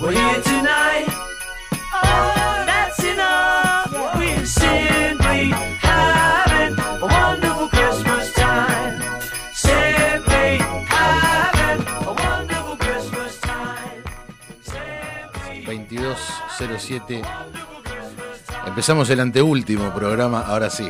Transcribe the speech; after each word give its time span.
We're 0.00 0.12
here 0.12 0.42
tonight. 0.42 1.06
Oh, 1.94 2.62
that's 2.66 3.02
enough. 3.04 3.90
We're 4.16 4.46
simply 4.46 5.50
having 5.82 6.78
a 6.78 7.06
wonderful 7.06 7.68
Christmas 7.68 8.32
time. 8.34 9.02
Simply 9.52 10.58
having 10.88 11.86
a 12.06 12.12
wonderful 12.12 12.76
Christmas 12.76 13.40
time. 13.40 14.02
Simply 14.62 15.64
2207. 15.66 17.22
Empezamos 18.66 19.10
el 19.10 19.20
anteúltimo 19.20 19.92
programa, 19.94 20.42
ahora 20.42 20.70
sí. 20.70 20.88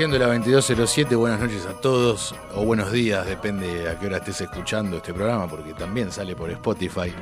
Siendo 0.00 0.18
la 0.18 0.28
2207, 0.28 1.14
buenas 1.14 1.40
noches 1.40 1.66
a 1.66 1.78
todos, 1.78 2.34
o 2.54 2.64
buenos 2.64 2.90
días, 2.90 3.26
depende 3.26 3.86
a 3.86 3.98
qué 3.98 4.06
hora 4.06 4.16
estés 4.16 4.40
escuchando 4.40 4.96
este 4.96 5.12
programa, 5.12 5.46
porque 5.46 5.74
también 5.74 6.10
sale 6.10 6.34
por 6.34 6.48
Spotify. 6.48 7.12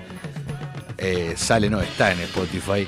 Eh, 0.96 1.32
sale, 1.36 1.68
no, 1.68 1.80
está 1.80 2.12
en 2.12 2.20
Spotify. 2.20 2.86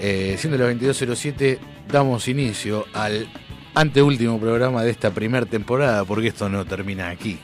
Eh, 0.00 0.34
siendo 0.36 0.58
la 0.58 0.64
2207, 0.64 1.60
damos 1.86 2.26
inicio 2.26 2.86
al 2.92 3.28
anteúltimo 3.76 4.40
programa 4.40 4.82
de 4.82 4.90
esta 4.90 5.12
primera 5.12 5.46
temporada, 5.46 6.04
porque 6.04 6.26
esto 6.26 6.48
no 6.48 6.64
termina 6.64 7.08
aquí. 7.10 7.38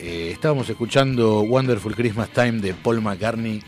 Eh, 0.00 0.30
estábamos 0.32 0.68
escuchando 0.68 1.42
Wonderful 1.42 1.94
Christmas 1.94 2.30
Time 2.30 2.60
de 2.60 2.74
Paul 2.74 3.00
McCartney. 3.00 3.62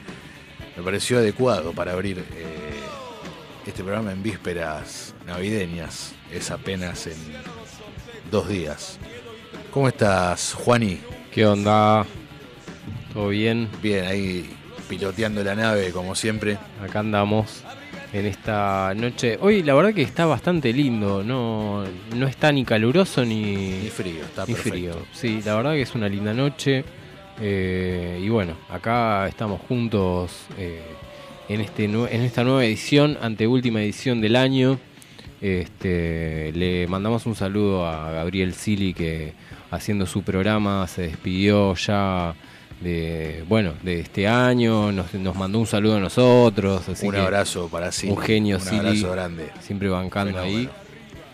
Me 0.76 0.82
pareció 0.82 1.18
adecuado 1.18 1.72
para 1.72 1.92
abrir 1.92 2.24
este 3.66 3.82
programa 3.82 4.12
en 4.12 4.22
vísperas 4.22 5.14
navideñas. 5.26 6.14
Es 6.32 6.50
apenas 6.50 7.06
en 7.06 7.16
dos 8.30 8.48
días. 8.48 8.98
¿Cómo 9.70 9.88
estás, 9.88 10.54
Juani? 10.54 11.00
¿Qué 11.32 11.46
onda? 11.46 12.04
¿Todo 13.12 13.28
bien? 13.28 13.68
Bien, 13.82 14.04
ahí 14.04 14.50
piloteando 14.88 15.42
la 15.42 15.54
nave 15.54 15.90
como 15.90 16.14
siempre. 16.14 16.58
Acá 16.82 17.00
andamos 17.00 17.62
en 18.12 18.26
esta 18.26 18.92
noche. 18.94 19.38
Hoy 19.40 19.62
la 19.62 19.74
verdad 19.74 19.94
que 19.94 20.02
está 20.02 20.26
bastante 20.26 20.72
lindo, 20.72 21.22
no, 21.24 21.84
no 22.14 22.26
está 22.28 22.52
ni 22.52 22.64
caluroso 22.64 23.24
ni, 23.24 23.42
Ni 23.82 23.88
frío, 23.90 24.22
está 24.22 24.44
ni 24.46 24.54
perfecto. 24.54 24.70
frío. 24.70 25.06
Sí, 25.12 25.40
la 25.44 25.54
verdad 25.56 25.72
que 25.72 25.82
es 25.82 25.94
una 25.94 26.08
linda 26.08 26.32
noche. 26.34 26.84
eh, 27.40 28.20
y 28.22 28.28
bueno, 28.28 28.56
acá 28.68 29.26
estamos 29.26 29.60
juntos 29.62 30.46
eh, 30.58 30.82
en, 31.48 31.60
este, 31.60 31.84
en 31.84 32.22
esta 32.22 32.44
nueva 32.44 32.64
edición, 32.64 33.18
anteúltima 33.20 33.82
edición 33.82 34.20
del 34.20 34.36
año. 34.36 34.78
Este, 35.40 36.52
le 36.52 36.86
mandamos 36.86 37.26
un 37.26 37.34
saludo 37.34 37.86
a 37.86 38.10
Gabriel 38.12 38.54
Sili 38.54 38.94
que 38.94 39.32
haciendo 39.70 40.06
su 40.06 40.22
programa, 40.22 40.86
se 40.86 41.02
despidió 41.02 41.74
ya 41.74 42.34
de, 42.80 43.44
bueno, 43.48 43.72
de 43.82 44.00
este 44.00 44.26
año, 44.28 44.92
nos, 44.92 45.12
nos 45.14 45.36
mandó 45.36 45.58
un 45.58 45.66
saludo 45.66 45.96
a 45.96 46.00
nosotros. 46.00 46.88
Así 46.88 47.06
un 47.06 47.12
que 47.14 47.20
abrazo 47.20 47.68
para 47.68 47.92
Silly. 47.92 48.12
un 48.12 48.18
genio, 48.18 48.56
Un 48.56 48.62
Silly. 48.62 48.78
abrazo 48.78 49.10
grande. 49.12 49.48
siempre 49.60 49.88
bancando 49.88 50.38
ahí. 50.40 50.68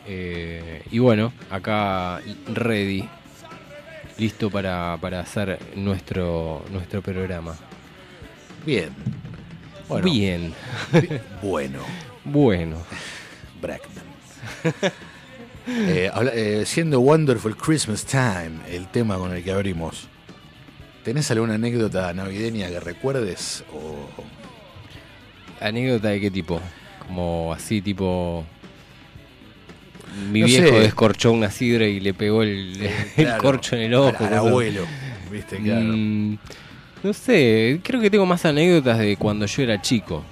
Eh, 0.08 0.82
y 0.90 0.98
bueno, 0.98 1.32
acá 1.50 2.20
ready, 2.52 3.08
listo 4.18 4.50
para, 4.50 4.96
para 5.00 5.20
hacer 5.20 5.58
nuestro, 5.76 6.64
nuestro 6.72 7.00
programa. 7.00 7.54
Bien. 8.66 8.88
Bueno, 9.90 10.04
Bien, 10.10 10.54
Bueno, 11.42 11.80
bueno. 12.24 12.76
Brackman. 13.60 14.04
Eh, 15.68 16.10
habla- 16.12 16.32
eh, 16.34 16.64
siendo 16.66 16.98
Wonderful 17.00 17.54
Christmas 17.56 18.04
Time 18.04 18.52
el 18.70 18.88
tema 18.88 19.18
con 19.18 19.32
el 19.36 19.44
que 19.44 19.52
abrimos, 19.52 20.08
¿tenés 21.04 21.30
alguna 21.30 21.54
anécdota 21.54 22.12
navideña 22.12 22.68
que 22.70 22.80
recuerdes? 22.80 23.62
O... 23.72 24.08
¿Anécdota 25.64 26.08
de 26.08 26.20
qué 26.20 26.30
tipo? 26.30 26.60
Como 27.06 27.52
así, 27.52 27.82
tipo. 27.82 28.44
Mi 30.32 30.40
No 30.40 30.46
viejo 30.46 30.68
sé. 30.68 30.80
descorchó 30.80 31.30
una 31.30 31.50
sidra 31.50 31.86
y 31.86 32.00
le 32.00 32.14
pegó 32.14 32.42
el, 32.42 32.80
el 33.16 33.24
Claro, 33.26 33.42
corcho 33.42 33.76
en 33.76 33.82
el 33.82 33.94
ojo. 33.94 34.24
Al, 34.24 34.34
abuelo, 34.34 34.86
¿viste? 35.30 35.58
Claro. 35.58 35.82
Mm, 35.84 36.38
no 37.02 37.12
sé, 37.12 37.80
creo 37.82 38.00
que 38.00 38.10
tengo 38.10 38.26
más 38.26 38.44
anécdotas 38.44 38.98
de 38.98 39.16
cuando 39.16 39.46
yo 39.46 39.62
era 39.62 39.80
chico. 39.80 40.22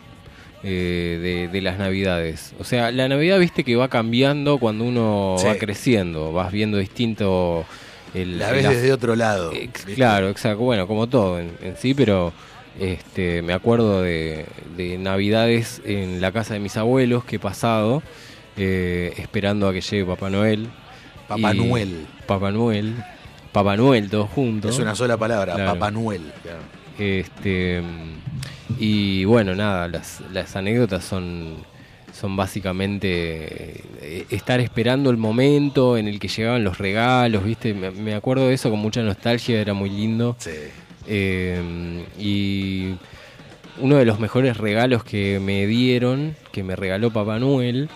eh, 0.64 1.18
de, 1.22 1.48
de 1.48 1.60
las 1.62 1.78
navidades. 1.78 2.52
O 2.58 2.64
sea, 2.64 2.90
la 2.90 3.08
navidad, 3.08 3.38
viste 3.38 3.62
que 3.62 3.76
va 3.76 3.86
cambiando 3.88 4.58
cuando 4.58 4.82
uno 4.84 5.36
Sí. 5.38 5.46
va 5.46 5.54
creciendo. 5.54 6.32
Vas 6.32 6.50
viendo 6.50 6.78
distinto. 6.78 7.64
El, 8.12 8.40
La 8.40 8.50
ves 8.50 8.64
la- 8.64 8.70
desde 8.70 8.92
otro 8.92 9.14
lado. 9.14 9.52
¿viste? 9.52 9.94
Claro, 9.94 10.28
exacto. 10.30 10.58
Bueno, 10.64 10.88
como 10.88 11.06
todo 11.06 11.38
en, 11.38 11.52
en 11.62 11.76
sí, 11.76 11.94
pero 11.94 12.32
este, 12.80 13.40
me 13.42 13.52
acuerdo 13.52 14.02
de, 14.02 14.46
de 14.76 14.98
navidades 14.98 15.80
en 15.84 16.20
la 16.20 16.32
casa 16.32 16.54
de 16.54 16.60
mis 16.60 16.76
abuelos 16.76 17.24
que 17.24 17.36
he 17.36 17.38
pasado, 17.38 18.02
eh, 18.56 19.12
esperando 19.18 19.68
a 19.68 19.72
que 19.72 19.80
llegue 19.80 20.04
Papá 20.06 20.28
Noel. 20.28 20.66
Papá 21.28 21.54
Noel. 21.54 22.04
Papá 22.26 22.50
Noel. 22.50 22.94
Papá 23.52 23.76
Noel, 23.76 24.10
todos 24.10 24.28
juntos. 24.30 24.72
Es 24.74 24.78
una 24.80 24.94
sola 24.94 25.16
palabra, 25.16 25.54
Claro. 25.54 25.72
Papá 25.74 25.90
Noel. 25.90 26.22
claro. 26.42 26.58
Este, 26.98 27.80
y 28.78 29.24
bueno, 29.24 29.54
nada, 29.54 29.88
las, 29.88 30.20
las 30.32 30.56
anécdotas 30.56 31.04
son, 31.04 31.54
son 32.12 32.36
básicamente 32.36 33.82
eh, 34.00 34.26
estar 34.30 34.60
esperando 34.60 35.10
el 35.10 35.16
momento 35.16 35.96
en 35.96 36.08
el 36.08 36.18
que 36.18 36.28
llegaban 36.28 36.64
los 36.64 36.78
regalos, 36.78 37.44
¿viste? 37.44 37.72
Me, 37.74 37.90
me 37.92 38.14
acuerdo 38.14 38.48
de 38.48 38.54
eso 38.54 38.70
con 38.70 38.80
mucha 38.80 39.02
nostalgia, 39.02 39.60
era 39.60 39.74
muy 39.74 39.90
lindo. 39.90 40.36
Sí. 40.38 40.50
Eh, 41.06 42.04
y 42.18 42.94
uno 43.80 43.96
de 43.96 44.04
los 44.04 44.18
mejores 44.20 44.56
regalos 44.56 45.04
que 45.04 45.38
me 45.40 45.66
dieron, 45.66 46.34
que 46.52 46.62
me 46.64 46.74
regaló 46.76 47.10
Papá 47.12 47.38
Noel, 47.38 47.88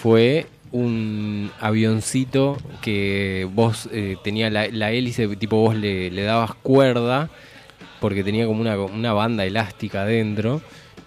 fue 0.00 0.46
un 0.74 1.52
avioncito 1.60 2.58
que 2.82 3.48
vos 3.54 3.88
eh, 3.92 4.16
tenía 4.24 4.50
la, 4.50 4.90
hélice, 4.90 5.28
tipo 5.36 5.56
vos 5.58 5.76
le, 5.76 6.10
le 6.10 6.22
dabas 6.24 6.54
cuerda, 6.54 7.30
porque 8.00 8.24
tenía 8.24 8.44
como 8.46 8.60
una, 8.60 8.76
una 8.76 9.12
banda 9.12 9.44
elástica 9.44 10.02
adentro, 10.02 10.62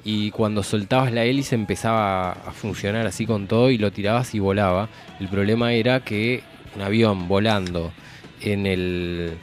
y 0.05 0.31
cuando 0.31 0.63
soltabas 0.63 1.11
la 1.11 1.25
hélice 1.25 1.55
empezaba 1.55 2.31
a 2.31 2.51
funcionar 2.53 3.05
así 3.07 3.25
con 3.25 3.47
todo 3.47 3.69
y 3.69 3.77
lo 3.77 3.91
tirabas 3.91 4.33
y 4.33 4.39
volaba. 4.39 4.87
El 5.19 5.27
problema 5.27 5.73
era 5.73 5.99
que 5.99 6.43
un 6.73 6.81
avión 6.81 7.27
volando 7.27 7.91
en 8.39 8.65
el, 8.65 9.33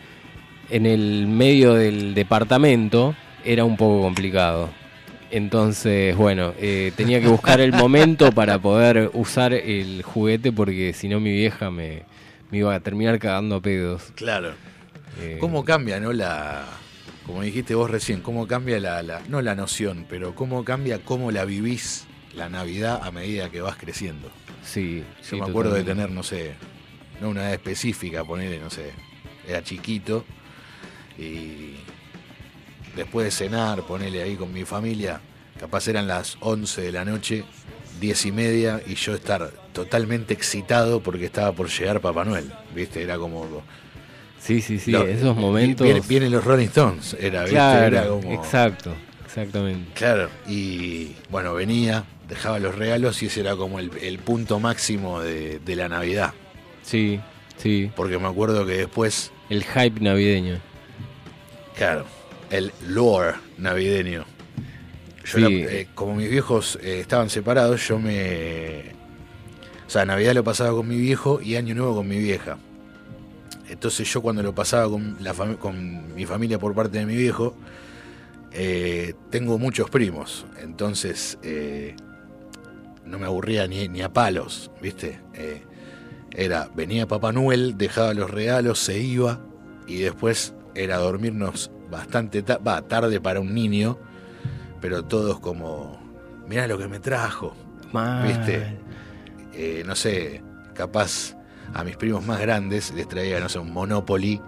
en 0.71 0.87
el 0.87 1.27
medio 1.27 1.75
del 1.75 2.15
departamento 2.15 3.15
era 3.45 3.67
un 3.67 3.77
poco 3.77 4.01
complicado. 4.01 4.71
Entonces, 5.37 6.17
bueno, 6.17 6.55
eh, 6.61 6.93
tenía 6.97 7.21
que 7.21 7.27
buscar 7.27 7.61
el 7.61 7.73
momento 7.73 8.31
para 8.31 8.61
poder 8.61 9.11
usar 9.15 9.53
el 9.53 10.05
juguete 10.05 10.53
porque 10.53 10.93
si 10.93 11.09
no 11.09 11.19
mi 11.19 11.33
vieja 11.33 11.73
me, 11.73 12.05
me 12.53 12.59
iba 12.59 12.73
a 12.73 12.79
terminar 12.79 13.19
cagando 13.19 13.57
a 13.57 13.61
pedos. 13.61 14.13
Claro. 14.15 14.53
Eh, 15.21 15.39
¿Cómo 15.41 15.65
cambia, 15.65 15.99
no? 15.99 16.13
La, 16.13 16.65
como 17.27 17.43
dijiste 17.43 17.75
vos 17.75 17.91
recién, 17.91 18.21
cómo 18.21 18.47
cambia 18.47 18.79
la, 18.79 19.03
la- 19.03 19.23
no 19.29 19.43
la 19.43 19.57
noción, 19.57 20.07
pero 20.09 20.37
cómo 20.37 20.65
cambia 20.65 21.01
cómo 21.01 21.33
la 21.33 21.45
vivís 21.45 22.07
la 22.37 22.49
Navidad 22.49 23.01
a 23.03 23.11
medida 23.11 23.51
que 23.51 23.61
vas 23.61 23.75
creciendo. 23.75 24.31
Sí, 24.63 25.03
Yo 25.21 25.25
sí, 25.31 25.37
me 25.41 25.47
acuerdo 25.47 25.75
de 25.75 25.83
tener, 25.83 26.11
no 26.13 26.23
sé, 26.23 26.53
no 27.21 27.31
una 27.31 27.41
edad 27.43 27.55
específica, 27.55 28.23
ponerle, 28.25 28.61
no 28.61 28.71
sé, 28.71 28.93
era 29.49 29.65
chiquito 29.65 30.25
y 31.19 31.75
después 32.97 33.25
de 33.25 33.31
cenar, 33.31 33.83
ponerle 33.83 34.23
ahí 34.23 34.37
con 34.37 34.53
mi 34.53 34.65
familia, 34.65 35.21
capaz 35.59 35.89
eran 35.89 36.07
las 36.07 36.37
11 36.41 36.83
de 36.83 36.93
la 36.93 37.05
noche, 37.05 37.45
10 38.01 38.27
y 38.27 38.33
media, 38.33 38.81
y 38.87 38.95
yo 38.95 39.15
estar 39.15 39.51
totalmente 39.73 40.35
excitado 40.35 41.01
porque 41.01 41.27
estaba 41.27 41.53
por 41.53 41.69
llegar 41.69 42.01
Papá 42.01 42.25
Noel, 42.25 42.53
¿viste? 42.75 43.03
Era 43.03 43.19
como... 43.19 43.47
Sí, 44.39 44.61
sí, 44.61 44.79
sí, 44.79 44.95
esos 44.95 45.35
momentos. 45.37 45.85
Vienen, 45.87 46.03
vienen 46.07 46.31
los 46.33 46.45
Rolling 46.45 46.67
Stones, 46.67 47.17
era, 47.19 47.41
¿viste? 47.43 47.55
claro, 47.57 47.87
Era 47.87 48.09
como... 48.09 48.33
exacto, 48.33 48.93
exactamente. 49.25 49.91
Claro, 49.95 50.29
y 50.47 51.13
bueno, 51.31 51.55
venía, 51.55 52.05
dejaba 52.29 52.59
los 52.59 52.75
regalos 52.75 53.23
y 53.23 53.27
ese 53.27 53.41
era 53.41 53.57
como 53.57 53.79
el, 53.79 53.91
el 54.03 54.19
punto 54.19 54.61
máximo 54.61 55.21
de, 55.21 55.61
de 55.61 55.77
la 55.77 55.89
Navidad. 55.89 56.35
Sí, 56.83 57.21
sí. 57.57 57.91
Porque 57.97 58.19
me 58.19 58.29
acuerdo 58.29 58.67
que 58.67 58.73
después, 58.77 59.33
El 59.49 59.65
hype 59.65 60.01
navideño. 60.01 60.59
claro, 61.75 62.05
el 62.51 62.73
lore 62.89 63.35
navideño. 63.59 64.25
Yo 65.25 65.39
Sí. 65.39 65.65
eh, 65.69 65.89
como 65.95 66.15
mis 66.15 66.31
viejos 66.31 66.79
eh, 66.83 67.01
estaban 67.01 67.31
separados, 67.31 67.87
yo 67.89 67.99
me... 67.99 68.93
O 69.87 69.91
sea, 69.91 70.05
Navidad 70.05 70.35
lo 70.35 70.45
pasaba 70.45 70.71
con 70.71 70.89
mi 70.89 70.97
viejo 70.97 71.41
y 71.41 71.57
Año 71.57 71.75
Nuevo 71.75 71.97
con 71.97 72.09
mi 72.09 72.19
vieja. 72.19 72.59
Entonces 73.69 74.13
yo 74.13 74.21
cuando 74.23 74.43
lo 74.43 74.55
pasaba 74.55 74.89
con, 74.91 75.17
la 75.21 75.33
con 75.35 76.15
mi 76.15 76.27
familia 76.27 76.59
por 76.59 76.75
parte 76.75 76.99
de 76.99 77.07
mi 77.07 77.17
viejo, 77.17 77.57
eh, 78.53 79.15
tengo 79.31 79.59
muchos 79.59 79.91
primos. 79.91 80.47
Entonces 80.61 81.39
no 83.05 83.19
me 83.19 83.27
aburría 83.27 83.67
ni, 83.67 83.89
ni 83.89 84.03
a 84.03 84.13
palos, 84.13 84.71
¿viste? 84.83 85.21
Era, 86.33 86.69
venía 86.75 87.07
Papá 87.07 87.33
Noel, 87.33 87.79
dejaba 87.79 88.13
los 88.15 88.31
regalos, 88.31 88.81
se 88.81 88.99
iba 88.99 89.41
y 89.87 90.01
después 90.01 90.55
era 90.75 90.97
dormirnos 90.99 91.71
bastante 91.95 92.43
ta- 92.43 92.61
tarde 92.83 93.21
para 93.21 93.41
un 93.41 93.55
niño, 93.55 93.99
pero 94.81 95.05
todos 95.05 95.41
como, 95.41 95.99
mirá 96.49 96.67
lo 96.67 96.77
que 96.79 96.89
me 96.89 97.01
trajo, 97.01 97.55
Mal. 97.93 98.27
¿viste? 98.27 98.77
Eh, 99.55 99.83
no 99.87 99.95
sé, 99.95 100.43
capaz 100.75 101.37
a 101.73 101.85
mis 101.85 101.97
primos 101.97 102.25
más 102.27 102.41
grandes 102.41 102.93
les 102.95 103.09
traía, 103.09 103.41
no 103.41 103.49
sé, 103.49 103.59
un 103.59 103.73
Monopoly 103.73 104.41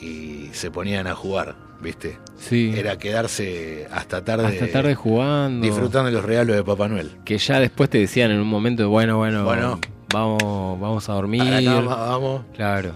y 0.00 0.48
se 0.52 0.70
ponían 0.70 1.06
a 1.06 1.14
jugar, 1.14 1.54
¿viste? 1.80 2.18
Sí. 2.36 2.72
Era 2.76 2.98
quedarse 2.98 3.86
hasta 3.90 4.24
tarde, 4.24 4.46
Hasta 4.46 4.70
tarde 4.70 4.94
jugando. 4.94 5.64
disfrutando 5.64 6.06
de 6.10 6.12
los 6.16 6.24
regalos 6.24 6.56
de 6.56 6.64
Papá 6.64 6.88
Noel. 6.88 7.12
Que 7.24 7.38
ya 7.38 7.60
después 7.60 7.88
te 7.88 7.98
decían 7.98 8.30
en 8.30 8.40
un 8.40 8.46
momento, 8.48 8.88
bueno, 8.90 9.16
bueno, 9.16 9.44
Bueno. 9.44 9.78
vamos, 10.12 10.78
vamos 10.80 11.08
a 11.08 11.12
dormir. 11.14 11.42
A 11.42 11.60
la 11.60 11.74
cama, 11.74 11.94
vamos. 11.96 12.42
Claro. 12.54 12.92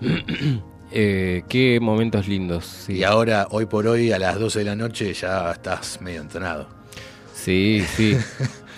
Eh, 0.98 1.42
qué 1.48 1.78
momentos 1.78 2.26
lindos. 2.26 2.64
Sí. 2.64 2.94
Y 2.94 3.04
ahora, 3.04 3.48
hoy 3.50 3.66
por 3.66 3.86
hoy, 3.86 4.12
a 4.12 4.18
las 4.18 4.38
12 4.40 4.60
de 4.60 4.64
la 4.64 4.76
noche, 4.76 5.12
ya 5.12 5.52
estás 5.52 6.00
medio 6.00 6.22
entonado. 6.22 6.66
Sí, 7.34 7.84
sí. 7.96 8.16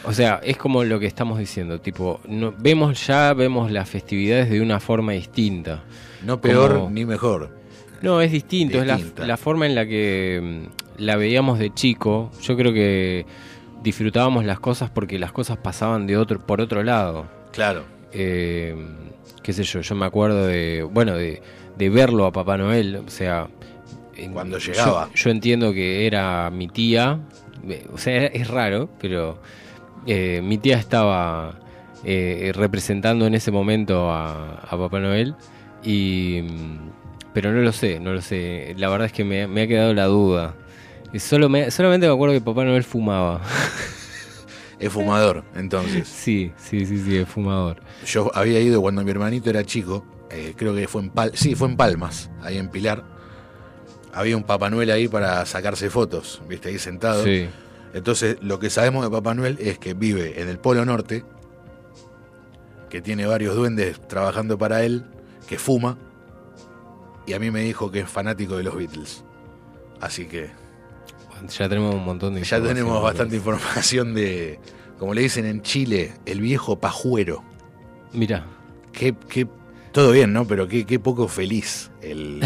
O 0.04 0.12
sea, 0.12 0.40
es 0.42 0.56
como 0.56 0.82
lo 0.82 0.98
que 0.98 1.06
estamos 1.06 1.38
diciendo, 1.38 1.80
tipo, 1.80 2.20
no, 2.26 2.52
vemos 2.58 3.06
ya, 3.06 3.32
vemos 3.34 3.70
las 3.70 3.88
festividades 3.88 4.50
de 4.50 4.60
una 4.60 4.80
forma 4.80 5.12
distinta. 5.12 5.84
No 6.24 6.40
peor 6.40 6.74
Como- 6.74 6.90
ni 6.90 7.04
mejor. 7.04 7.56
No, 8.02 8.20
es 8.20 8.32
distinto, 8.32 8.80
Distinta. 8.82 9.04
es 9.12 9.18
la, 9.20 9.26
la 9.26 9.36
forma 9.36 9.66
en 9.66 9.74
la 9.76 9.86
que 9.86 10.40
mm, 10.98 11.02
la 11.02 11.16
veíamos 11.16 11.58
de 11.60 11.72
chico. 11.72 12.30
Yo 12.42 12.56
creo 12.56 12.72
que 12.72 13.26
disfrutábamos 13.82 14.44
las 14.44 14.58
cosas 14.60 14.90
porque 14.90 15.18
las 15.20 15.30
cosas 15.32 15.56
pasaban 15.58 16.06
de 16.08 16.16
otro, 16.16 16.38
por 16.44 16.60
otro 16.60 16.82
lado. 16.82 17.26
Claro. 17.52 17.84
Eh, 18.12 18.74
qué 19.42 19.52
sé 19.52 19.62
yo, 19.64 19.80
yo 19.82 19.94
me 19.94 20.06
acuerdo 20.06 20.46
de, 20.46 20.82
bueno, 20.82 21.14
de, 21.16 21.42
de 21.78 21.88
verlo 21.88 22.26
a 22.26 22.32
Papá 22.32 22.56
Noel, 22.58 22.96
o 23.06 23.10
sea... 23.10 23.48
Cuando 24.32 24.58
llegaba. 24.58 25.08
Yo, 25.14 25.30
entiendo 25.30 25.72
que 25.72 26.04
era 26.06 26.50
mi 26.50 26.66
tía, 26.66 27.20
eh, 27.68 27.86
o 27.92 27.98
sea, 27.98 28.26
es 28.26 28.48
raro, 28.48 28.88
pero 29.00 29.38
eh, 30.06 30.40
mi 30.42 30.58
tía 30.58 30.76
estaba 30.76 31.60
eh, 32.02 32.50
representando 32.52 33.26
en 33.28 33.34
ese 33.34 33.52
momento 33.52 34.10
a, 34.10 34.54
a 34.54 34.76
Papá 34.76 34.98
Noel 34.98 35.36
y... 35.84 36.42
Pero 37.32 37.52
no 37.52 37.60
lo 37.60 37.70
sé, 37.72 38.00
no 38.00 38.12
lo 38.12 38.20
sé. 38.20 38.74
La 38.78 38.88
verdad 38.88 39.06
es 39.06 39.12
que 39.12 39.22
me, 39.22 39.46
me 39.46 39.62
ha 39.62 39.66
quedado 39.68 39.94
la 39.94 40.06
duda. 40.06 40.56
Y 41.12 41.20
solo 41.20 41.48
me- 41.48 41.70
solamente 41.70 42.08
me 42.08 42.12
acuerdo 42.12 42.34
que 42.34 42.40
Papá 42.40 42.64
Noel 42.64 42.82
fumaba. 42.82 43.40
Es 44.80 44.92
fumador, 44.92 45.42
entonces. 45.56 46.06
sí, 46.06 46.52
sí, 46.56 46.86
sí, 46.86 46.98
sí, 46.98 47.16
es 47.16 47.28
fumador. 47.28 47.80
Yo 48.06 48.30
había 48.32 48.60
ido 48.60 48.80
cuando 48.80 49.02
mi 49.02 49.10
hermanito 49.10 49.50
era 49.50 49.64
chico, 49.64 50.04
eh, 50.30 50.54
creo 50.56 50.74
que 50.74 50.88
fue 50.88 51.02
en 51.02 51.10
Pal 51.10 51.32
sí, 51.34 51.54
fue 51.54 51.68
en 51.68 51.76
Palmas, 51.76 52.30
ahí 52.42 52.58
en 52.58 52.68
Pilar. 52.68 53.04
Había 54.12 54.36
un 54.36 54.42
Papá 54.42 54.70
Noel 54.70 54.90
ahí 54.90 55.06
para 55.08 55.44
sacarse 55.46 55.90
fotos, 55.90 56.42
viste, 56.48 56.68
ahí 56.70 56.78
sentado. 56.78 57.24
Sí. 57.24 57.48
Entonces, 57.94 58.36
lo 58.42 58.58
que 58.58 58.68
sabemos 58.70 59.04
de 59.04 59.10
Papá 59.10 59.34
Noel 59.34 59.56
es 59.60 59.78
que 59.78 59.94
vive 59.94 60.40
en 60.40 60.48
el 60.48 60.58
Polo 60.58 60.84
Norte, 60.84 61.24
que 62.90 63.00
tiene 63.00 63.26
varios 63.26 63.54
duendes 63.54 64.00
trabajando 64.08 64.58
para 64.58 64.82
él, 64.82 65.04
que 65.46 65.58
fuma, 65.58 65.98
y 67.26 67.34
a 67.34 67.38
mí 67.38 67.50
me 67.50 67.60
dijo 67.60 67.90
que 67.90 68.00
es 68.00 68.08
fanático 68.08 68.56
de 68.56 68.62
los 68.64 68.74
Beatles. 68.76 69.24
Así 70.00 70.26
que 70.26 70.50
Ya 71.58 71.68
tenemos 71.68 71.94
un 71.94 72.04
montón 72.04 72.34
de 72.34 72.42
ya 72.42 72.60
tenemos 72.60 73.02
bastante 73.02 73.36
información 73.36 74.14
de, 74.14 74.58
como 74.98 75.14
le 75.14 75.22
dicen 75.22 75.44
en 75.44 75.62
Chile, 75.62 76.14
el 76.26 76.40
viejo 76.40 76.78
pajuero. 76.80 77.42
Mira, 78.12 78.46
Qué, 78.92 79.14
qué- 79.28 79.46
todo 79.98 80.12
bien, 80.12 80.32
¿no? 80.32 80.46
Pero 80.46 80.68
qué, 80.68 80.86
qué 80.86 81.00
poco 81.00 81.26
feliz 81.26 81.90
el... 82.00 82.40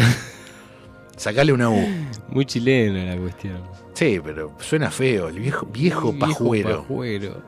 Sacale 1.17 1.53
una 1.53 1.69
U. 1.69 1.87
muy 2.29 2.45
chilena 2.47 3.13
la 3.13 3.21
cuestión. 3.21 3.59
Sí, 3.93 4.19
pero 4.23 4.55
suena 4.59 4.89
feo, 4.89 5.27
el 5.27 5.37
viejo, 5.39 5.67
viejo 5.67 6.11
Viejo 6.11 6.19
pajuero. 6.19 6.81
pajuero. 6.81 7.41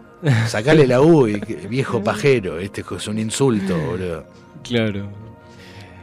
Sacale 0.46 0.86
la 0.86 1.02
U 1.02 1.28
y 1.28 1.40
viejo 1.70 2.04
pajero, 2.04 2.60
este 2.60 2.86
es 2.96 3.08
un 3.08 3.18
insulto, 3.18 3.76
boludo. 3.76 4.26
Claro. 4.64 5.10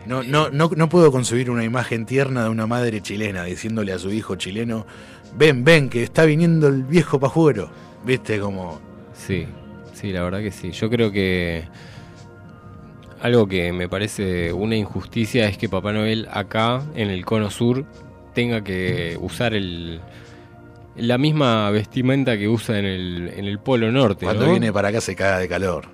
No, 0.06 0.24
no, 0.24 0.50
no, 0.50 0.68
no 0.74 0.88
puedo 0.88 1.12
concebir 1.12 1.48
una 1.48 1.62
imagen 1.62 2.04
tierna 2.04 2.42
de 2.42 2.50
una 2.50 2.66
madre 2.66 3.02
chilena 3.02 3.44
diciéndole 3.44 3.92
a 3.92 4.00
su 4.00 4.10
hijo 4.10 4.34
chileno, 4.34 4.84
ven, 5.38 5.62
ven, 5.62 5.88
que 5.88 6.02
está 6.02 6.24
viniendo 6.24 6.66
el 6.66 6.82
viejo 6.82 7.20
pajuero. 7.20 7.70
Viste, 8.04 8.40
como... 8.40 8.80
Sí, 9.14 9.46
sí, 9.92 10.10
la 10.10 10.24
verdad 10.24 10.40
que 10.40 10.50
sí. 10.50 10.72
Yo 10.72 10.90
creo 10.90 11.12
que 11.12 11.68
algo 13.22 13.46
que 13.46 13.72
me 13.72 13.88
parece 13.88 14.52
una 14.52 14.76
injusticia 14.76 15.48
es 15.48 15.56
que 15.56 15.68
Papá 15.68 15.92
Noel 15.92 16.28
acá, 16.30 16.82
en 16.94 17.08
el 17.08 17.24
cono 17.24 17.50
sur, 17.50 17.86
tenga 18.34 18.62
que 18.62 19.16
usar 19.20 19.54
el 19.54 20.00
la 20.96 21.16
misma 21.16 21.70
vestimenta 21.70 22.36
que 22.36 22.48
usa 22.48 22.78
en 22.78 22.84
el, 22.84 23.32
en 23.34 23.44
el 23.46 23.58
polo 23.58 23.90
norte. 23.90 24.26
Cuando 24.26 24.44
¿no? 24.44 24.50
viene 24.50 24.72
para 24.72 24.88
acá 24.88 25.00
se 25.00 25.16
caga 25.16 25.38
de 25.38 25.48
calor. 25.48 25.86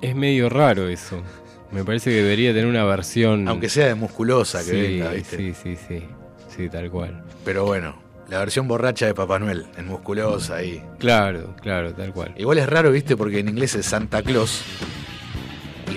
Es 0.00 0.14
medio 0.14 0.48
raro 0.48 0.88
eso. 0.88 1.22
Me 1.70 1.84
parece 1.84 2.10
que 2.10 2.22
debería 2.22 2.52
tener 2.52 2.66
una 2.66 2.84
versión... 2.84 3.46
Aunque 3.46 3.68
sea 3.68 3.88
de 3.88 3.94
musculosa 3.94 4.60
que 4.60 4.70
sí, 4.70 4.80
venga, 4.80 5.10
¿viste? 5.10 5.36
sí, 5.36 5.52
sí, 5.52 5.76
sí. 5.76 6.02
Sí, 6.48 6.68
tal 6.70 6.90
cual. 6.90 7.24
Pero 7.44 7.66
bueno, 7.66 8.00
la 8.28 8.38
versión 8.38 8.66
borracha 8.68 9.04
de 9.04 9.14
Papá 9.14 9.38
Noel, 9.38 9.66
en 9.76 9.86
musculosa 9.86 10.56
ahí. 10.56 10.82
Claro, 10.98 11.54
claro, 11.60 11.92
tal 11.92 12.12
cual. 12.12 12.32
Igual 12.38 12.58
es 12.58 12.68
raro, 12.68 12.90
¿viste? 12.90 13.16
Porque 13.16 13.40
en 13.40 13.50
inglés 13.50 13.74
es 13.74 13.84
Santa 13.84 14.22
Claus. 14.22 14.62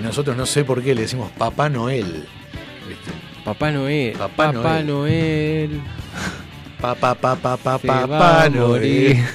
Y 0.01 0.03
nosotros 0.03 0.35
no 0.35 0.47
sé 0.47 0.65
por 0.65 0.81
qué 0.81 0.95
le 0.95 1.01
decimos 1.01 1.29
Papá 1.37 1.69
Noel. 1.69 2.25
¿Viste? 2.87 3.11
Papá 3.45 3.69
Noel. 3.71 4.13
Papá 4.13 4.51
Papá 4.51 4.81
Noel. 4.81 4.87
Noel. 4.87 5.81
Papá, 6.81 7.13
papá, 7.13 7.57
papá, 7.57 7.77
papá 7.77 8.49
Noel. 8.49 9.17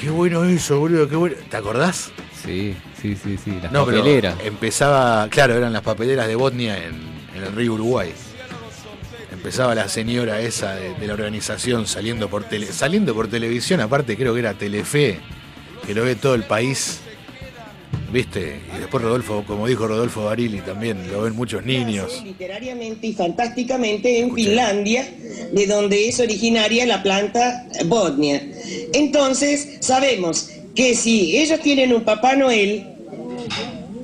Qué 0.00 0.10
bueno 0.10 0.44
eso, 0.44 0.78
boludo, 0.80 1.08
qué 1.08 1.16
bueno. 1.16 1.36
¿Te 1.48 1.56
acordás? 1.56 2.10
Sí, 2.44 2.76
sí, 3.00 3.16
sí, 3.16 3.38
sí. 3.42 3.58
Las 3.62 3.72
No, 3.72 3.86
pero 3.86 3.98
papeleras. 3.98 4.36
empezaba, 4.44 5.26
claro, 5.30 5.54
eran 5.54 5.72
las 5.72 5.82
papeleras 5.82 6.26
de 6.28 6.36
Botnia 6.36 6.76
en, 6.76 6.94
en 7.34 7.42
el 7.42 7.52
río 7.54 7.72
Uruguay. 7.72 8.12
Empezaba 9.32 9.74
la 9.74 9.88
señora 9.88 10.40
esa 10.40 10.74
de, 10.74 10.94
de 10.94 11.06
la 11.06 11.14
organización 11.14 11.86
saliendo 11.86 12.28
por 12.28 12.44
tele, 12.44 12.66
saliendo 12.66 13.14
por 13.14 13.28
televisión, 13.28 13.80
aparte 13.80 14.16
creo 14.16 14.34
que 14.34 14.40
era 14.40 14.54
Telefe, 14.54 15.20
que 15.86 15.94
lo 15.94 16.04
ve 16.04 16.16
todo 16.16 16.34
el 16.34 16.44
país. 16.44 17.00
¿Viste? 18.14 18.60
Y 18.76 18.78
después 18.78 19.02
Rodolfo, 19.02 19.42
como 19.44 19.66
dijo 19.66 19.88
Rodolfo 19.88 20.24
Barili, 20.26 20.60
también 20.60 21.10
lo 21.10 21.22
ven 21.22 21.34
muchos 21.34 21.64
niños. 21.64 22.22
Literariamente 22.24 23.08
y 23.08 23.12
fantásticamente 23.12 24.20
en 24.20 24.26
Escuché. 24.26 24.44
Finlandia, 24.44 25.08
de 25.52 25.66
donde 25.66 26.08
es 26.08 26.20
originaria 26.20 26.86
la 26.86 27.02
planta 27.02 27.66
Botnia. 27.86 28.40
Entonces, 28.92 29.78
sabemos 29.80 30.48
que 30.76 30.94
si 30.94 31.36
ellos 31.38 31.58
tienen 31.58 31.92
un 31.92 32.04
Papá 32.04 32.36
Noel, 32.36 32.86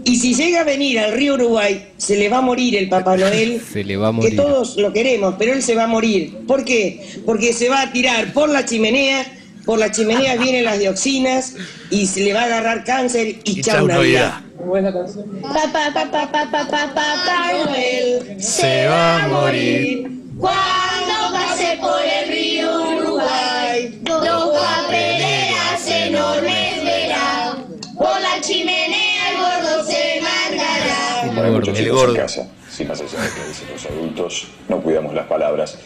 y 0.04 0.16
si 0.16 0.34
llega 0.34 0.62
a 0.62 0.64
venir 0.64 0.98
al 0.98 1.12
río 1.12 1.34
Uruguay, 1.34 1.90
se 1.96 2.16
le 2.16 2.28
va 2.28 2.38
a 2.38 2.42
morir 2.42 2.74
el 2.74 2.88
Papá 2.88 3.16
Noel. 3.16 3.60
Se 3.72 3.84
le 3.84 3.96
va 3.96 4.08
a 4.08 4.10
Que 4.10 4.16
morir. 4.16 4.36
todos 4.36 4.76
lo 4.76 4.92
queremos, 4.92 5.36
pero 5.38 5.52
él 5.52 5.62
se 5.62 5.76
va 5.76 5.84
a 5.84 5.86
morir. 5.86 6.36
¿Por 6.48 6.64
qué? 6.64 7.00
Porque 7.24 7.52
se 7.52 7.68
va 7.68 7.82
a 7.82 7.92
tirar 7.92 8.32
por 8.32 8.48
la 8.48 8.64
chimenea, 8.64 9.24
por 9.70 9.78
la 9.78 9.92
chimenea 9.92 10.34
vienen 10.34 10.64
las 10.64 10.80
dioxinas 10.80 11.54
y 11.90 12.04
se 12.08 12.22
le 12.22 12.32
va 12.32 12.40
a 12.40 12.44
agarrar 12.46 12.82
cáncer 12.82 13.28
y, 13.28 13.40
Y 13.44 13.60
chau 13.62 13.76
chau 13.76 13.86
Navidad. 13.86 14.40
Navidad. 14.58 15.12
Papá, 15.42 15.92
papá, 15.94 16.10
papá, 16.10 16.48
papá, 16.50 16.92
papá 16.92 17.52
Noel 17.66 18.42
Se 18.42 18.88
va 18.88 19.22
a 19.22 19.28
morir. 19.28 20.10
cuando 20.36 21.32
pase 21.32 21.78
por 21.80 22.00
el 22.02 22.28
río 22.32 22.98
Uruguay. 22.98 24.00
Dos 24.02 24.58
papeleras 24.58 25.86
enormes 25.86 26.84
verá. 26.84 27.54
Por 27.96 28.20
la 28.20 28.40
chimenea 28.40 29.30
el 29.30 29.36
gordo 29.36 29.84
se 29.86 30.20
mandará. 30.20 31.22
El 31.22 31.28
Para 31.28 31.42
gordo. 31.42 31.52
muchos 31.52 31.78
El 31.78 31.84
chicos 31.84 32.00
gordo. 32.00 32.14
en 32.16 32.20
casa, 32.22 32.48
si 32.68 32.84
más 32.86 33.00
allá 33.00 33.22
de 33.22 33.28
que 33.28 33.48
dicen 33.48 33.68
los 33.72 33.86
adultos, 33.86 34.48
no 34.68 34.82
cuidamos 34.82 35.14
las 35.14 35.28
palabras, 35.28 35.78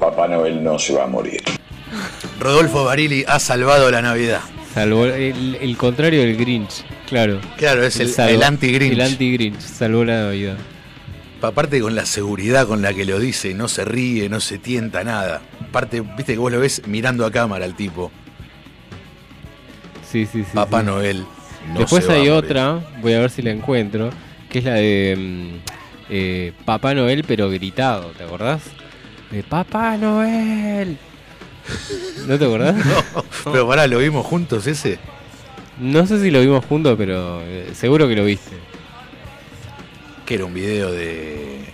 Papá 0.00 0.26
Noel 0.26 0.64
no 0.64 0.80
se 0.80 0.94
va 0.94 1.04
a 1.04 1.06
morir. 1.06 1.40
Rodolfo 2.38 2.84
Barili 2.84 3.24
ha 3.26 3.38
salvado 3.38 3.90
la 3.90 4.02
Navidad. 4.02 4.40
Salvó 4.74 5.06
el, 5.06 5.56
el 5.60 5.76
contrario 5.76 6.20
del 6.20 6.36
Grinch, 6.36 6.84
claro. 7.08 7.40
Claro, 7.56 7.82
es 7.82 7.98
el, 7.98 8.14
el 8.28 8.42
anti-Grinch. 8.42 8.92
El 8.92 9.00
anti-Grinch, 9.00 9.60
salvó 9.60 10.04
la 10.04 10.24
Navidad. 10.24 10.56
Aparte 11.42 11.80
con 11.80 11.94
la 11.94 12.06
seguridad 12.06 12.66
con 12.66 12.82
la 12.82 12.92
que 12.92 13.04
lo 13.04 13.18
dice, 13.18 13.54
no 13.54 13.66
se 13.66 13.84
ríe, 13.84 14.28
no 14.28 14.40
se 14.40 14.58
tienta 14.58 15.02
nada. 15.02 15.40
Aparte, 15.68 16.02
viste 16.02 16.34
que 16.34 16.38
vos 16.38 16.52
lo 16.52 16.60
ves 16.60 16.82
mirando 16.86 17.24
a 17.26 17.32
cámara 17.32 17.64
al 17.64 17.74
tipo. 17.74 18.12
Sí, 20.08 20.26
sí, 20.26 20.44
sí. 20.44 20.50
Papá 20.52 20.80
sí. 20.80 20.86
Noel. 20.86 21.24
no 21.72 21.80
Después 21.80 22.08
hay 22.08 22.28
otra, 22.28 22.80
voy 23.00 23.14
a 23.14 23.20
ver 23.20 23.30
si 23.30 23.42
la 23.42 23.50
encuentro, 23.50 24.10
que 24.50 24.58
es 24.58 24.64
la 24.64 24.74
de 24.74 25.16
mm, 25.18 25.70
eh, 26.10 26.52
Papá 26.64 26.94
Noel 26.94 27.24
pero 27.26 27.48
gritado, 27.48 28.12
¿te 28.16 28.24
acordás? 28.24 28.62
De 29.30 29.42
Papá 29.42 29.96
Noel. 29.96 30.98
¿No 32.26 32.38
te 32.38 32.44
acordás? 32.44 32.76
No, 33.44 33.52
pero 33.52 33.66
pará, 33.66 33.86
¿lo 33.86 33.98
vimos 33.98 34.26
juntos 34.26 34.66
ese? 34.66 34.98
No 35.78 36.06
sé 36.06 36.20
si 36.20 36.30
lo 36.30 36.40
vimos 36.40 36.64
juntos, 36.66 36.94
pero 36.98 37.40
eh, 37.42 37.70
seguro 37.74 38.06
que 38.06 38.16
lo 38.16 38.24
viste. 38.24 38.56
Que 40.26 40.34
era 40.34 40.44
un 40.44 40.52
video 40.52 40.92
de. 40.92 41.64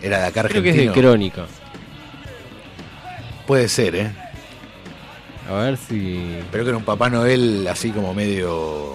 Era 0.00 0.20
de 0.20 0.26
acá 0.26 0.44
Creo 0.44 0.62
que 0.62 0.70
es 0.70 0.76
de 0.76 0.92
Crónica. 0.92 1.46
Puede 3.46 3.68
ser, 3.68 3.96
¿eh? 3.96 4.12
A 5.48 5.54
ver 5.54 5.78
si... 5.78 6.38
Pero 6.52 6.64
que 6.64 6.70
era 6.70 6.76
un 6.76 6.84
Papá 6.84 7.08
Noel 7.08 7.66
así 7.68 7.90
como 7.90 8.12
medio. 8.12 8.94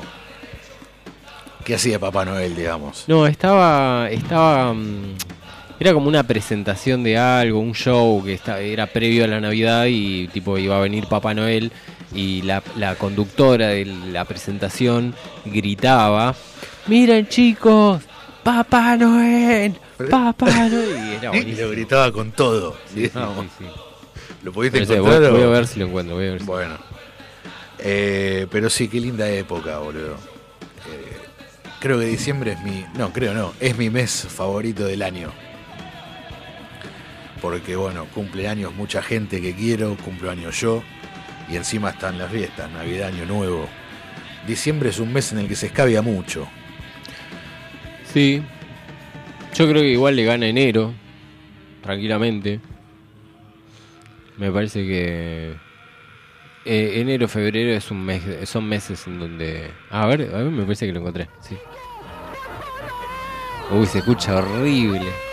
¿Qué 1.66 1.76
hacía 1.76 2.00
Papá 2.00 2.24
Noel, 2.24 2.56
digamos? 2.56 3.06
No, 3.08 3.26
estaba... 3.26 4.08
estaba 4.12 4.74
mm, 4.74 5.16
era 5.80 5.94
como 5.94 6.08
una 6.08 6.24
presentación 6.24 7.04
de 7.04 7.18
algo, 7.18 7.60
un 7.60 7.74
show 7.74 8.24
que 8.24 8.34
esta- 8.34 8.60
era 8.60 8.88
previo 8.88 9.26
a 9.26 9.28
la 9.28 9.42
Navidad 9.42 9.86
y 9.88 10.28
tipo 10.30 10.58
iba 10.58 10.78
a 10.78 10.82
venir 10.82 11.08
Papá 11.08 11.34
Noel 11.34 11.72
y 12.14 12.42
la, 12.44 12.62
la 12.78 12.96
conductora 12.96 13.68
de 13.70 13.86
la 13.86 14.24
presentación 14.26 15.14
gritaba, 15.46 16.36
miren 16.88 17.28
chicos, 17.28 18.02
Papá 18.44 18.96
Noel, 18.98 19.76
Papá 20.10 20.70
Noel. 20.70 20.90
Y 20.90 21.14
era 21.16 21.26
Y 21.34 21.38
buenísimo. 21.38 21.62
lo 21.68 21.72
gritaba 21.72 22.12
con 22.12 22.32
todo, 22.32 22.78
Sí, 22.88 22.94
sí, 22.96 23.02
digamos. 23.02 23.46
sí, 23.58 23.66
sí. 23.66 23.66
¿Lo 24.44 24.52
pudiste 24.52 24.80
Pero 24.86 24.94
encontrar? 24.96 25.32
voy 25.32 25.42
a 25.42 25.48
ver 25.48 25.68
si 25.68 25.80
lo 25.80 25.86
encuentro, 25.88 26.16
voy 26.16 26.28
a 26.28 26.32
ver 26.32 26.40
si- 26.40 26.46
Bueno. 26.46 26.78
Eh, 27.80 28.48
pero 28.52 28.70
sí, 28.70 28.88
qué 28.88 29.00
linda 29.00 29.30
época, 29.30 29.80
boludo. 29.80 30.14
Eh, 30.92 31.18
creo 31.80 32.00
que 32.00 32.06
diciembre 32.06 32.54
es 32.54 32.62
mi. 32.64 32.86
No, 32.98 33.12
creo 33.12 33.34
no. 33.34 33.54
Es 33.60 33.78
mi 33.78 33.90
mes 33.90 34.28
favorito 34.30 34.86
del 34.86 35.02
año. 35.02 35.32
Porque, 37.44 37.76
bueno, 37.76 38.06
cumpleaños 38.06 38.74
mucha 38.74 39.02
gente 39.02 39.42
que 39.42 39.54
quiero, 39.54 39.98
cumpleaños 39.98 40.62
yo. 40.62 40.82
Y 41.50 41.58
encima 41.58 41.90
están 41.90 42.18
las 42.18 42.32
fiestas, 42.32 42.72
Navidad, 42.72 43.10
Año 43.10 43.26
Nuevo. 43.26 43.68
Diciembre 44.48 44.92
es 44.92 45.00
un 45.00 45.12
mes 45.12 45.34
en 45.34 45.40
el 45.40 45.50
que 45.50 45.58
se 45.58 45.66
escabia 45.66 46.02
mucho. 46.02 46.48
Sí. 48.06 48.42
Yo 49.54 49.68
creo 49.68 49.82
que 49.82 49.90
igual 49.90 50.16
le 50.16 50.24
gana 50.24 50.48
enero. 50.48 50.94
Tranquilamente. 51.82 52.62
Me 54.38 54.50
parece 54.50 54.80
que. 54.88 55.54
eh, 56.64 56.92
enero, 57.02 57.28
febrero 57.28 57.74
es 57.74 57.92
un 57.92 58.06
mes, 58.06 58.24
son 58.48 58.70
meses 58.70 59.06
en 59.06 59.20
donde. 59.20 59.70
Ah, 59.90 60.04
a 60.04 60.08
ver, 60.08 60.34
a 60.34 60.38
ver, 60.38 60.46
me 60.46 60.64
parece 60.64 60.86
que 60.86 60.94
lo 60.94 61.02
encontré. 61.02 61.28
Uy, 63.70 63.86
se 63.86 64.00
escucha 64.00 64.38
horrible. 64.38 65.33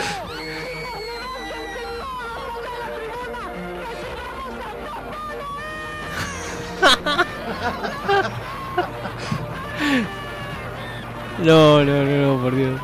No, 11.43 11.83
no, 11.83 12.03
no, 12.05 12.35
no, 12.35 12.41
por 12.41 12.55
Dios. 12.55 12.79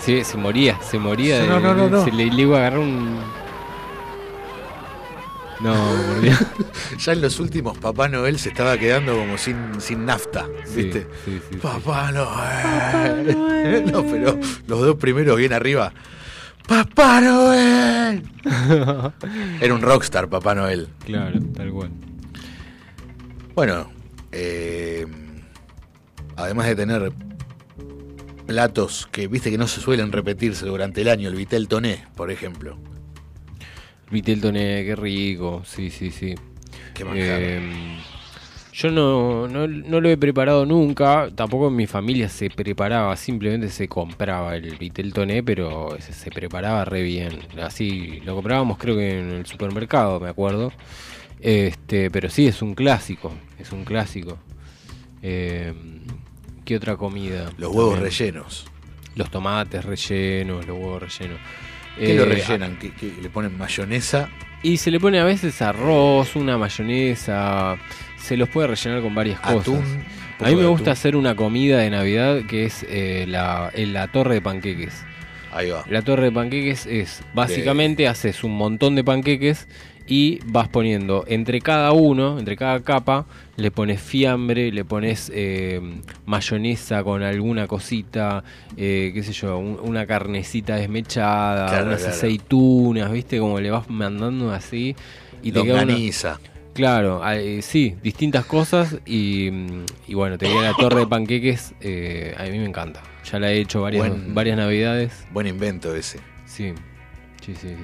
Sí, 0.00 0.24
se 0.24 0.36
moría, 0.36 0.78
se 0.82 0.98
moría. 0.98 1.36
Sí, 1.36 1.42
de- 1.42 1.48
no, 1.48 1.60
no, 1.60 1.74
no, 1.74 1.88
no. 1.88 2.04
Se 2.04 2.10
le, 2.12 2.26
le 2.26 2.42
iba 2.42 2.56
a 2.56 2.60
agarrar 2.60 2.80
un. 2.80 3.18
No, 5.60 5.74
por 6.08 6.20
Dios. 6.20 6.38
Ya 6.98 7.12
en 7.14 7.20
los 7.22 7.40
últimos 7.40 7.78
Papá 7.78 8.06
Noel 8.08 8.38
se 8.38 8.50
estaba 8.50 8.76
quedando 8.78 9.16
como 9.16 9.38
sin, 9.38 9.80
sin 9.80 10.04
nafta, 10.04 10.46
Sí, 10.64 10.82
¿viste? 10.82 11.06
sí, 11.24 11.32
sí, 11.32 11.40
sí. 11.52 11.56
Papá 11.56 12.12
Noel. 12.12 13.36
No, 13.92 14.02
pero 14.02 14.38
los 14.66 14.80
dos 14.80 14.96
primeros 14.96 15.36
bien 15.38 15.52
arriba. 15.52 15.92
¡Papá 16.66 17.20
Noel! 17.20 18.22
Era 19.60 19.74
un 19.74 19.82
rockstar, 19.82 20.28
Papá 20.28 20.54
Noel. 20.54 20.88
Claro, 21.04 21.38
tal 21.56 21.70
cual. 21.70 21.90
Bueno, 23.54 23.90
eh, 24.32 24.81
además 26.42 26.66
de 26.66 26.76
tener 26.76 27.12
platos 28.46 29.08
que 29.10 29.28
viste 29.28 29.50
que 29.50 29.58
no 29.58 29.66
se 29.66 29.80
suelen 29.80 30.12
repetirse 30.12 30.66
durante 30.66 31.00
el 31.02 31.08
año, 31.08 31.28
el 31.28 31.34
Vitel 31.34 31.68
Toné, 31.68 32.04
por 32.16 32.30
ejemplo. 32.30 32.78
Viteltoné, 34.10 34.84
qué 34.84 34.94
rico. 34.94 35.62
Sí, 35.64 35.90
sí, 35.90 36.10
sí. 36.10 36.34
Qué. 36.92 37.04
Eh, 37.14 37.98
yo 38.74 38.90
no, 38.90 39.48
no, 39.48 39.66
no 39.66 40.00
lo 40.00 40.08
he 40.08 40.16
preparado 40.16 40.66
nunca, 40.66 41.30
tampoco 41.34 41.68
en 41.68 41.76
mi 41.76 41.86
familia 41.86 42.28
se 42.28 42.50
preparaba, 42.50 43.16
simplemente 43.16 43.68
se 43.68 43.88
compraba 43.88 44.56
el 44.56 44.76
vitel 44.76 45.12
toné, 45.12 45.42
pero 45.42 45.96
se, 45.98 46.12
se 46.12 46.30
preparaba 46.30 46.84
re 46.84 47.02
bien. 47.02 47.40
Así 47.62 48.20
lo 48.24 48.34
comprábamos 48.34 48.78
creo 48.78 48.96
que 48.96 49.18
en 49.18 49.30
el 49.30 49.46
supermercado, 49.46 50.20
me 50.20 50.28
acuerdo. 50.28 50.72
Este, 51.40 52.10
pero 52.10 52.30
sí 52.30 52.46
es 52.46 52.62
un 52.62 52.74
clásico, 52.74 53.32
es 53.58 53.72
un 53.72 53.84
clásico. 53.84 54.38
Eh, 55.22 55.74
¿Qué 56.72 56.76
otra 56.78 56.96
comida? 56.96 57.50
Los 57.58 57.70
huevos 57.70 57.96
También. 57.96 58.10
rellenos. 58.18 58.64
Los 59.14 59.30
tomates 59.30 59.84
rellenos, 59.84 60.66
los 60.66 60.78
huevos 60.78 61.02
rellenos. 61.02 61.38
¿Qué 61.98 62.12
Eh, 62.14 62.16
lo 62.16 62.24
rellenan? 62.24 62.78
¿Qué, 62.78 62.92
qué- 62.94 63.12
le 63.20 63.28
ponen 63.28 63.58
mayonesa? 63.58 64.30
y 64.62 64.78
se 64.78 64.90
le 64.90 64.98
pone 64.98 65.18
a 65.20 65.24
veces 65.24 65.60
arroz, 65.60 66.34
una 66.34 66.56
mayonesa, 66.56 67.76
se 68.16 68.38
los 68.38 68.48
puede 68.48 68.68
rellenar 68.68 69.02
con 69.02 69.14
varias 69.14 69.38
cosas. 69.40 69.60
Atún. 69.60 69.82
poco 70.38 70.46
A 70.46 70.48
mí 70.48 70.56
me 70.56 70.66
gusta 70.66 70.84
atún. 70.84 70.92
hacer 70.92 71.16
una 71.16 71.34
comida 71.36 71.76
de 71.78 71.90
Navidad 71.90 72.40
que 72.48 72.64
es 72.64 72.86
eh, 72.88 73.26
la, 73.28 73.70
la 73.76 74.08
torre 74.08 74.34
de 74.36 74.40
panqueques. 74.40 74.94
Ahí 75.52 75.68
va. 75.68 75.84
La 75.90 76.00
torre 76.00 76.24
de 76.24 76.32
panqueques 76.32 76.86
es, 76.86 77.22
básicamente 77.34 78.08
haces 78.08 78.44
un 78.44 78.56
montón 78.56 78.94
de 78.94 79.04
panqueques 79.04 79.68
y 80.06 80.40
vas 80.46 80.68
poniendo 80.68 81.24
entre 81.28 81.60
cada 81.60 81.92
uno, 81.92 82.38
entre 82.38 82.56
cada 82.56 82.80
capa, 82.80 83.26
le 83.56 83.70
pones 83.70 84.00
fiambre, 84.00 84.72
le 84.72 84.84
pones 84.84 85.30
eh, 85.34 85.80
mayonesa 86.26 87.04
con 87.04 87.22
alguna 87.22 87.66
cosita, 87.66 88.42
eh, 88.76 89.10
qué 89.14 89.22
sé 89.22 89.32
yo, 89.32 89.58
un- 89.58 89.78
una 89.82 90.06
carnecita 90.06 90.76
desmechada, 90.76 91.68
Claro, 91.68 91.86
unas 91.86 92.00
claro. 92.00 92.14
aceitunas, 92.14 93.12
¿viste? 93.12 93.38
Como 93.38 93.60
le 93.60 93.70
vas 93.70 93.88
mandando 93.90 94.52
así 94.52 94.96
y 95.42 95.52
te 95.52 95.62
queda 95.62 95.74
una, 95.74 95.82
Longaniza. 95.84 96.40
Claro, 96.74 97.20
ah, 97.22 97.36
eh, 97.36 97.60
sí, 97.60 97.94
distintas 98.02 98.46
cosas 98.46 98.96
y, 99.04 99.50
mm, 99.52 99.84
y 100.08 100.14
bueno, 100.14 100.38
te 100.38 100.46
queda 100.46 100.62
la 100.62 100.74
torre 100.74 101.00
de 101.00 101.06
panqueques, 101.06 101.74
eh, 101.82 102.34
a 102.38 102.44
mí 102.44 102.58
me 102.58 102.64
encanta. 102.64 103.02
Ya 103.30 103.38
la 103.38 103.52
he 103.52 103.58
hecho 103.60 103.82
varias, 103.82 104.08
Buen- 104.08 104.34
varias 104.34 104.56
navidades. 104.56 105.26
Buen 105.32 105.46
invento 105.46 105.94
ese. 105.94 106.18
Sí, 106.46 106.72
sí, 107.44 107.54
sí, 107.54 107.68
sí. 107.68 107.76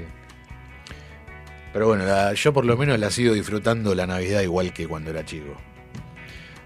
Pero 1.79 1.87
bueno, 1.91 2.07
la- 2.07 2.35
yo 2.35 2.53
por 2.53 2.65
lo 2.65 2.77
menos 2.77 2.99
la 2.99 3.09
sigo 3.09 3.33
disfrutando 3.35 3.95
la 3.95 4.05
Navidad 4.05 4.41
igual 4.41 4.73
que 4.73 4.89
cuando 4.89 5.11
era 5.11 5.25
chico. 5.25 5.57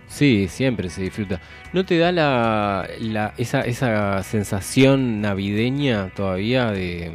Sí, 0.08 0.48
siempre 0.48 0.88
se 0.88 1.02
disfruta. 1.02 1.38
¿No 1.74 1.84
te 1.84 1.98
da 1.98 2.12
la, 2.12 3.34
esa, 3.36 3.60
esa 3.60 4.22
sensación 4.22 5.20
navideña 5.20 6.08
todavía 6.16 6.70
de... 6.70 7.12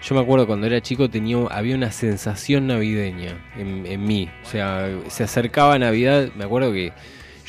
Yo 0.00 0.14
me 0.14 0.20
acuerdo 0.20 0.46
cuando 0.46 0.68
era 0.68 0.80
chico 0.80 1.10
tenía, 1.10 1.38
había 1.50 1.74
una 1.74 1.90
sensación 1.90 2.68
navideña 2.68 3.36
en, 3.58 3.84
en 3.84 4.04
mí. 4.04 4.30
O 4.44 4.48
sea, 4.48 4.88
se 5.08 5.24
acercaba 5.24 5.76
Navidad, 5.76 6.28
me 6.36 6.44
acuerdo 6.44 6.72
que 6.72 6.92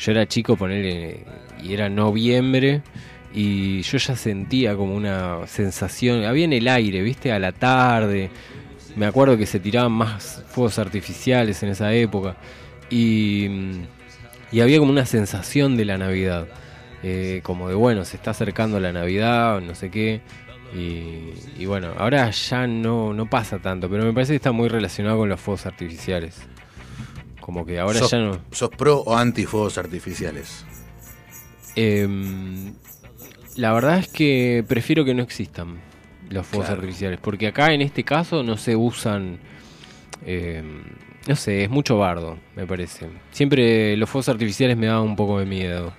yo 0.00 0.10
era 0.10 0.26
chico, 0.26 0.56
ponerle, 0.56 1.20
y 1.62 1.74
era 1.74 1.88
noviembre, 1.88 2.82
y 3.32 3.82
yo 3.82 3.98
ya 3.98 4.16
sentía 4.16 4.74
como 4.74 4.96
una 4.96 5.46
sensación, 5.46 6.24
había 6.24 6.44
en 6.46 6.54
el 6.54 6.66
aire, 6.66 7.02
viste, 7.02 7.30
a 7.30 7.38
la 7.38 7.52
tarde. 7.52 8.30
Me 8.96 9.04
acuerdo 9.04 9.36
que 9.36 9.44
se 9.44 9.60
tiraban 9.60 9.92
más 9.92 10.42
fuegos 10.48 10.78
artificiales 10.78 11.62
en 11.62 11.68
esa 11.68 11.92
época. 11.92 12.36
Y, 12.88 13.46
y 14.50 14.60
había 14.60 14.78
como 14.78 14.90
una 14.90 15.04
sensación 15.04 15.76
de 15.76 15.84
la 15.84 15.98
Navidad. 15.98 16.48
Eh, 17.02 17.40
como 17.42 17.68
de, 17.68 17.74
bueno, 17.74 18.06
se 18.06 18.16
está 18.16 18.30
acercando 18.30 18.80
la 18.80 18.92
Navidad, 18.92 19.60
no 19.60 19.74
sé 19.74 19.90
qué. 19.90 20.22
Y, 20.74 21.30
y 21.62 21.66
bueno, 21.66 21.92
ahora 21.98 22.30
ya 22.30 22.66
no, 22.66 23.12
no 23.12 23.28
pasa 23.28 23.58
tanto, 23.58 23.88
pero 23.88 24.02
me 24.02 24.14
parece 24.14 24.32
que 24.32 24.36
está 24.36 24.52
muy 24.52 24.68
relacionado 24.68 25.18
con 25.18 25.28
los 25.28 25.40
fuegos 25.40 25.66
artificiales. 25.66 26.40
Como 27.40 27.66
que 27.66 27.78
ahora 27.78 27.98
¿Sos, 27.98 28.10
ya 28.10 28.18
no... 28.18 28.40
¿Sos 28.50 28.70
pro 28.70 29.00
o 29.00 29.14
anti 29.14 29.44
fuegos 29.44 29.76
artificiales? 29.76 30.64
Em, 31.76 32.72
la 33.56 33.72
verdad 33.74 33.98
es 33.98 34.08
que 34.08 34.64
prefiero 34.66 35.04
que 35.04 35.14
no 35.14 35.22
existan 35.22 35.85
los 36.30 36.46
fuegos 36.46 36.66
Claro. 36.66 36.80
artificiales, 36.82 37.18
porque 37.22 37.46
acá 37.48 37.72
en 37.72 37.82
este 37.82 38.02
caso 38.04 38.42
no 38.42 38.56
se 38.56 38.74
usan, 38.76 39.38
em, 40.24 40.82
no 41.28 41.36
sé, 41.36 41.64
es 41.64 41.70
mucho 41.70 41.98
bardo, 41.98 42.38
me 42.54 42.66
parece. 42.66 43.06
Siempre 43.32 43.96
los 43.96 44.08
fuegos 44.10 44.28
artificiales 44.28 44.76
me 44.76 44.86
daban 44.86 45.04
un 45.04 45.16
poco 45.16 45.38
de 45.38 45.46
miedo. 45.46 45.92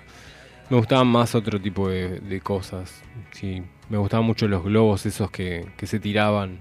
Me 0.70 0.76
gustaban 0.76 1.06
más 1.06 1.34
otro 1.34 1.58
tipo 1.60 1.88
de, 1.88 2.20
de 2.20 2.40
cosas. 2.40 3.02
Sí, 3.32 3.62
me 3.88 3.96
gustaban 3.96 4.26
mucho 4.26 4.46
los 4.48 4.62
globos 4.62 5.06
esos 5.06 5.30
que, 5.30 5.66
que 5.76 5.86
se 5.86 5.98
tiraban. 5.98 6.58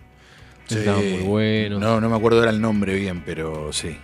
Estaban 0.70 1.10
muy 1.12 1.22
buenos. 1.24 1.80
No, 1.80 2.00
no 2.02 2.10
me 2.10 2.16
acuerdo 2.16 2.40
ahora 2.40 2.52
el 2.52 2.60
nombre 2.62 2.94
bien, 2.96 3.22
pero 3.26 3.72
sí. 3.74 3.98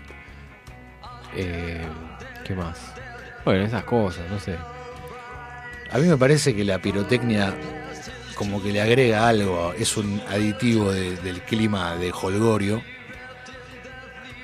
Eh, 1.36 1.82
¿Qué 2.46 2.54
más? 2.56 2.94
Bueno, 3.46 3.66
esas 3.66 3.84
cosas, 3.84 4.30
no 4.30 4.40
sé. 4.40 4.56
A 5.92 5.98
mí 5.98 6.08
me 6.08 6.18
parece 6.18 6.56
que 6.56 6.64
la 6.64 6.80
pirotecnia 6.80 7.54
como 8.36 8.62
que 8.62 8.72
le 8.72 8.82
agrega 8.82 9.28
algo, 9.28 9.74
es 9.78 9.96
un 9.98 10.22
aditivo 10.30 10.92
de- 10.92 11.16
del 11.18 11.42
clima 11.42 11.96
de 11.96 12.12
Holgorio, 12.12 12.82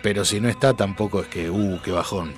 pero 0.02 0.24
si 0.26 0.40
no 0.40 0.50
está 0.50 0.74
tampoco 0.74 1.22
es 1.22 1.28
que, 1.28 1.50
uh, 1.50 1.80
qué 1.84 1.92
bajón, 1.92 2.34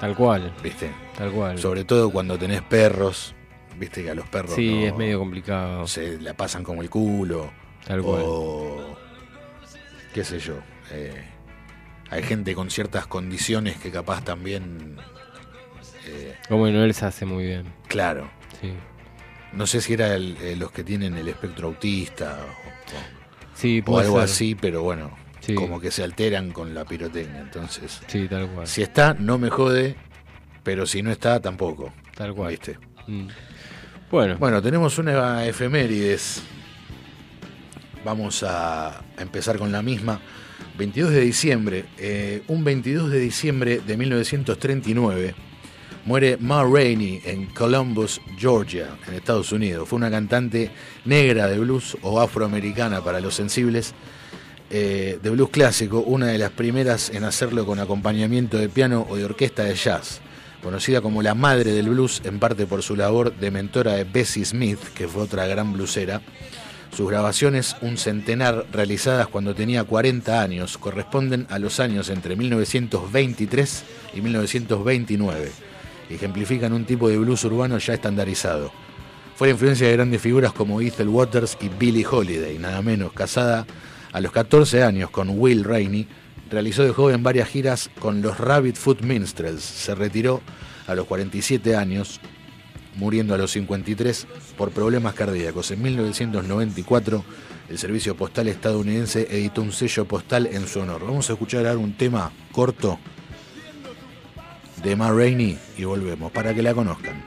Tal 0.00 0.14
cual, 0.14 0.52
¿viste? 0.62 0.90
tal 1.16 1.32
cual. 1.32 1.58
Sobre 1.58 1.84
todo 1.84 2.10
cuando 2.10 2.38
tenés 2.38 2.60
perros, 2.62 3.34
¿viste? 3.78 4.02
Que 4.02 4.10
a 4.10 4.14
los 4.14 4.28
perros 4.28 4.54
Sí, 4.54 4.80
no- 4.80 4.86
es 4.86 4.96
medio 4.96 5.18
complicado. 5.18 5.86
se 5.86 6.18
la 6.20 6.34
pasan 6.34 6.62
como 6.62 6.82
el 6.82 6.90
culo, 6.90 7.50
Tal 7.86 8.02
cual. 8.02 8.22
o 8.26 8.96
qué 10.14 10.24
sé 10.24 10.38
yo. 10.38 10.54
eh, 10.92 11.24
hay 12.10 12.22
gente 12.22 12.54
con 12.54 12.70
ciertas 12.70 13.06
condiciones 13.08 13.76
que 13.78 13.90
capaz 13.90 14.22
también, 14.22 14.96
eh, 16.06 16.36
Como 16.48 16.68
Noel 16.68 16.94
se 16.94 17.06
hace 17.06 17.24
muy 17.26 17.44
bien. 17.44 17.64
claro, 17.88 18.30
Sí, 18.60 18.72
no 19.52 19.66
sé 19.66 19.80
si 19.80 19.94
era 19.94 20.14
el- 20.14 20.36
eh, 20.40 20.56
los 20.56 20.70
que 20.72 20.84
tienen 20.84 21.16
el 21.16 21.28
espectro 21.28 21.68
autista 21.68 22.38
o, 22.44 23.56
sí 23.58 23.82
o 23.86 23.98
algo 23.98 24.16
ser. 24.16 24.24
así, 24.24 24.54
pero 24.54 24.82
bueno, 24.82 25.16
Sí. 25.40 25.54
como 25.54 25.80
que 25.80 25.90
se 25.90 26.02
alteran 26.02 26.50
con 26.52 26.74
la 26.74 26.84
pirotecnia. 26.84 27.40
Entonces, 27.40 28.00
Sí, 28.06 28.26
tal 28.28 28.48
cual. 28.48 28.66
si 28.66 28.82
está, 28.82 29.14
no 29.14 29.38
me 29.38 29.48
jode, 29.50 29.96
pero 30.62 30.86
si 30.86 31.02
no 31.02 31.10
está, 31.12 31.40
tampoco. 31.40 31.92
Tal 32.14 32.34
cual. 32.34 32.50
¿Viste? 32.50 32.78
Mm. 33.06 33.28
Bueno, 34.10 34.36
Bueno, 34.38 34.60
tenemos 34.62 34.98
una 34.98 35.44
efemérides. 35.46 36.42
Vamos 38.04 38.42
a 38.46 39.02
empezar 39.18 39.58
con 39.58 39.72
la 39.72 39.82
misma. 39.82 40.20
22 40.78 41.10
de 41.10 41.20
diciembre, 41.22 41.84
eh, 41.98 42.42
un 42.48 42.62
22 42.62 43.10
de 43.10 43.18
diciembre 43.18 43.80
de 43.84 43.96
1939, 43.96 45.34
muere 46.06 46.38
Ma 46.38 46.62
Rainey 46.62 47.20
en 47.24 47.46
Columbus, 47.46 48.20
Georgia, 48.38 48.96
en 49.06 49.14
Estados 49.14 49.50
Unidos. 49.50 49.88
Fue 49.88 49.96
una 49.96 50.10
cantante 50.10 50.70
negra 51.04 51.48
de 51.48 51.58
blues 51.58 51.98
o 52.00 52.20
afroamericana 52.20 53.02
para 53.02 53.20
los 53.20 53.34
sensibles 53.34 53.92
eh, 54.70 55.18
de 55.20 55.30
blues 55.30 55.50
clásico, 55.50 55.98
una 55.98 56.28
de 56.28 56.38
las 56.38 56.52
primeras 56.52 57.10
en 57.10 57.24
hacerlo 57.24 57.66
con 57.66 57.80
acompañamiento 57.80 58.56
de 58.56 58.68
piano 58.68 59.04
o 59.10 59.16
de 59.16 59.24
orquesta 59.24 59.64
de 59.64 59.74
jazz. 59.74 60.20
Conocida 60.62 61.00
como 61.00 61.22
la 61.22 61.34
madre 61.34 61.72
del 61.72 61.88
blues, 61.88 62.22
en 62.24 62.38
parte 62.38 62.66
por 62.66 62.82
su 62.82 62.94
labor 62.94 63.34
de 63.36 63.50
mentora 63.50 63.94
de 63.94 64.04
Bessie 64.04 64.44
Smith, 64.44 64.78
que 64.94 65.08
fue 65.08 65.22
otra 65.22 65.46
gran 65.46 65.72
blusera. 65.72 66.22
Sus 66.96 67.10
grabaciones, 67.10 67.76
un 67.82 67.98
centenar, 67.98 68.64
realizadas 68.72 69.26
cuando 69.26 69.56
tenía 69.56 69.82
40 69.82 70.40
años, 70.40 70.78
corresponden 70.78 71.46
a 71.50 71.58
los 71.58 71.80
años 71.80 72.08
entre 72.10 72.36
1923 72.36 73.84
y 74.14 74.20
1929. 74.20 75.65
Ejemplifican 76.08 76.72
un 76.72 76.84
tipo 76.84 77.08
de 77.08 77.18
blues 77.18 77.44
urbano 77.44 77.78
ya 77.78 77.94
estandarizado. 77.94 78.70
Fue 79.36 79.48
la 79.48 79.52
influencia 79.52 79.86
de 79.86 79.92
grandes 79.92 80.22
figuras 80.22 80.52
como 80.52 80.80
Ethel 80.80 81.08
Waters 81.08 81.58
y 81.60 81.68
Billie 81.68 82.06
Holiday, 82.06 82.58
nada 82.58 82.80
menos. 82.80 83.12
Casada 83.12 83.66
a 84.12 84.20
los 84.20 84.32
14 84.32 84.82
años 84.82 85.10
con 85.10 85.28
Will 85.30 85.64
Rainey, 85.64 86.06
realizó 86.50 86.84
de 86.84 86.92
joven 86.92 87.22
varias 87.22 87.48
giras 87.48 87.90
con 87.98 88.22
los 88.22 88.38
Rabbit 88.38 88.76
Foot 88.76 89.02
Minstrels. 89.02 89.62
Se 89.62 89.94
retiró 89.94 90.40
a 90.86 90.94
los 90.94 91.06
47 91.06 91.76
años, 91.76 92.20
muriendo 92.94 93.34
a 93.34 93.38
los 93.38 93.50
53 93.50 94.26
por 94.56 94.70
problemas 94.70 95.12
cardíacos. 95.12 95.70
En 95.70 95.82
1994, 95.82 97.24
el 97.68 97.78
Servicio 97.78 98.16
Postal 98.16 98.48
estadounidense 98.48 99.26
editó 99.30 99.60
un 99.60 99.72
sello 99.72 100.06
postal 100.06 100.46
en 100.46 100.66
su 100.68 100.80
honor. 100.80 101.02
Vamos 101.04 101.28
a 101.28 101.34
escuchar 101.34 101.66
ahora 101.66 101.78
un 101.78 101.94
tema 101.94 102.32
corto 102.52 102.98
de 104.86 104.94
Ma 104.94 105.10
Rainey 105.10 105.58
y 105.76 105.82
volvemos 105.82 106.30
para 106.30 106.54
que 106.54 106.62
la 106.62 106.72
conozcan. 106.72 107.20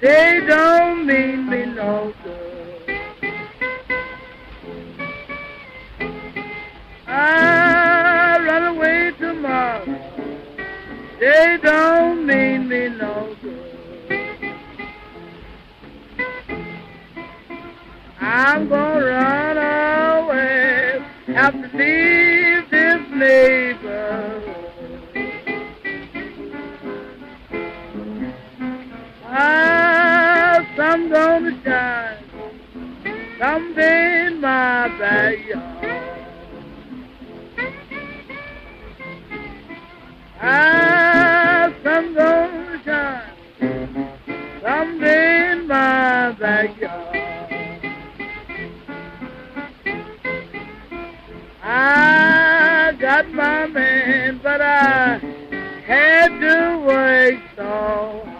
They 0.00 0.40
don't 0.46 1.06
mean 1.06 1.50
me 1.50 1.66
no 1.66 2.12
good. 2.24 2.40
I 7.06 8.38
run 8.46 8.76
away 8.76 9.12
tomorrow. 9.18 9.84
They 11.20 11.58
don't 11.62 12.26
mean 12.26 12.68
me 12.68 12.88
no 12.88 13.36
good. 13.42 13.61
I'm 18.34 18.66
gonna 18.66 19.04
run 19.04 19.58
away. 19.58 21.04
Have 21.34 21.52
to 21.52 21.76
leave 21.76 22.70
this 22.70 23.02
neighborhood. 23.10 24.56
Ah, 29.26 30.66
sun 30.76 31.10
gonna 31.10 31.62
shine 31.62 32.24
someday 33.38 34.26
in 34.28 34.40
my 34.40 34.88
backyard. 34.98 35.86
Ah, 40.40 41.70
sun 41.82 42.14
gonna 42.14 42.82
shine 42.82 43.34
someday 44.62 45.52
in 45.52 45.66
my 45.66 46.32
backyard. 46.40 47.41
I 51.64 52.92
got 52.98 53.30
my 53.30 53.66
man, 53.68 54.40
but 54.42 54.60
I 54.60 55.18
had 55.86 56.40
to 56.40 56.78
wait 56.84 57.40
so 57.54 58.31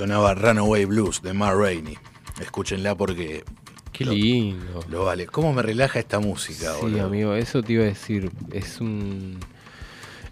sonaba 0.00 0.32
Runaway 0.34 0.86
Blues 0.86 1.20
de 1.20 1.34
Ma 1.34 1.52
Rainey. 1.52 1.98
Escúchenla 2.40 2.94
porque 2.94 3.44
Qué 3.92 4.06
Lo- 4.06 4.12
lindo. 4.12 4.82
lo 4.88 5.04
vale. 5.04 5.26
¿Cómo 5.26 5.52
me 5.52 5.60
relaja 5.60 5.98
esta 5.98 6.20
música, 6.20 6.72
Sí, 6.72 6.80
boludo? 6.80 7.04
amigo, 7.04 7.34
eso 7.34 7.62
te 7.62 7.74
iba 7.74 7.82
a 7.82 7.86
decir. 7.88 8.30
Es 8.50 8.80
un. 8.80 9.38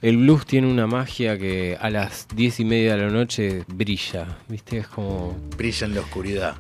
El 0.01 0.17
blues 0.17 0.47
tiene 0.47 0.69
una 0.73 0.87
magia 0.87 1.37
que 1.37 1.77
a 1.79 1.91
las 1.91 2.27
diez 2.35 2.61
y 2.61 2.65
media 2.65 2.97
de 2.97 3.03
la 3.03 3.11
noche 3.11 3.65
brilla. 3.67 4.39
¿Viste? 4.49 4.79
Es 4.79 4.89
como. 4.89 5.37
Brilla 5.59 5.87
en 5.87 5.95
la 5.97 6.01
oscuridad. 6.01 6.57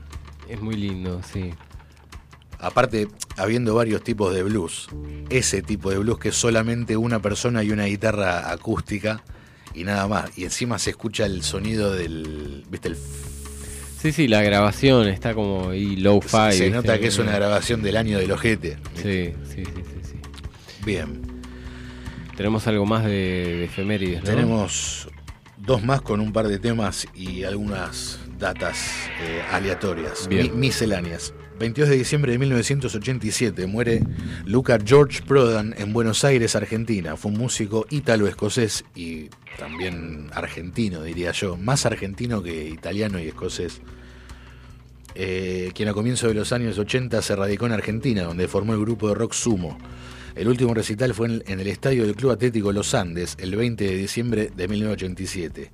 Es 0.46 0.60
muy 0.60 0.74
lindo, 0.76 1.22
sí. 1.22 1.54
Aparte, 2.58 3.08
habiendo 3.38 3.74
varios 3.74 4.02
tipos 4.02 4.34
de 4.34 4.42
blues, 4.42 4.88
ese 5.30 5.62
tipo 5.62 5.88
de 5.90 5.96
blues 5.98 6.18
que 6.18 6.30
solamente 6.32 6.98
una 6.98 7.22
persona 7.22 7.62
y 7.64 7.70
una 7.70 7.84
guitarra 7.86 8.50
acústica 8.50 9.22
y 9.74 9.84
nada 9.84 10.06
más. 10.08 10.36
Y 10.36 10.44
encima 10.44 10.78
se 10.78 10.90
escucha 10.90 11.26
el 11.26 11.42
sonido 11.42 11.92
del. 11.92 12.64
¿Viste? 12.70 12.88
El, 12.88 12.96
Sí, 14.00 14.12
sí, 14.12 14.28
la 14.28 14.42
grabación 14.42 15.08
está 15.08 15.34
como 15.34 15.70
ahí 15.70 15.96
low-fi. 15.96 16.52
se 16.52 16.70
nota 16.70 17.00
que 17.00 17.08
es 17.08 17.18
una 17.18 17.32
grabación 17.32 17.82
del 17.82 17.96
año 17.96 18.18
del 18.18 18.30
ojete. 18.30 18.76
Sí, 18.94 19.32
sí, 19.44 19.64
sí, 19.64 19.64
sí, 19.64 20.00
sí. 20.12 20.16
Bien. 20.84 21.20
Tenemos 22.36 22.64
algo 22.68 22.86
más 22.86 23.04
de, 23.04 23.10
de 23.10 23.64
efemérides, 23.64 24.20
¿no? 24.22 24.30
Tenemos 24.30 25.08
dos 25.56 25.82
más 25.82 26.00
con 26.00 26.20
un 26.20 26.32
par 26.32 26.46
de 26.46 26.60
temas 26.60 27.08
y 27.12 27.42
algunas 27.42 28.20
datas 28.38 28.78
eh, 29.20 29.42
aleatorias, 29.50 30.28
Bien. 30.28 30.52
mi- 30.52 30.66
misceláneas. 30.68 31.34
22 31.58 31.90
de 31.90 31.96
diciembre 31.96 32.32
de 32.32 32.38
1987 32.38 33.66
muere 33.66 34.02
Luca 34.44 34.78
George 34.84 35.22
Prodan 35.22 35.74
en 35.76 35.92
Buenos 35.92 36.22
Aires, 36.22 36.54
Argentina. 36.54 37.16
Fue 37.16 37.32
un 37.32 37.38
músico 37.38 37.84
ítalo-escocés 37.90 38.84
y 38.94 39.28
también 39.58 40.28
argentino, 40.32 41.02
diría 41.02 41.32
yo. 41.32 41.56
Más 41.56 41.84
argentino 41.84 42.42
que 42.42 42.68
italiano 42.68 43.18
y 43.18 43.26
escocés. 43.26 43.80
Eh, 45.16 45.72
quien 45.74 45.88
a 45.88 45.94
comienzos 45.94 46.28
de 46.28 46.34
los 46.34 46.52
años 46.52 46.78
80 46.78 47.20
se 47.22 47.34
radicó 47.34 47.66
en 47.66 47.72
Argentina, 47.72 48.22
donde 48.22 48.46
formó 48.46 48.74
el 48.74 48.80
grupo 48.80 49.08
de 49.08 49.14
rock 49.14 49.32
Sumo. 49.32 49.76
El 50.36 50.46
último 50.46 50.74
recital 50.74 51.12
fue 51.12 51.26
en, 51.26 51.42
en 51.48 51.58
el 51.58 51.66
estadio 51.66 52.04
del 52.04 52.14
Club 52.14 52.30
Atlético 52.30 52.70
Los 52.70 52.94
Andes, 52.94 53.36
el 53.40 53.56
20 53.56 53.84
de 53.84 53.96
diciembre 53.96 54.52
de 54.54 54.68
1987. 54.68 55.72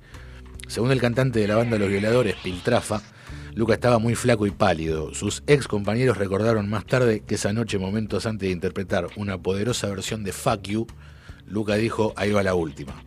Según 0.67 0.91
el 0.91 0.99
cantante 0.99 1.39
de 1.39 1.47
la 1.47 1.57
banda 1.57 1.77
Los 1.77 1.89
Violadores, 1.89 2.35
Piltrafa, 2.43 3.03
Luca 3.55 3.73
estaba 3.73 3.99
muy 3.99 4.15
flaco 4.15 4.45
y 4.45 4.51
pálido. 4.51 5.13
Sus 5.13 5.41
ex 5.47 5.67
compañeros 5.67 6.17
recordaron 6.17 6.69
más 6.69 6.85
tarde 6.85 7.23
que 7.25 7.35
esa 7.35 7.53
noche, 7.53 7.77
momentos 7.77 8.25
antes 8.25 8.47
de 8.49 8.53
interpretar 8.53 9.07
una 9.15 9.37
poderosa 9.37 9.87
versión 9.87 10.23
de 10.25 10.33
Fuck 10.33 10.63
You, 10.63 10.87
Luca 11.47 11.75
dijo, 11.75 12.13
ahí 12.17 12.31
va 12.31 12.43
la 12.43 12.53
última. 12.53 13.01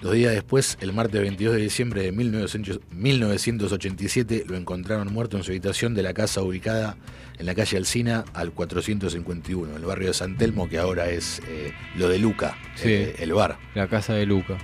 Dos 0.00 0.14
días 0.14 0.32
después, 0.32 0.78
el 0.80 0.92
martes 0.92 1.20
22 1.20 1.54
de 1.54 1.60
diciembre 1.62 2.02
de 2.02 2.12
1900 2.12 2.80
1987, 2.90 4.44
lo 4.46 4.56
encontraron 4.56 5.12
muerto 5.12 5.36
en 5.36 5.42
su 5.42 5.50
habitación 5.50 5.94
de 5.94 6.02
la 6.02 6.12
casa 6.14 6.42
ubicada 6.42 6.96
en 7.38 7.46
la 7.46 7.54
calle 7.54 7.76
Alsina 7.76 8.24
al 8.32 8.52
451, 8.52 9.76
el 9.76 9.84
barrio 9.84 10.08
de 10.08 10.14
San 10.14 10.36
Telmo, 10.38 10.68
que 10.68 10.78
ahora 10.78 11.08
es 11.10 11.42
eh, 11.48 11.72
lo 11.96 12.08
de 12.08 12.18
Luca, 12.18 12.56
Sí. 12.74 12.88
eh, 12.90 13.16
el 13.18 13.32
bar. 13.34 13.58
La 13.74 13.88
casa 13.88 14.14
de 14.14 14.24
Luca. 14.24 14.56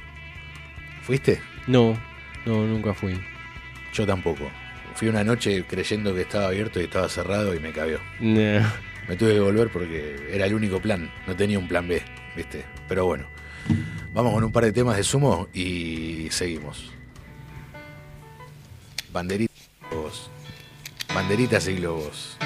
¿Fuiste? 1.02 1.40
No, 1.66 1.98
no, 2.46 2.66
nunca 2.66 2.94
fui. 2.94 3.18
Yo 3.92 4.06
tampoco. 4.06 4.50
Fui 5.02 5.08
una 5.08 5.24
noche 5.24 5.64
creyendo 5.64 6.14
que 6.14 6.20
estaba 6.20 6.46
abierto 6.46 6.80
y 6.80 6.84
estaba 6.84 7.08
cerrado 7.08 7.56
y 7.56 7.58
me 7.58 7.72
cabió. 7.72 7.98
Me 8.20 9.16
tuve 9.18 9.32
que 9.34 9.40
volver 9.40 9.68
porque 9.68 10.28
era 10.30 10.46
el 10.46 10.54
único 10.54 10.80
plan, 10.80 11.10
no 11.26 11.34
tenía 11.34 11.58
un 11.58 11.66
plan 11.66 11.88
B, 11.88 12.00
¿viste? 12.36 12.64
Pero 12.88 13.06
bueno, 13.06 13.26
vamos 14.14 14.32
con 14.32 14.44
un 14.44 14.52
par 14.52 14.64
de 14.64 14.70
temas 14.70 14.96
de 14.96 15.02
sumo 15.02 15.48
y 15.52 16.28
seguimos. 16.30 16.92
Banderitas 19.12 19.56
y 19.56 19.90
globos. 19.90 20.30
Banderitas 21.12 21.66
y 21.66 21.74
globos. 21.74 22.36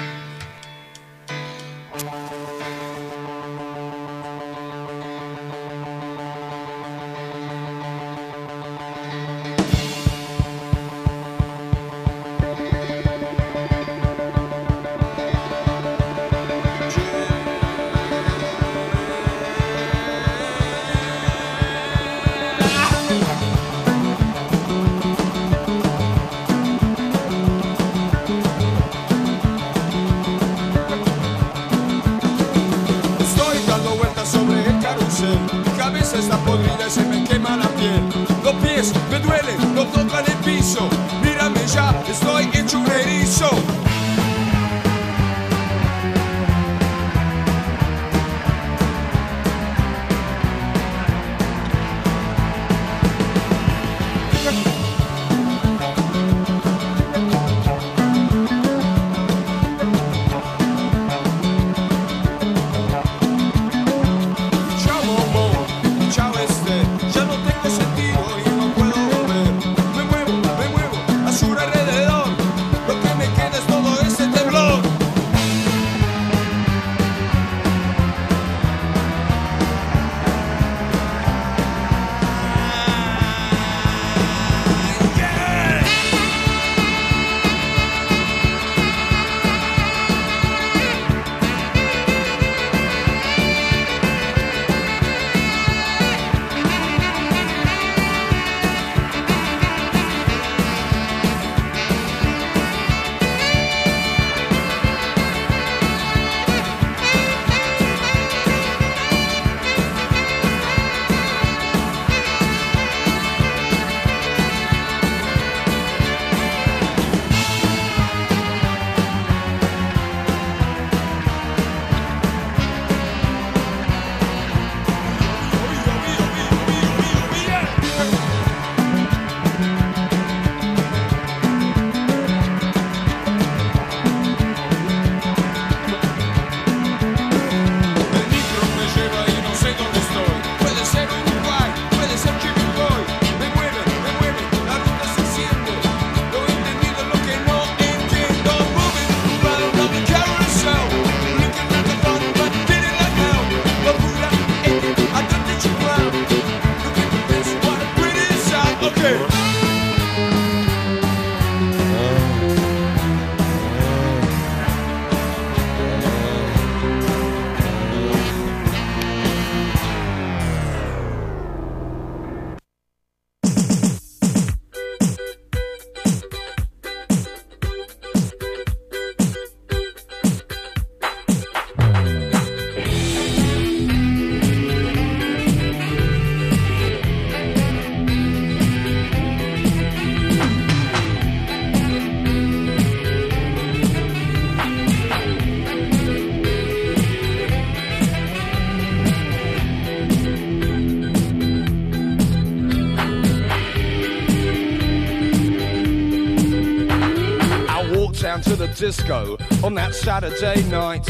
On 209.63 209.73
that 209.73 209.95
Saturday 209.95 210.61
night. 210.69 211.09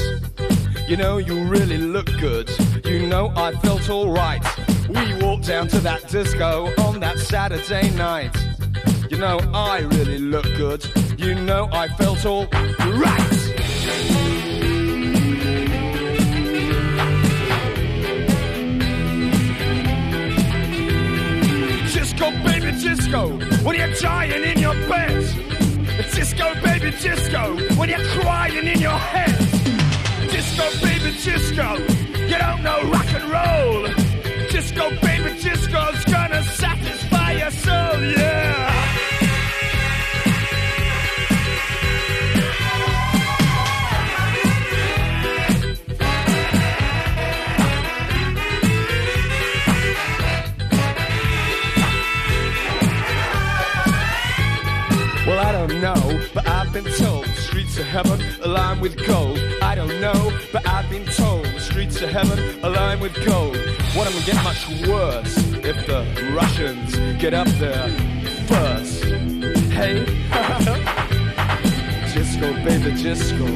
You 0.88 0.96
know, 0.96 1.18
you 1.18 1.44
really 1.44 1.78
look 1.78 2.06
good. 2.18 2.50
You 2.86 3.08
know, 3.08 3.34
I 3.36 3.52
felt 3.56 3.90
alright. 3.90 4.42
We 4.88 5.22
walked 5.22 5.48
down 5.48 5.68
to 5.70 5.80
that 5.80 6.08
disco 6.08 6.74
on 6.78 7.02
that 7.02 7.18
Saturday 7.18 7.90
night. 7.98 8.34
You 9.10 9.18
know, 9.18 9.40
I 9.54 9.80
really 9.80 10.18
look 10.18 10.46
good. 10.56 10.86
You 11.18 11.36
know, 11.36 11.68
I 11.74 11.90
felt 11.90 12.26
all 12.26 12.46
right. 12.46 13.32
Disco, 21.94 22.32
baby, 22.46 22.72
disco, 22.80 23.38
when 23.64 23.76
you're 23.76 23.94
dying 23.96 24.44
in 24.44 24.60
your 24.60 24.74
bed. 24.88 25.47
Disco, 26.18 26.52
baby, 26.64 26.90
disco, 27.00 27.56
when 27.76 27.90
you're 27.90 28.04
crying 28.20 28.66
in 28.66 28.80
your 28.80 28.98
head. 28.98 29.38
Disco, 30.32 30.64
baby, 30.84 31.16
disco, 31.24 31.78
you 32.26 32.38
don't 32.40 32.64
know 32.64 32.82
rock 32.90 33.06
and 33.14 33.24
roll. 33.26 33.57
Heaven 58.04 58.22
are 58.44 58.50
lined 58.50 58.80
with 58.80 58.96
gold. 59.08 59.40
I 59.60 59.74
don't 59.74 60.00
know, 60.00 60.32
but 60.54 60.68
I've 60.68 60.88
been 60.88 61.04
told 61.06 61.46
the 61.46 61.60
streets 61.60 62.00
of 62.04 62.10
heaven 62.10 62.64
aligned 62.64 63.02
with 63.02 63.16
gold. 63.26 63.58
What 63.96 64.06
am 64.06 64.14
gonna 64.14 64.24
get 64.24 64.36
much 64.44 64.70
worse 64.88 65.36
if 65.66 65.88
the 65.88 66.06
Russians 66.36 66.96
get 67.20 67.34
up 67.34 67.48
there 67.58 67.90
first? 68.46 69.04
Hey, 69.74 70.06
disco, 72.14 72.54
baby, 72.64 72.92
disco, 73.02 73.48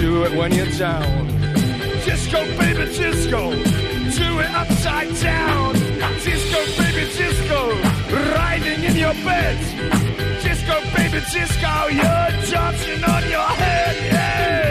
do 0.00 0.24
it 0.24 0.32
when 0.36 0.52
you're 0.52 0.66
down. 0.76 1.28
Disco, 2.04 2.44
baby, 2.58 2.86
disco, 2.86 3.52
do 3.52 4.40
it 4.40 4.50
upside 4.50 5.14
down. 5.20 5.74
Disco, 6.24 6.58
baby, 6.76 7.06
disco, 7.16 7.70
riding 8.34 8.82
in 8.82 8.96
your 8.96 9.14
bed. 9.22 10.09
Disco, 10.70 10.96
baby, 10.96 11.20
disco, 11.32 11.88
you're 11.88 12.30
dancing 12.48 13.02
on 13.02 13.22
your 13.28 13.40
head, 13.40 14.12
yeah. 14.12 14.69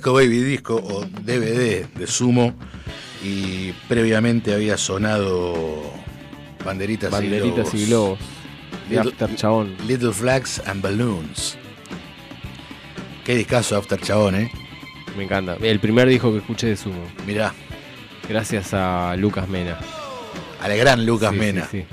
Disco 0.00 0.14
Baby 0.14 0.38
Disco 0.42 0.76
o 0.76 1.04
DVD 1.04 1.84
de 1.86 2.06
Sumo 2.06 2.54
y 3.22 3.72
previamente 3.86 4.54
había 4.54 4.78
sonado 4.78 5.92
Banderitas, 6.64 7.10
Banderitas 7.10 7.74
y 7.74 7.82
y 7.82 7.86
globos. 7.86 8.18
De 8.88 8.96
Little- 8.96 9.10
After 9.12 9.36
Chabón. 9.36 9.76
Little 9.86 10.12
Flags 10.12 10.62
and 10.64 10.80
Balloons. 10.80 11.58
Qué 13.26 13.34
discazo 13.34 13.76
After 13.76 14.00
Chabón, 14.00 14.36
¿eh? 14.36 14.50
Me 15.18 15.24
encanta. 15.24 15.56
El 15.60 15.80
primer 15.80 16.08
disco 16.08 16.32
que 16.32 16.38
escuché 16.38 16.68
de 16.68 16.76
Sumo. 16.78 17.04
Mirá, 17.26 17.52
Gracias 18.26 18.72
a 18.72 19.14
Lucas 19.18 19.48
Mena. 19.48 19.76
al 20.62 20.76
gran 20.78 21.04
Lucas 21.04 21.32
Sí, 21.32 21.38
Mena. 21.38 21.68
sí. 21.70 21.84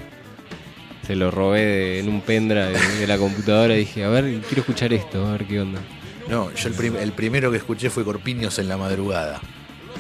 Se 1.06 1.16
lo 1.18 1.30
robé 1.32 1.66
de- 1.66 2.00
en 2.00 2.08
un 2.10 2.22
pendrive 2.22 2.70
de, 2.72 2.96
de 3.00 3.08
la 3.08 3.18
computadora 3.18 3.76
y 3.76 3.80
dije, 3.80 4.04
a 4.06 4.10
ver, 4.10 4.24
quiero 4.48 4.62
escuchar 4.62 4.94
esto, 4.94 5.26
a 5.28 5.32
ver 5.34 5.46
qué 5.46 5.60
onda. 5.60 5.82
No, 6.30 6.52
yo 6.54 6.68
el, 6.68 6.74
prim- 6.74 6.98
el 6.98 7.12
primero 7.14 7.52
que 7.52 7.58
escuché 7.58 7.90
fue 7.90 8.04
Corpiños 8.04 8.60
en 8.60 8.68
la 8.68 8.78
madrugada, 8.78 9.40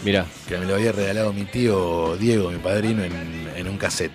Mirá, 0.04 0.26
que 0.48 0.58
me 0.58 0.66
lo 0.66 0.76
había 0.76 0.92
regalado 0.92 1.34
mi 1.34 1.46
tío 1.46 2.16
Diego, 2.18 2.52
mi 2.52 2.58
padrino, 2.60 3.04
en, 3.04 3.14
en 3.56 3.68
un 3.68 3.78
cassette. 3.78 4.12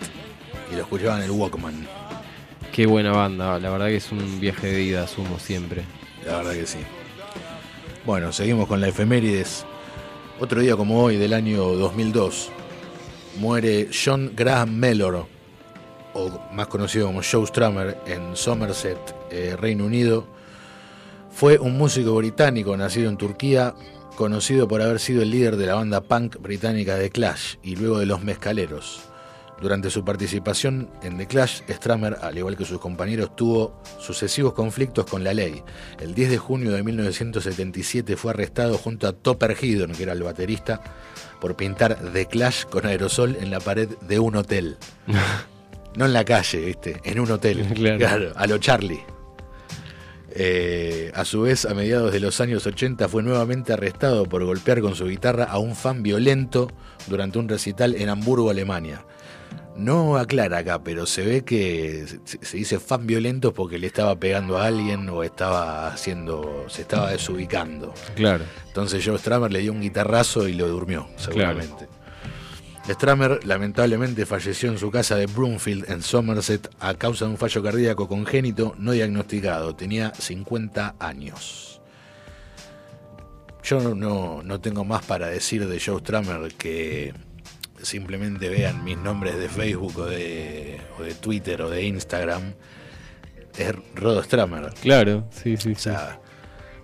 Y 0.70 0.76
lo 0.76 0.82
escuchaba 0.82 1.16
en 1.18 1.24
el 1.24 1.30
Walkman, 1.30 1.86
qué 2.72 2.86
buena 2.86 3.12
banda. 3.12 3.58
La 3.58 3.70
verdad 3.70 3.86
que 3.88 3.96
es 3.96 4.12
un 4.12 4.40
viaje 4.40 4.68
de 4.72 4.82
ida, 4.82 5.06
Sumo, 5.06 5.38
siempre. 5.38 5.82
la 6.26 6.36
verdad 6.38 6.52
que 6.52 6.66
sí. 6.66 6.78
Bueno, 8.04 8.32
seguimos 8.32 8.68
con 8.68 8.80
la 8.80 8.88
efemérides. 8.88 9.64
Otro 10.40 10.60
día 10.60 10.76
como 10.76 11.02
hoy, 11.02 11.16
del 11.16 11.32
año 11.34 11.62
2002, 11.62 12.50
muere 13.38 13.88
John 13.92 14.32
Graham 14.34 14.70
Mellor, 14.76 15.26
o 16.14 16.40
más 16.52 16.66
conocido 16.68 17.06
como 17.06 17.22
Joe 17.22 17.46
Strummer, 17.46 17.98
en 18.06 18.36
Somerset, 18.36 18.98
eh, 19.30 19.56
Reino 19.58 19.84
Unido. 19.86 20.26
Fue 21.32 21.58
un 21.58 21.76
músico 21.76 22.14
británico 22.14 22.76
nacido 22.76 23.08
en 23.08 23.16
Turquía, 23.16 23.74
conocido 24.16 24.68
por 24.68 24.80
haber 24.80 25.00
sido 25.00 25.22
el 25.22 25.30
líder 25.30 25.56
de 25.56 25.66
la 25.66 25.74
banda 25.74 26.02
punk 26.02 26.36
británica 26.40 26.96
The 26.98 27.10
Clash 27.10 27.56
y 27.62 27.74
luego 27.76 27.98
de 27.98 28.06
Los 28.06 28.22
Mezcaleros. 28.22 29.00
Durante 29.60 29.90
su 29.90 30.04
participación 30.04 30.90
en 31.02 31.16
The 31.18 31.26
Clash, 31.26 31.62
Strummer, 31.68 32.18
al 32.20 32.36
igual 32.36 32.56
que 32.56 32.64
sus 32.64 32.80
compañeros, 32.80 33.34
tuvo 33.36 33.80
sucesivos 33.98 34.54
conflictos 34.54 35.06
con 35.06 35.22
la 35.22 35.34
ley. 35.34 35.62
El 36.00 36.14
10 36.14 36.30
de 36.30 36.38
junio 36.38 36.72
de 36.72 36.82
1977 36.82 38.16
fue 38.16 38.32
arrestado 38.32 38.76
junto 38.76 39.06
a 39.06 39.12
Topper 39.12 39.56
Headon, 39.60 39.92
que 39.92 40.02
era 40.02 40.12
el 40.12 40.22
baterista, 40.22 40.80
por 41.40 41.56
pintar 41.56 41.96
The 42.12 42.26
Clash 42.26 42.64
con 42.64 42.86
aerosol 42.86 43.36
en 43.40 43.50
la 43.50 43.60
pared 43.60 43.88
de 43.88 44.18
un 44.18 44.36
hotel. 44.36 44.76
no 45.96 46.06
en 46.06 46.12
la 46.12 46.24
calle, 46.24 46.60
¿viste? 46.60 47.00
En 47.04 47.20
un 47.20 47.30
hotel. 47.30 47.64
Claro. 47.98 48.32
a 48.34 48.46
lo 48.46 48.58
Charlie. 48.58 49.02
Eh, 50.34 51.12
a 51.14 51.24
su 51.24 51.42
vez, 51.42 51.64
a 51.64 51.74
mediados 51.74 52.12
de 52.12 52.20
los 52.20 52.40
años 52.40 52.66
80 52.66 53.08
fue 53.08 53.22
nuevamente 53.22 53.72
arrestado 53.72 54.24
por 54.24 54.44
golpear 54.44 54.80
con 54.80 54.94
su 54.94 55.06
guitarra 55.06 55.44
a 55.44 55.58
un 55.58 55.74
fan 55.74 56.02
violento 56.02 56.70
durante 57.06 57.38
un 57.38 57.48
recital 57.48 57.94
en 57.94 58.08
Hamburgo, 58.08 58.50
Alemania. 58.50 59.04
No 59.76 60.18
aclara 60.18 60.58
acá, 60.58 60.82
pero 60.82 61.06
se 61.06 61.24
ve 61.24 61.44
que 61.44 62.06
se, 62.24 62.56
dice 62.56 62.78
fan 62.78 63.06
violento 63.06 63.54
porque 63.54 63.78
le 63.78 63.86
estaba 63.86 64.14
pegando 64.16 64.58
a 64.58 64.66
alguien 64.66 65.08
o 65.08 65.22
estaba 65.22 65.88
haciendo, 65.88 66.66
se 66.68 66.82
estaba 66.82 67.10
desubicando. 67.10 67.94
Claro. 68.14 68.44
Entonces 68.66 69.04
Joe 69.04 69.18
Stramer 69.18 69.50
le 69.50 69.60
dio 69.60 69.72
un 69.72 69.80
guitarrazo 69.80 70.46
y 70.46 70.52
lo 70.52 70.68
durmió, 70.68 71.08
seguramente. 71.16 71.88
Stramer 72.88 73.46
lamentablemente 73.46 74.26
falleció 74.26 74.70
en 74.70 74.78
su 74.78 74.90
casa 74.90 75.14
de 75.16 75.26
Broomfield, 75.26 75.88
en 75.90 76.02
Somerset, 76.02 76.68
a 76.80 76.94
causa 76.94 77.24
de 77.26 77.30
un 77.30 77.38
fallo 77.38 77.62
cardíaco 77.62 78.08
congénito 78.08 78.74
no 78.78 78.90
diagnosticado. 78.92 79.74
Tenía 79.76 80.12
50 80.14 80.96
años. 80.98 81.80
Yo 83.62 83.94
no- 83.94 84.42
no, 84.42 84.60
tengo 84.60 84.84
más 84.84 85.04
para 85.04 85.28
decir 85.28 85.66
de 85.68 85.80
Joe 85.80 86.00
Stramer 86.00 86.52
que 86.54 87.14
simplemente 87.80 88.48
vean 88.48 88.82
mis 88.82 88.98
nombres 88.98 89.38
de 89.38 89.48
Facebook 89.48 89.98
o 89.98 90.06
de, 90.06 90.80
o 90.98 91.02
de 91.04 91.14
Twitter 91.14 91.62
o 91.62 91.70
de 91.70 91.84
Instagram. 91.84 92.54
Es 93.56 93.72
Rodo 93.94 94.22
Stramer. 94.24 94.72
Claro, 94.80 95.28
sí, 95.30 95.56
sí, 95.56 95.72
O 95.72 95.78
sea, 95.78 96.20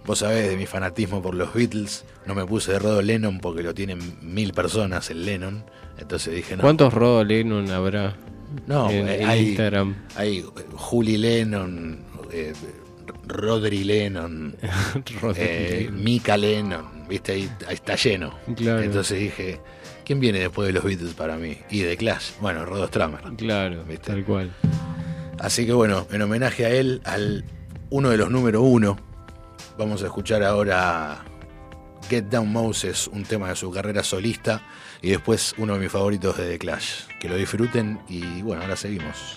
vos 0.04 0.20
sabés 0.20 0.48
de 0.48 0.56
mi 0.56 0.66
fanatismo 0.66 1.20
por 1.20 1.34
los 1.34 1.52
Beatles. 1.52 2.04
No 2.26 2.36
me 2.36 2.44
puse 2.46 2.72
de 2.72 2.78
Rodo 2.78 3.02
Lennon 3.02 3.40
porque 3.40 3.62
lo 3.64 3.74
tienen 3.74 3.98
mil 4.22 4.52
personas 4.52 5.10
el 5.10 5.24
Lennon. 5.26 5.64
Entonces 5.98 6.34
dije, 6.34 6.56
no. 6.56 6.62
¿Cuántos 6.62 6.92
Rodo 6.94 7.24
Lennon 7.24 7.70
habrá 7.70 8.16
No, 8.66 8.90
en, 8.90 9.08
eh, 9.08 9.22
en 9.22 9.28
hay, 9.28 9.48
Instagram? 9.48 9.94
hay 10.16 10.44
Juli 10.74 11.16
Lennon, 11.18 12.04
eh, 12.32 12.52
Rodri 13.26 13.84
Lennon, 13.84 14.56
Rodri 15.20 15.42
eh. 15.42 15.90
Mika 15.92 16.36
Lennon, 16.36 17.06
viste, 17.08 17.32
ahí, 17.32 17.50
ahí 17.66 17.74
está 17.74 17.96
lleno. 17.96 18.34
Claro. 18.56 18.82
Entonces 18.82 19.18
dije, 19.18 19.60
¿quién 20.04 20.20
viene 20.20 20.38
después 20.38 20.66
de 20.66 20.72
los 20.72 20.84
Beatles 20.84 21.14
para 21.14 21.36
mí? 21.36 21.58
Y 21.70 21.80
de 21.80 21.96
Clash, 21.96 22.30
bueno, 22.40 22.64
Rodo 22.64 22.86
Stramer. 22.86 23.20
Claro, 23.36 23.84
¿Viste? 23.84 24.12
tal 24.12 24.24
cual. 24.24 24.50
Así 25.38 25.66
que 25.66 25.72
bueno, 25.72 26.06
en 26.10 26.22
homenaje 26.22 26.64
a 26.64 26.70
él, 26.70 27.00
al 27.04 27.44
uno 27.90 28.10
de 28.10 28.16
los 28.16 28.30
número 28.30 28.62
uno, 28.62 28.98
vamos 29.78 30.02
a 30.02 30.06
escuchar 30.06 30.42
ahora 30.42 31.24
Get 32.08 32.24
Down 32.24 32.50
Moses, 32.50 33.08
un 33.08 33.24
tema 33.24 33.48
de 33.48 33.56
su 33.56 33.70
carrera 33.70 34.02
solista, 34.02 34.62
y 35.02 35.10
después 35.10 35.54
uno 35.58 35.74
de 35.74 35.80
mis 35.80 35.92
favoritos 35.92 36.36
de 36.36 36.48
The 36.48 36.58
Clash. 36.58 37.02
Que 37.20 37.28
lo 37.28 37.36
disfruten 37.36 38.00
y 38.08 38.42
bueno, 38.42 38.62
ahora 38.62 38.76
seguimos. 38.76 39.36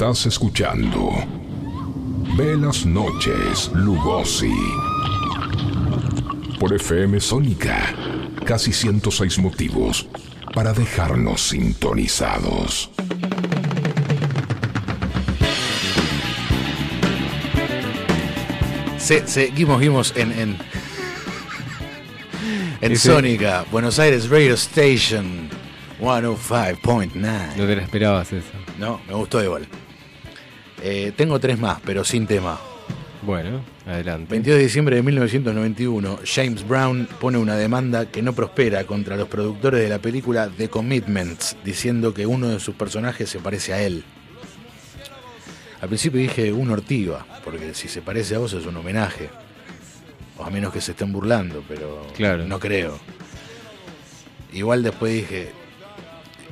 Estás 0.00 0.26
escuchando 0.26 1.10
Velas 2.36 2.86
Noches 2.86 3.68
Lugosi 3.74 4.54
por 6.60 6.72
FM 6.72 7.18
Sónica. 7.18 7.96
Casi 8.44 8.72
106 8.72 9.40
motivos 9.40 10.06
para 10.54 10.72
dejarnos 10.72 11.40
sintonizados. 11.48 12.90
Se- 18.98 19.26
seguimos, 19.26 19.80
vimos 19.80 20.12
en. 20.16 20.32
En, 20.32 20.56
en 22.80 22.92
Ese- 22.92 23.08
Sónica, 23.12 23.64
Buenos 23.70 23.98
Aires 23.98 24.28
Radio 24.28 24.54
Station 24.54 25.48
105.9. 26.00 27.56
No 27.56 27.66
te 27.66 27.76
la 27.76 27.82
esperabas 27.82 28.32
esa. 28.32 28.46
No, 28.78 29.00
me 29.08 29.14
gustó 29.14 29.42
igual. 29.42 29.66
Eh, 30.82 31.12
tengo 31.16 31.38
tres 31.40 31.58
más, 31.58 31.80
pero 31.84 32.04
sin 32.04 32.26
tema. 32.26 32.58
Bueno, 33.22 33.60
adelante. 33.86 34.26
22 34.30 34.58
de 34.58 34.62
diciembre 34.64 34.96
de 34.96 35.02
1991, 35.02 36.20
James 36.24 36.66
Brown 36.66 37.08
pone 37.20 37.36
una 37.36 37.56
demanda 37.56 38.06
que 38.06 38.22
no 38.22 38.32
prospera 38.32 38.84
contra 38.84 39.16
los 39.16 39.28
productores 39.28 39.80
de 39.82 39.88
la 39.88 39.98
película 39.98 40.48
The 40.56 40.68
Commitments, 40.70 41.56
diciendo 41.64 42.14
que 42.14 42.26
uno 42.26 42.48
de 42.48 42.60
sus 42.60 42.76
personajes 42.76 43.28
se 43.28 43.40
parece 43.40 43.72
a 43.72 43.82
él. 43.82 44.04
Al 45.80 45.88
principio 45.88 46.20
dije 46.20 46.52
un 46.52 46.70
ortiva, 46.70 47.26
porque 47.44 47.74
si 47.74 47.88
se 47.88 48.02
parece 48.02 48.36
a 48.36 48.38
vos 48.38 48.52
es 48.52 48.66
un 48.66 48.76
homenaje. 48.76 49.30
O 50.36 50.44
a 50.44 50.50
menos 50.50 50.72
que 50.72 50.80
se 50.80 50.92
estén 50.92 51.12
burlando, 51.12 51.64
pero 51.68 52.06
Claro. 52.16 52.46
no 52.46 52.60
creo. 52.60 52.98
Igual 54.52 54.82
después 54.84 55.12
dije, 55.12 55.50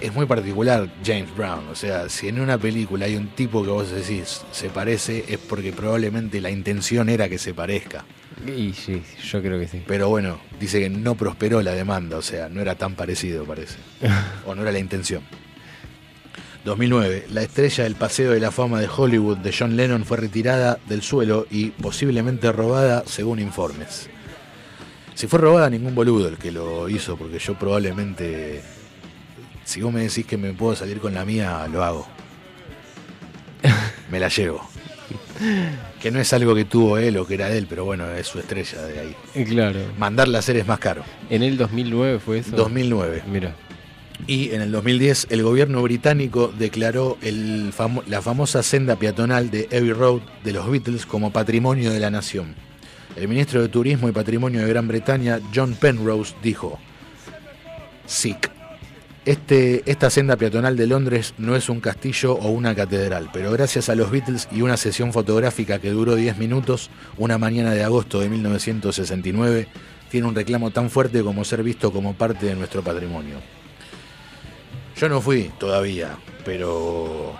es 0.00 0.14
muy 0.14 0.26
particular 0.26 0.88
James 1.04 1.34
Brown. 1.36 1.68
O 1.68 1.74
sea, 1.74 2.08
si 2.08 2.28
en 2.28 2.40
una 2.40 2.58
película 2.58 3.06
hay 3.06 3.16
un 3.16 3.28
tipo 3.28 3.62
que 3.62 3.70
vos 3.70 3.90
decís 3.90 4.42
se 4.52 4.68
parece, 4.68 5.24
es 5.28 5.38
porque 5.38 5.72
probablemente 5.72 6.40
la 6.40 6.50
intención 6.50 7.08
era 7.08 7.28
que 7.28 7.38
se 7.38 7.54
parezca. 7.54 8.04
Y 8.46 8.72
sí, 8.72 9.02
yo 9.24 9.40
creo 9.40 9.58
que 9.58 9.66
sí. 9.66 9.82
Pero 9.86 10.08
bueno, 10.08 10.38
dice 10.60 10.80
que 10.80 10.90
no 10.90 11.14
prosperó 11.14 11.62
la 11.62 11.72
demanda, 11.72 12.18
o 12.18 12.22
sea, 12.22 12.48
no 12.48 12.60
era 12.60 12.74
tan 12.74 12.94
parecido, 12.94 13.44
parece. 13.44 13.76
o 14.46 14.54
no 14.54 14.62
era 14.62 14.72
la 14.72 14.78
intención. 14.78 15.22
2009. 16.66 17.26
La 17.30 17.42
estrella 17.42 17.84
del 17.84 17.94
Paseo 17.94 18.32
de 18.32 18.40
la 18.40 18.50
Fama 18.50 18.80
de 18.80 18.88
Hollywood 18.94 19.38
de 19.38 19.54
John 19.56 19.76
Lennon 19.76 20.04
fue 20.04 20.16
retirada 20.16 20.78
del 20.88 21.00
suelo 21.00 21.46
y 21.48 21.70
posiblemente 21.70 22.50
robada 22.50 23.04
según 23.06 23.38
informes. 23.38 24.10
Si 25.14 25.28
fue 25.28 25.38
robada, 25.38 25.70
ningún 25.70 25.94
boludo 25.94 26.28
el 26.28 26.36
que 26.36 26.50
lo 26.50 26.88
hizo, 26.88 27.16
porque 27.16 27.38
yo 27.38 27.54
probablemente, 27.54 28.62
si 29.66 29.82
vos 29.82 29.92
me 29.92 30.00
decís 30.00 30.24
que 30.24 30.38
me 30.38 30.54
puedo 30.54 30.74
salir 30.74 30.98
con 31.00 31.12
la 31.12 31.24
mía, 31.26 31.66
lo 31.70 31.84
hago. 31.84 32.06
Me 34.10 34.20
la 34.20 34.28
llevo. 34.28 34.66
Que 36.00 36.10
no 36.10 36.20
es 36.20 36.32
algo 36.32 36.54
que 36.54 36.64
tuvo 36.64 36.98
él 36.98 37.16
o 37.18 37.26
que 37.26 37.34
era 37.34 37.48
de 37.48 37.58
él, 37.58 37.66
pero 37.68 37.84
bueno, 37.84 38.08
es 38.10 38.26
su 38.26 38.38
estrella 38.38 38.82
de 38.82 39.00
ahí. 39.00 39.16
Eh, 39.34 39.44
Claro. 39.44 39.80
Mandarla 39.98 40.38
a 40.38 40.40
hacer 40.40 40.56
es 40.56 40.66
más 40.66 40.78
caro. 40.78 41.02
En 41.30 41.42
el 41.42 41.56
2009 41.58 42.18
fue 42.20 42.38
eso. 42.38 42.54
2009. 42.56 43.24
Mira. 43.26 43.54
Y 44.26 44.52
en 44.52 44.62
el 44.62 44.72
2010 44.72 45.26
el 45.30 45.42
gobierno 45.42 45.82
británico 45.82 46.52
declaró 46.56 47.18
el 47.20 47.72
famo- 47.76 48.02
la 48.06 48.22
famosa 48.22 48.62
senda 48.62 48.96
peatonal 48.96 49.50
de 49.50 49.68
Abbey 49.70 49.92
Road 49.92 50.20
de 50.42 50.52
los 50.52 50.70
Beatles 50.70 51.04
como 51.04 51.32
patrimonio 51.32 51.92
de 51.92 52.00
la 52.00 52.10
nación. 52.10 52.54
El 53.16 53.28
ministro 53.28 53.60
de 53.60 53.68
Turismo 53.68 54.08
y 54.08 54.12
Patrimonio 54.12 54.60
de 54.62 54.68
Gran 54.68 54.88
Bretaña, 54.88 55.40
John 55.54 55.74
Penrose, 55.74 56.34
dijo, 56.42 56.78
SIC. 58.06 58.50
Este, 59.26 59.82
esta 59.90 60.08
senda 60.08 60.36
peatonal 60.36 60.76
de 60.76 60.86
Londres 60.86 61.34
no 61.36 61.56
es 61.56 61.68
un 61.68 61.80
castillo 61.80 62.34
o 62.34 62.48
una 62.50 62.76
catedral, 62.76 63.28
pero 63.32 63.50
gracias 63.50 63.88
a 63.88 63.96
los 63.96 64.12
Beatles 64.12 64.46
y 64.52 64.62
una 64.62 64.76
sesión 64.76 65.12
fotográfica 65.12 65.80
que 65.80 65.90
duró 65.90 66.14
10 66.14 66.38
minutos, 66.38 66.90
una 67.18 67.36
mañana 67.36 67.72
de 67.72 67.82
agosto 67.82 68.20
de 68.20 68.28
1969, 68.28 69.66
tiene 70.12 70.28
un 70.28 70.34
reclamo 70.36 70.70
tan 70.70 70.90
fuerte 70.90 71.24
como 71.24 71.44
ser 71.44 71.64
visto 71.64 71.90
como 71.90 72.14
parte 72.14 72.46
de 72.46 72.54
nuestro 72.54 72.82
patrimonio. 72.82 73.38
Yo 74.96 75.08
no 75.08 75.20
fui 75.20 75.50
todavía, 75.58 76.16
pero 76.44 77.36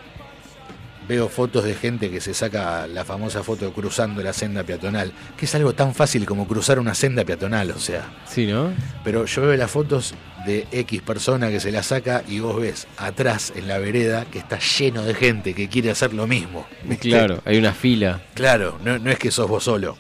veo 1.09 1.29
fotos 1.29 1.65
de 1.65 1.75
gente 1.75 2.11
que 2.11 2.21
se 2.21 2.35
saca 2.35 2.87
la 2.87 3.05
famosa 3.05 3.43
foto 3.43 3.73
cruzando 3.73 4.23
la 4.23 4.33
senda 4.33 4.65
peatonal, 4.65 5.13
que 5.37 5.45
es 5.45 5.55
algo 5.55 5.75
tan 5.75 5.95
fácil 5.95 6.27
como 6.27 6.47
cruzar 6.47 6.79
una 6.79 6.95
senda 6.95 7.25
peatonal, 7.25 7.71
o 7.71 7.79
sea. 7.79 8.11
Sí, 8.27 8.47
¿no? 8.47 8.73
Pero 9.05 9.27
yo 9.27 9.43
veo 9.43 9.57
las 9.57 9.71
fotos 9.71 10.15
de 10.47 10.67
X 10.71 11.03
persona 11.03 11.51
que 11.51 11.61
se 11.61 11.73
la 11.73 11.83
saca 11.83 12.23
y 12.29 12.41
vos 12.41 12.61
ves 12.61 12.87
atrás 12.97 13.53
en 13.57 13.69
la 13.69 13.79
vereda 13.79 14.25
que 14.25 14.39
está 14.39 14.59
lleno 14.59 15.03
de 15.03 15.15
gente 15.15 15.55
que 15.55 15.69
quiere 15.69 15.91
hacer 15.91 16.15
lo 16.15 16.27
mismo. 16.27 16.67
¿viste? 16.85 17.09
Claro, 17.09 17.41
hay 17.45 17.59
una 17.59 17.73
fila. 17.73 18.23
Claro, 18.35 18.79
no, 18.85 18.99
no 18.99 19.11
es 19.11 19.19
que 19.19 19.31
sos 19.31 19.49
vos 19.49 19.65
solo. 19.65 19.97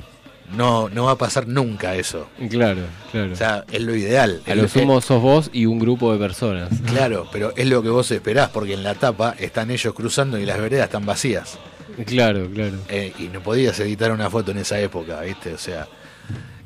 No, 0.54 0.88
no 0.88 1.04
va 1.04 1.12
a 1.12 1.18
pasar 1.18 1.48
nunca 1.48 1.94
eso. 1.94 2.28
Claro, 2.48 2.82
claro. 3.10 3.32
O 3.32 3.36
sea, 3.36 3.64
es 3.70 3.82
lo 3.82 3.94
ideal. 3.94 4.42
a 4.46 4.54
lo 4.54 4.68
sumo 4.68 5.00
sos 5.00 5.20
vos 5.20 5.50
y 5.52 5.66
un 5.66 5.78
grupo 5.78 6.12
de 6.12 6.18
personas. 6.18 6.70
Claro, 6.86 7.28
pero 7.32 7.52
es 7.56 7.66
lo 7.66 7.82
que 7.82 7.88
vos 7.88 8.10
esperás, 8.10 8.50
porque 8.50 8.74
en 8.74 8.82
la 8.82 8.94
tapa 8.94 9.34
están 9.38 9.70
ellos 9.70 9.92
cruzando 9.94 10.38
y 10.38 10.46
las 10.46 10.58
veredas 10.58 10.86
están 10.86 11.04
vacías. 11.04 11.58
Claro, 12.04 12.48
claro. 12.52 12.76
Eh, 12.88 13.12
y 13.18 13.24
no 13.24 13.40
podías 13.40 13.78
editar 13.80 14.12
una 14.12 14.28
foto 14.30 14.50
en 14.50 14.58
esa 14.58 14.78
época, 14.78 15.20
¿viste? 15.22 15.54
O 15.54 15.58
sea, 15.58 15.88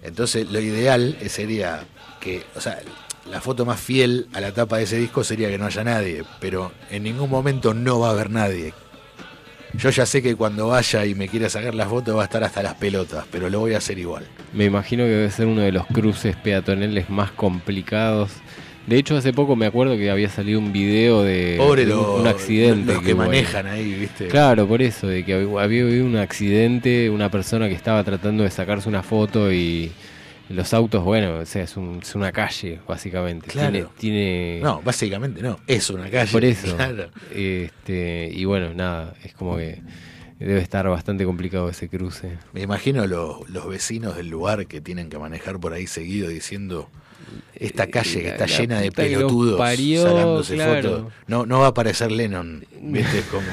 entonces 0.03 0.51
lo 0.51 0.61
ideal 0.61 1.16
sería 1.28 1.85
que, 2.20 2.45
o 2.57 2.61
sea, 2.61 2.81
la 3.31 3.41
foto 3.41 3.64
más 3.64 3.81
fiel 3.81 4.28
a 4.33 4.41
la 4.41 4.53
tapa 4.53 4.78
de 4.78 4.85
ese 4.85 4.99
disco 4.99 5.22
sería 5.24 5.49
que 5.49 5.59
no 5.59 5.66
haya 5.66 5.85
nadie, 5.85 6.24
pero 6.41 6.72
en 6.91 7.05
ningún 7.05 7.31
momento 7.31 7.74
no 7.74 8.01
va 8.01 8.09
a 8.09 8.12
haber 8.12 8.31
nadie. 8.31 8.74
Yo 9.78 9.90
ya 9.90 10.04
sé 10.04 10.20
que 10.22 10.34
cuando 10.34 10.68
vaya 10.68 11.06
y 11.06 11.14
me 11.14 11.28
quiera 11.28 11.48
sacar 11.48 11.74
la 11.74 11.86
foto 11.86 12.16
va 12.16 12.22
a 12.22 12.24
estar 12.24 12.42
hasta 12.44 12.62
las 12.62 12.74
pelotas, 12.74 13.24
pero 13.30 13.48
lo 13.48 13.60
voy 13.60 13.74
a 13.74 13.78
hacer 13.78 13.98
igual. 13.98 14.24
Me 14.52 14.64
imagino 14.64 15.04
que 15.04 15.10
debe 15.10 15.30
ser 15.30 15.46
uno 15.46 15.60
de 15.62 15.72
los 15.72 15.86
cruces 15.86 16.34
peatonales 16.36 17.08
más 17.08 17.30
complicados. 17.30 18.30
De 18.86 18.96
hecho, 18.96 19.16
hace 19.16 19.32
poco 19.32 19.54
me 19.54 19.66
acuerdo 19.66 19.96
que 19.96 20.10
había 20.10 20.28
salido 20.28 20.58
un 20.58 20.72
video 20.72 21.22
de 21.22 21.54
Pobre 21.58 21.84
un, 21.84 21.88
los, 21.90 22.20
un 22.20 22.26
accidente. 22.26 22.94
los 22.94 23.02
que 23.02 23.14
manejan 23.14 23.66
ahí, 23.68 23.92
¿viste? 23.94 24.26
Claro, 24.28 24.66
por 24.66 24.82
eso, 24.82 25.06
de 25.06 25.24
que 25.24 25.36
hab- 25.36 25.62
había 25.62 25.82
habido 25.82 26.04
un 26.04 26.16
accidente, 26.16 27.08
una 27.10 27.30
persona 27.30 27.68
que 27.68 27.74
estaba 27.74 28.02
tratando 28.02 28.42
de 28.42 28.50
sacarse 28.50 28.88
una 28.88 29.02
foto 29.04 29.52
y 29.52 29.92
los 30.51 30.74
autos, 30.74 31.05
bueno, 31.05 31.38
o 31.38 31.46
sea, 31.46 31.62
es, 31.62 31.76
un- 31.76 32.01
es 32.03 32.14
una 32.14 32.32
calle, 32.32 32.80
básicamente. 32.86 33.46
Claro. 33.48 33.70
Tiene, 33.72 33.88
tiene 33.98 34.61
No, 34.62 34.82
básicamente 34.82 35.42
no, 35.42 35.59
es 35.66 35.88
una 35.90 36.11
calle. 36.11 36.30
por 36.32 36.44
eso. 36.44 36.74
Claro. 36.76 37.11
Este, 37.34 38.30
y 38.32 38.44
bueno, 38.44 38.74
nada, 38.74 39.14
es 39.24 39.32
como 39.34 39.57
que 39.57 39.80
debe 40.38 40.61
estar 40.61 40.88
bastante 40.88 41.24
complicado 41.24 41.68
ese 41.68 41.88
cruce. 41.88 42.38
Me 42.53 42.62
imagino 42.62 43.07
los, 43.07 43.48
los 43.51 43.68
vecinos 43.68 44.16
del 44.16 44.28
lugar 44.28 44.66
que 44.66 44.80
tienen 44.80 45.09
que 45.11 45.18
manejar 45.18 45.61
por 45.61 45.72
ahí 45.72 45.86
seguido 45.86 46.28
diciendo 46.28 46.88
esta 47.55 47.86
calle 47.86 48.22
que 48.22 48.28
está 48.28 48.46
la 48.46 48.57
llena 48.59 48.80
de 48.80 48.90
pelotudos 48.90 49.59
parió, 49.59 50.03
sacándose 50.03 50.55
claro. 50.55 50.90
fotos. 50.98 51.12
No, 51.28 51.46
no 51.46 51.61
va 51.61 51.66
a 51.66 51.68
aparecer 51.68 52.11
Lennon, 52.11 52.64
¿viste? 52.82 53.22
Como. 53.30 53.46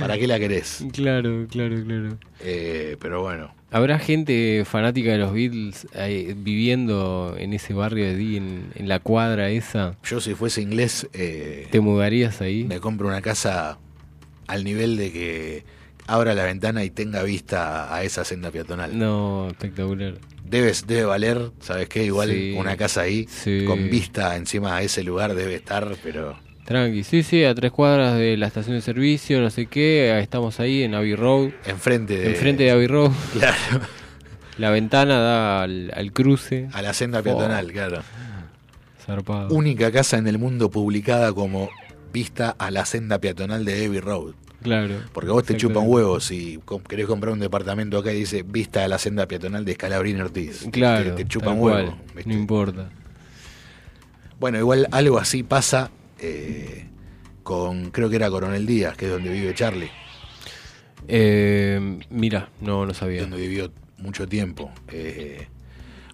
¿Para 0.00 0.16
qué 0.18 0.26
la 0.26 0.38
querés? 0.38 0.84
Claro, 0.92 1.46
claro, 1.50 1.76
claro. 1.84 2.18
Eh, 2.40 2.96
pero 3.00 3.22
bueno. 3.22 3.54
¿Habrá 3.72 3.98
gente 3.98 4.64
fanática 4.66 5.12
de 5.12 5.18
los 5.18 5.32
Beatles 5.32 5.86
ahí, 5.94 6.34
viviendo 6.36 7.34
en 7.38 7.54
ese 7.54 7.72
barrio 7.72 8.04
de 8.04 8.16
Dee, 8.16 8.36
en, 8.36 8.70
en 8.74 8.88
la 8.88 8.98
cuadra 8.98 9.48
esa? 9.48 9.96
Yo 10.04 10.20
si 10.20 10.34
fuese 10.34 10.60
inglés, 10.60 11.08
eh, 11.14 11.68
¿Te 11.70 11.80
mudarías 11.80 12.40
ahí? 12.42 12.64
me 12.64 12.80
compro 12.80 13.08
una 13.08 13.22
casa 13.22 13.78
al 14.46 14.64
nivel 14.64 14.96
de 14.98 15.10
que 15.10 15.64
abra 16.06 16.34
la 16.34 16.44
ventana 16.44 16.84
y 16.84 16.90
tenga 16.90 17.22
vista 17.22 17.94
a 17.94 18.02
esa 18.04 18.24
senda 18.26 18.50
peatonal. 18.50 18.98
No, 18.98 19.48
espectacular. 19.48 20.18
Debe, 20.44 20.72
debe 20.86 21.04
valer, 21.04 21.50
¿sabes 21.60 21.88
qué? 21.88 22.04
Igual 22.04 22.28
Sí. 22.30 22.54
una 22.58 22.76
casa 22.76 23.00
ahí, 23.02 23.26
Sí. 23.30 23.64
con 23.66 23.88
vista 23.88 24.36
encima 24.36 24.76
a 24.76 24.82
ese 24.82 25.02
lugar 25.02 25.34
debe 25.34 25.54
estar, 25.54 25.96
pero... 26.02 26.36
Tranqui, 26.64 27.02
sí, 27.02 27.22
sí, 27.22 27.44
a 27.44 27.54
tres 27.54 27.72
cuadras 27.72 28.16
de 28.16 28.36
la 28.36 28.46
estación 28.46 28.76
de 28.76 28.82
servicio, 28.82 29.40
no 29.40 29.50
sé 29.50 29.66
qué, 29.66 30.18
estamos 30.20 30.60
ahí 30.60 30.84
en 30.84 30.94
Abbey 30.94 31.16
Road. 31.16 31.50
Enfrente 31.66 32.16
de... 32.16 32.30
Enfrente 32.30 32.62
de 32.64 32.70
Abbey 32.70 32.86
Road. 32.86 33.10
Claro, 33.32 33.80
La 34.58 34.70
ventana 34.70 35.18
da 35.18 35.62
al, 35.62 35.90
al 35.94 36.12
cruce. 36.12 36.68
a 36.72 36.82
la 36.82 36.92
senda 36.94 37.20
peatonal, 37.22 37.72
claro. 37.72 38.02
Zarpado. 39.04 39.52
Única 39.54 39.90
casa 39.90 40.18
en 40.18 40.28
el 40.28 40.38
mundo 40.38 40.70
publicada 40.70 41.32
como 41.32 41.68
vista 42.12 42.54
a 42.56 42.70
la 42.70 42.84
senda 42.86 43.18
peatonal 43.18 43.64
de 43.64 43.86
Abbey 43.86 43.98
Road. 44.00 44.34
Claro. 44.62 44.94
Porque 45.12 45.30
vos 45.30 45.42
te 45.44 45.56
chupan 45.56 45.82
huevos 45.88 46.22
si 46.24 46.60
querés 46.88 47.06
comprar 47.06 47.32
un 47.32 47.40
departamento 47.40 47.98
acá 47.98 48.12
y 48.12 48.18
dice 48.20 48.44
vista 48.44 48.84
a 48.84 48.88
la 48.88 48.98
senda 48.98 49.26
peatonal 49.26 49.64
de 49.64 49.74
Scalabrini 49.74 50.20
Ortiz. 50.20 50.64
Claro. 50.70 51.16
Te, 51.16 51.24
te 51.24 51.28
chupan 51.28 51.58
huevos. 51.58 51.94
No 52.24 52.32
importa. 52.32 52.88
Bueno, 54.38 54.58
igual 54.58 54.86
algo 54.92 55.18
así 55.18 55.42
pasa 55.42 55.90
eh, 56.22 56.86
con, 57.42 57.90
creo 57.90 58.08
que 58.08 58.16
era 58.16 58.30
Coronel 58.30 58.64
Díaz, 58.66 58.96
que 58.96 59.06
es 59.06 59.10
donde 59.10 59.30
vive 59.30 59.52
Charlie, 59.54 59.90
Eh, 61.08 61.98
mira, 62.10 62.48
no, 62.60 62.86
no 62.86 62.94
sabía. 62.94 63.22
donde 63.22 63.36
vivió 63.38 63.72
mucho 63.98 64.26
tiempo. 64.28 64.70
Eh, 64.88 65.48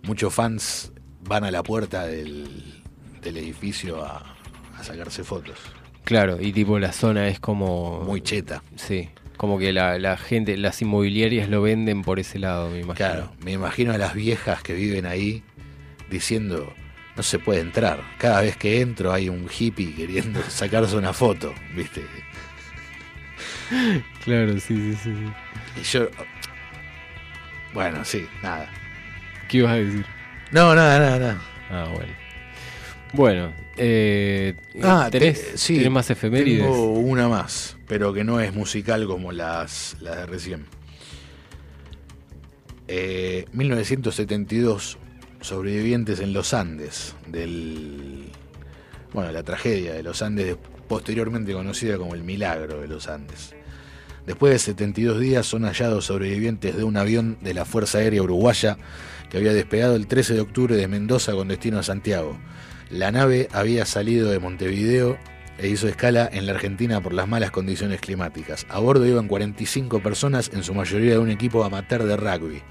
muchos 0.02 0.32
fans 0.32 0.92
van 1.22 1.44
a 1.44 1.50
la 1.50 1.62
puerta 1.62 2.06
del, 2.06 2.82
del 3.22 3.36
edificio 3.36 4.02
a, 4.04 4.34
a 4.78 4.84
sacarse 4.84 5.24
fotos. 5.24 5.58
Claro, 6.04 6.38
y 6.40 6.52
tipo 6.52 6.78
la 6.78 6.92
zona 6.92 7.28
es 7.28 7.38
como... 7.38 8.00
Muy 8.04 8.22
cheta. 8.22 8.62
Sí, 8.76 9.10
como 9.36 9.58
que 9.58 9.72
la, 9.74 9.98
la 9.98 10.16
gente, 10.16 10.56
las 10.56 10.80
inmobiliarias 10.80 11.50
lo 11.50 11.60
venden 11.60 12.00
por 12.02 12.18
ese 12.18 12.38
lado, 12.38 12.70
me 12.70 12.80
imagino. 12.80 12.94
Claro, 12.94 13.32
me 13.44 13.52
imagino 13.52 13.92
a 13.92 13.98
las 13.98 14.14
viejas 14.14 14.62
que 14.62 14.72
viven 14.72 15.04
ahí 15.04 15.42
diciendo, 16.10 16.72
no 17.18 17.22
se 17.24 17.38
puede 17.40 17.60
entrar. 17.60 18.00
Cada 18.16 18.40
vez 18.42 18.56
que 18.56 18.80
entro 18.80 19.12
hay 19.12 19.28
un 19.28 19.48
hippie 19.50 19.92
queriendo 19.92 20.40
sacarse 20.48 20.96
una 20.96 21.12
foto, 21.12 21.52
¿viste? 21.74 22.04
Claro, 24.24 24.52
sí, 24.60 24.94
sí, 24.94 24.98
sí. 25.02 25.14
Y 25.80 25.82
yo... 25.82 26.08
Bueno, 27.74 28.04
sí, 28.04 28.26
nada. 28.42 28.70
¿Qué 29.48 29.58
ibas 29.58 29.72
a 29.72 29.76
decir? 29.76 30.06
No, 30.52 30.74
nada, 30.74 30.98
nada, 30.98 31.18
nada. 31.18 31.38
Ah, 31.70 31.88
bueno. 31.92 32.12
Bueno, 33.12 33.52
eh, 33.76 34.54
Ah, 34.82 35.08
¿tenés, 35.10 35.52
te- 35.52 35.58
sí, 35.58 35.76
tenés 35.76 35.90
más 35.90 36.08
efemérides? 36.10 36.66
Tengo 36.70 36.92
una 36.92 37.28
más, 37.28 37.76
pero 37.88 38.12
que 38.12 38.22
no 38.24 38.38
es 38.40 38.54
musical 38.54 39.06
como 39.06 39.32
las, 39.32 39.96
las 40.00 40.16
de 40.18 40.26
recién. 40.26 40.66
Eh, 42.86 43.44
1972, 43.52 44.98
sobrevivientes 45.40 46.20
en 46.20 46.32
los 46.32 46.54
Andes 46.54 47.14
del. 47.26 48.30
Bueno, 49.12 49.32
la 49.32 49.42
tragedia 49.42 49.94
de 49.94 50.02
los 50.02 50.22
Andes, 50.22 50.56
posteriormente 50.86 51.52
conocida 51.52 51.96
como 51.96 52.14
el 52.14 52.22
milagro 52.22 52.80
de 52.80 52.88
los 52.88 53.08
Andes. 53.08 53.54
Después 54.26 54.52
de 54.52 54.58
72 54.58 55.20
días 55.20 55.46
son 55.46 55.64
hallados 55.64 56.04
sobrevivientes 56.04 56.76
de 56.76 56.84
un 56.84 56.98
avión 56.98 57.38
de 57.40 57.54
la 57.54 57.64
Fuerza 57.64 57.98
Aérea 57.98 58.22
Uruguaya 58.22 58.76
que 59.30 59.38
había 59.38 59.54
despegado 59.54 59.96
el 59.96 60.06
13 60.06 60.34
de 60.34 60.40
octubre 60.40 60.76
de 60.76 60.86
Mendoza 60.86 61.32
con 61.32 61.48
destino 61.48 61.78
a 61.78 61.82
Santiago. 61.82 62.38
La 62.90 63.10
nave 63.10 63.48
había 63.52 63.86
salido 63.86 64.30
de 64.30 64.38
Montevideo 64.38 65.18
e 65.58 65.68
hizo 65.68 65.88
escala 65.88 66.28
en 66.30 66.46
la 66.46 66.52
Argentina 66.52 67.00
por 67.00 67.12
las 67.12 67.26
malas 67.26 67.50
condiciones 67.50 68.00
climáticas. 68.00 68.66
A 68.68 68.78
bordo 68.78 69.06
iban 69.06 69.28
45 69.28 70.00
personas, 70.02 70.50
en 70.52 70.62
su 70.62 70.74
mayoría 70.74 71.12
de 71.12 71.18
un 71.18 71.30
equipo 71.30 71.64
amateur 71.64 72.04
de 72.04 72.16
rugby, 72.16 72.62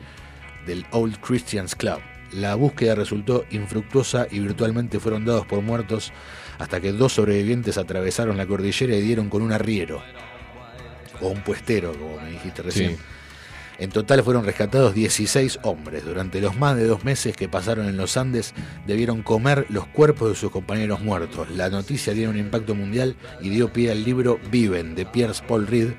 del 0.65 0.85
Old 0.91 1.19
Christians 1.19 1.75
Club. 1.75 1.99
La 2.33 2.55
búsqueda 2.55 2.95
resultó 2.95 3.45
infructuosa 3.51 4.27
y 4.29 4.39
virtualmente 4.39 4.99
fueron 4.99 5.25
dados 5.25 5.45
por 5.45 5.61
muertos 5.61 6.11
hasta 6.59 6.81
que 6.81 6.91
dos 6.91 7.13
sobrevivientes 7.13 7.77
atravesaron 7.77 8.37
la 8.37 8.45
cordillera 8.45 8.95
y 8.95 9.01
dieron 9.01 9.29
con 9.29 9.41
un 9.41 9.51
arriero, 9.51 10.01
o 11.21 11.29
un 11.29 11.41
puestero, 11.41 11.93
como 11.93 12.19
me 12.19 12.31
dijiste 12.31 12.61
recién. 12.63 12.97
Sí. 12.97 13.01
En 13.79 13.91
total 13.91 14.23
fueron 14.23 14.43
rescatados 14.43 14.95
16 14.95 15.59
hombres. 15.61 16.03
Durante 16.03 16.41
los 16.41 16.57
más 16.57 16.75
de 16.75 16.85
dos 16.85 17.03
meses 17.03 17.35
que 17.35 17.47
pasaron 17.47 17.87
en 17.87 17.95
los 17.95 18.17
Andes, 18.17 18.53
debieron 18.87 19.21
comer 19.21 19.67
los 19.69 19.85
cuerpos 19.87 20.29
de 20.29 20.35
sus 20.35 20.49
compañeros 20.49 21.01
muertos. 21.01 21.49
La 21.51 21.69
noticia 21.69 22.13
tiene 22.13 22.29
un 22.29 22.37
impacto 22.37 22.73
mundial 22.73 23.15
y 23.39 23.49
dio 23.49 23.71
pie 23.71 23.91
al 23.91 24.03
libro 24.03 24.39
Viven 24.49 24.95
de 24.95 25.05
Pierce 25.05 25.43
Paul 25.47 25.67
Reed, 25.67 25.89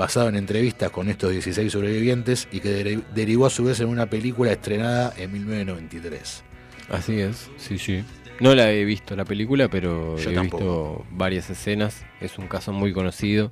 basado 0.00 0.30
en 0.30 0.36
entrevistas 0.36 0.90
con 0.90 1.10
estos 1.10 1.30
16 1.30 1.70
sobrevivientes 1.70 2.48
y 2.50 2.60
que 2.60 2.70
deri- 2.84 3.02
derivó 3.14 3.44
a 3.46 3.50
su 3.50 3.64
vez 3.64 3.80
en 3.80 3.88
una 3.88 4.06
película 4.08 4.50
estrenada 4.50 5.12
en 5.18 5.30
1993. 5.32 6.42
Así 6.88 7.20
es, 7.20 7.50
sí, 7.58 7.78
sí. 7.78 8.02
No 8.40 8.54
la 8.54 8.72
he 8.72 8.84
visto 8.86 9.14
la 9.14 9.26
película, 9.26 9.68
pero 9.68 10.16
Yo 10.16 10.30
he 10.30 10.34
tampoco. 10.34 10.64
visto 11.04 11.06
varias 11.10 11.50
escenas. 11.50 12.02
Es 12.22 12.38
un 12.38 12.48
caso 12.48 12.72
muy 12.72 12.92
conocido. 12.94 13.50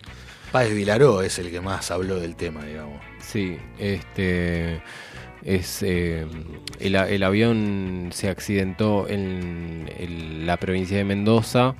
Páez 0.50 0.74
Vilaró 0.74 1.20
es 1.20 1.38
el 1.38 1.50
que 1.50 1.60
más 1.60 1.90
habló 1.90 2.18
del 2.18 2.34
tema, 2.34 2.64
digamos. 2.64 2.98
Sí, 3.20 3.58
este 3.78 4.80
es 5.44 5.82
eh, 5.82 6.26
el, 6.80 6.94
el 6.96 7.22
avión 7.22 8.08
se 8.12 8.30
accidentó 8.30 9.06
en, 9.08 9.90
en 9.98 10.46
la 10.46 10.56
provincia 10.56 10.96
de 10.96 11.04
Mendoza, 11.04 11.74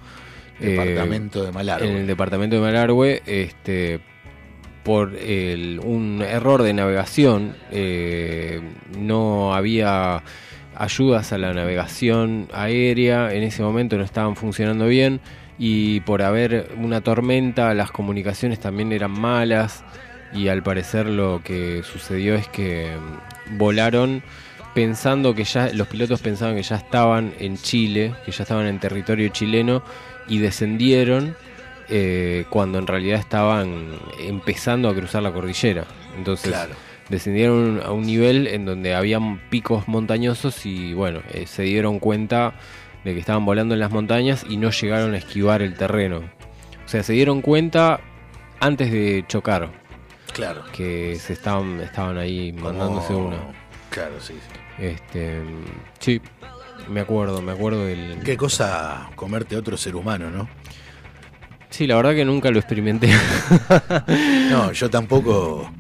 eh, 0.61 0.73
Departamento 0.73 1.43
de 1.45 1.53
Malargüe. 1.53 1.89
en 1.91 1.97
el 1.97 2.07
departamento 2.07 2.57
de 2.57 2.63
Malargüe, 2.63 3.23
este 3.25 4.01
por 4.89 5.15
el- 5.17 5.81
un 5.85 6.23
error 6.23 6.63
de 6.63 6.73
navegación, 6.73 7.55
eh, 7.71 8.63
no 8.99 9.55
había 9.55 10.23
ayudas 10.75 11.31
a 11.35 11.37
la 11.37 11.53
navegación 11.53 12.49
aérea, 12.55 13.35
en 13.35 13.43
ese 13.43 13.63
momento 13.63 13.99
no 13.99 14.03
estaban 14.05 14.35
funcionando 14.35 14.87
bien 14.87 15.21
y 15.59 16.01
por 16.01 16.23
haber 16.23 16.71
una 16.83 17.03
tormenta 17.03 17.75
las 17.75 17.91
comunicaciones 17.91 18.61
también 18.61 18.91
eran 18.93 19.11
malas 19.11 19.85
y 20.33 20.49
al 20.49 20.63
parecer 20.63 21.05
lo 21.05 21.43
que 21.45 21.83
sucedió 21.83 22.35
es 22.35 22.49
que 22.49 22.89
mm, 22.97 23.59
volaron 23.59 24.23
pensando 24.75 25.35
que 25.35 25.45
ya 25.45 25.71
los 25.75 25.87
pilotos 25.89 26.23
pensaban 26.23 26.57
que 26.57 26.63
ya 26.63 26.77
estaban 26.77 27.35
en 27.39 27.59
Chile, 27.59 28.15
que 28.25 28.33
ya 28.33 28.45
estaban 28.45 28.65
en 28.67 28.79
territorio 28.79 29.29
chileno 29.29 29.83
y 30.29 30.39
descendieron 30.39 31.37
eh, 31.91 32.45
cuando 32.51 32.79
en 32.79 32.87
realidad 32.87 33.19
estaban 33.19 33.93
empezando 34.19 34.89
a 34.89 34.95
cruzar 34.95 35.23
la 35.23 35.33
cordillera. 35.33 35.85
Entonces 36.17 36.51
Claro. 36.53 36.75
descendieron 37.09 37.81
a 37.85 37.93
un 37.93 38.03
nivel 38.07 38.47
en 38.47 38.65
donde 38.65 38.95
habían 38.95 39.39
picos 39.51 39.89
montañosos 39.89 40.67
y 40.67 40.93
bueno, 40.93 41.21
eh, 41.33 41.47
se 41.47 41.63
dieron 41.63 41.99
cuenta 41.99 42.55
de 43.05 43.15
que 43.15 43.21
estaban 43.21 43.45
volando 43.45 43.75
en 43.75 43.81
las 43.81 43.91
montañas 43.91 44.45
y 44.49 44.57
no 44.57 44.71
llegaron 44.71 45.15
a 45.15 45.19
esquivar 45.19 45.63
el 45.63 45.75
terreno. 45.75 46.19
O 46.85 46.89
sea, 46.89 47.03
se 47.03 47.13
dieron 47.13 47.41
cuenta 47.43 48.01
antes 48.61 48.91
de 48.91 49.25
chocar 49.29 49.71
Claro. 50.33 50.65
que 50.73 51.17
se 51.17 51.33
estaban 51.33 51.81
estaban 51.81 52.19
ahí 52.19 52.53
mandándose 52.53 53.13
Como- 53.13 53.29
una. 53.29 53.37
Claro, 53.91 54.15
sí. 54.21 54.35
sí. 54.35 54.85
Este, 54.85 55.41
sí, 55.99 56.21
me 56.89 57.01
acuerdo, 57.01 57.41
me 57.43 57.53
acuerdo 57.53 57.85
del 57.87 58.19
Qué 58.25 58.37
cosa 58.37 59.11
comerte 59.17 59.57
otro 59.57 59.77
ser 59.77 59.97
humano, 59.97 60.31
¿no? 60.31 60.49
Sí, 61.71 61.87
la 61.87 61.97
verdad 61.97 62.15
que 62.15 62.25
nunca 62.25 62.51
lo 62.51 62.59
experimenté. 62.59 63.11
No, 64.51 64.73
yo 64.73 64.89
tampoco. 64.91 65.71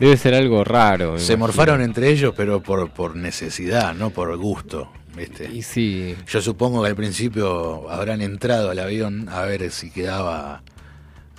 Debe 0.00 0.16
ser 0.16 0.34
algo 0.34 0.64
raro. 0.64 1.18
Se 1.18 1.34
imagino. 1.34 1.38
morfaron 1.38 1.82
entre 1.82 2.10
ellos, 2.10 2.32
pero 2.36 2.62
por, 2.62 2.90
por 2.90 3.16
necesidad, 3.16 3.94
no 3.94 4.10
por 4.10 4.34
gusto. 4.36 4.90
¿viste? 5.16 5.50
Y 5.52 5.62
sí, 5.62 6.14
Yo 6.28 6.40
supongo 6.40 6.82
que 6.82 6.88
al 6.88 6.94
principio 6.96 7.90
habrán 7.90 8.22
entrado 8.22 8.70
al 8.70 8.78
avión 8.78 9.28
a 9.28 9.42
ver 9.42 9.70
si 9.72 9.90
quedaba 9.90 10.62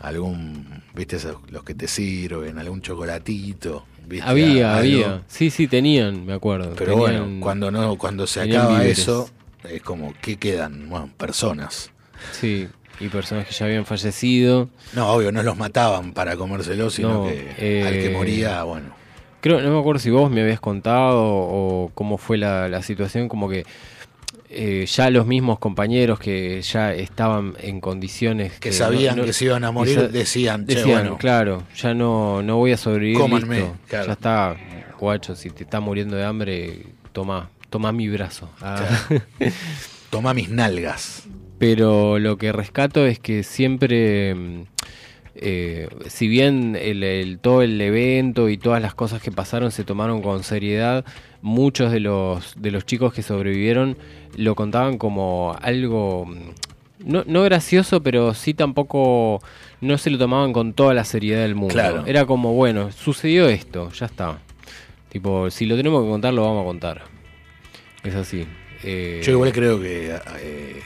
algún, 0.02 0.84
viste, 0.94 1.18
los 1.50 1.64
que 1.64 1.74
te 1.76 1.88
sirven, 1.88 2.60
algún 2.60 2.82
chocolatito. 2.82 3.86
¿viste? 4.06 4.28
había, 4.30 4.76
Algo. 4.78 4.80
había. 4.80 5.22
Sí, 5.28 5.50
sí, 5.50 5.68
tenían, 5.68 6.26
me 6.26 6.34
acuerdo. 6.34 6.74
Pero 6.78 6.94
Tenían- 6.96 7.00
bueno, 7.22 7.40
cuando 7.42 7.72
no, 7.72 7.98
cuando 7.98 8.28
se 8.28 8.42
acaba 8.42 8.74
víveres. 8.80 9.00
eso, 9.00 9.30
es 9.64 9.82
como, 9.82 10.14
¿qué 10.22 10.36
quedan? 10.38 10.90
Bueno, 10.90 11.10
personas. 11.18 11.92
Sí, 12.34 12.68
y 13.00 13.08
personas 13.08 13.46
que 13.48 13.54
ya 13.54 13.66
habían 13.66 13.86
fallecido. 13.86 14.70
No, 14.94 15.08
obvio, 15.14 15.32
no 15.32 15.42
los 15.44 15.58
mataban 15.58 16.14
para 16.14 16.36
comérselos, 16.36 16.94
sino 16.96 17.10
No, 17.10 17.24
que 17.26 17.54
eh, 17.58 17.88
al 17.88 17.94
que 18.00 18.10
moría, 18.10 18.64
bueno. 18.64 18.88
Creo, 19.42 19.62
no 19.62 19.72
me 19.72 19.80
acuerdo 19.80 20.00
si 20.00 20.10
vos 20.10 20.30
me 20.30 20.42
habías 20.42 20.60
contado 20.60 21.18
o 21.24 21.92
cómo 21.94 22.18
fue 22.18 22.38
la, 22.38 22.68
la 22.68 22.82
situación, 22.84 23.30
como 23.30 23.48
que 23.48 23.66
eh, 24.50 24.86
ya 24.86 25.10
los 25.12 25.26
mismos 25.28 25.60
compañeros 25.60 26.20
que 26.20 26.62
ya 26.62 26.92
estaban 26.94 27.54
en 27.62 27.80
condiciones 27.80 28.60
Que 28.60 28.72
sabían 28.74 29.16
no- 29.16 29.22
no- 29.22 29.26
que 29.28 29.34
se 29.34 29.46
iban 29.46 29.64
a 29.64 29.72
morir, 29.72 30.10
decían, 30.10 30.66
che, 30.68 30.76
decían, 30.76 30.90
bueno, 31.02 31.18
claro, 31.18 31.64
ya 31.78 31.94
no, 31.94 32.42
no 32.42 32.58
voy 32.58 32.72
a 32.74 32.78
sobrevivir, 32.78 33.18
Cómanme, 33.18 33.60
listo, 33.60 33.78
claro. 33.88 34.08
ya 34.08 34.12
está, 34.14 34.56
guacho, 35.00 35.36
si 35.36 35.52
te 35.52 35.64
está 35.64 35.80
muriendo 35.80 36.18
de 36.18 36.26
hambre, 36.26 36.80
toma, 37.14 37.50
toma 37.70 37.92
mi 37.94 38.10
brazo. 38.10 38.50
Ah. 38.62 38.84
toma 40.10 40.34
mis 40.34 40.50
nalgas. 40.50 41.24
Pero 41.60 42.18
lo 42.20 42.38
que 42.38 42.52
rescato 42.52 43.06
es 43.06 43.20
que 43.20 43.44
siempre, 43.44 44.34
mm, 44.34 44.62
eh, 45.36 45.88
si 46.08 46.28
bien 46.28 46.76
el, 46.80 47.04
el- 47.04 47.40
todo 47.40 47.62
el 47.62 47.80
evento 47.80 48.50
y 48.50 48.58
todas 48.58 48.82
las 48.82 48.96
cosas 48.96 49.22
que 49.22 49.32
pasaron 49.32 49.72
se 49.72 49.84
tomaron 49.84 50.22
con 50.22 50.44
seriedad, 50.44 51.06
muchos 51.42 51.92
de 51.92 52.00
los, 52.00 52.56
de 52.62 52.72
los 52.72 52.86
chicos 52.86 53.14
que 53.14 53.22
sobrevivieron 53.24 53.98
lo 54.36 54.56
contaban 54.56 54.98
como 54.98 55.56
algo, 55.62 56.26
mm, 56.26 56.38
no, 57.06 57.24
no 57.28 57.44
gracioso, 57.44 58.02
pero 58.04 58.34
sí 58.34 58.54
tampoco, 58.54 59.42
no 59.82 59.98
se 59.98 60.10
lo 60.10 60.18
tomaban 60.18 60.52
con 60.54 60.74
toda 60.74 60.94
la 60.94 61.04
seriedad 61.06 61.42
del 61.42 61.56
mundo. 61.56 61.74
Claro. 61.74 62.04
Era 62.06 62.26
como, 62.26 62.54
bueno, 62.54 62.92
sucedió 62.92 63.48
esto, 63.48 63.92
ya 63.92 64.06
está. 64.08 64.40
Tipo, 65.10 65.50
si 65.50 65.66
lo 65.66 65.76
tenemos 65.76 66.04
que 66.04 66.10
contar, 66.10 66.34
lo 66.34 66.44
vamos 66.44 66.62
a 66.62 66.66
contar. 66.66 67.02
Es 68.04 68.16
así. 68.16 68.46
Eh, 68.84 69.22
Yo 69.24 69.32
igual 69.32 69.52
creo 69.52 69.80
que 69.82 70.14
eh, 70.42 70.82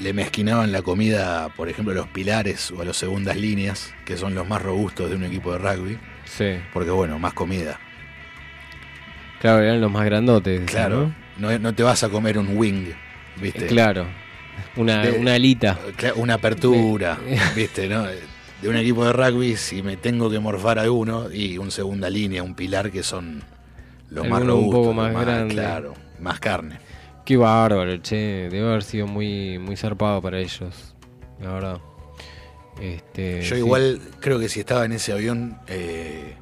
le 0.00 0.12
mezquinaban 0.12 0.72
la 0.72 0.82
comida, 0.82 1.48
por 1.56 1.68
ejemplo, 1.68 1.92
a 1.92 1.96
los 1.96 2.08
pilares 2.08 2.70
o 2.70 2.80
a 2.80 2.84
las 2.84 2.96
segundas 2.96 3.36
líneas, 3.36 3.92
que 4.04 4.16
son 4.16 4.34
los 4.34 4.48
más 4.48 4.62
robustos 4.62 5.10
de 5.10 5.16
un 5.16 5.24
equipo 5.24 5.52
de 5.52 5.58
rugby, 5.58 5.98
Sí. 6.24 6.56
porque 6.72 6.90
bueno, 6.90 7.18
más 7.18 7.32
comida. 7.34 7.78
Claro, 9.40 9.62
eran 9.62 9.80
los 9.80 9.90
más 9.90 10.04
grandotes. 10.04 10.62
Claro, 10.70 11.12
¿no? 11.36 11.50
no, 11.52 11.58
no 11.58 11.74
te 11.74 11.82
vas 11.82 12.02
a 12.02 12.08
comer 12.08 12.38
un 12.38 12.56
wing, 12.56 12.92
¿viste? 13.40 13.66
Claro. 13.66 14.06
Una, 14.76 15.02
De- 15.02 15.12
una 15.18 15.34
alita. 15.34 15.78
Una 16.16 16.34
apertura, 16.34 17.18
¿viste? 17.56 17.88
¿no? 17.88 18.04
De 18.04 18.68
un 18.68 18.76
equipo 18.76 19.04
de 19.04 19.12
rugby, 19.12 19.56
si 19.56 19.82
me 19.82 19.96
tengo 19.96 20.28
que 20.28 20.40
morfar 20.40 20.78
alguno, 20.80 21.30
y 21.32 21.58
un 21.58 21.70
segunda 21.70 22.10
línea, 22.10 22.42
un 22.42 22.54
pilar, 22.56 22.90
que 22.90 23.04
son 23.04 23.42
los 24.10 24.26
más 24.26 24.38
Alguno 24.40 24.54
un 24.56 24.60
robustos. 24.62 24.80
poco 24.80 24.94
más 24.94 25.12
grande. 25.26 25.54
Claro, 25.54 25.94
más 26.20 26.40
carne. 26.40 26.80
Qué 27.28 27.36
bárbaro, 27.36 28.00
che. 28.00 28.48
Debe 28.48 28.66
haber 28.66 28.82
sido 28.82 29.06
muy, 29.06 29.58
muy 29.58 29.76
zarpado 29.76 30.22
para 30.22 30.38
ellos. 30.38 30.94
La 31.38 31.52
verdad. 31.52 31.78
Este, 32.80 33.42
Yo 33.42 33.54
sí. 33.54 33.60
igual 33.60 34.00
creo 34.18 34.38
que 34.38 34.48
si 34.48 34.60
estaba 34.60 34.86
en 34.86 34.92
ese 34.92 35.12
avión, 35.12 35.58
eh, 35.66 36.36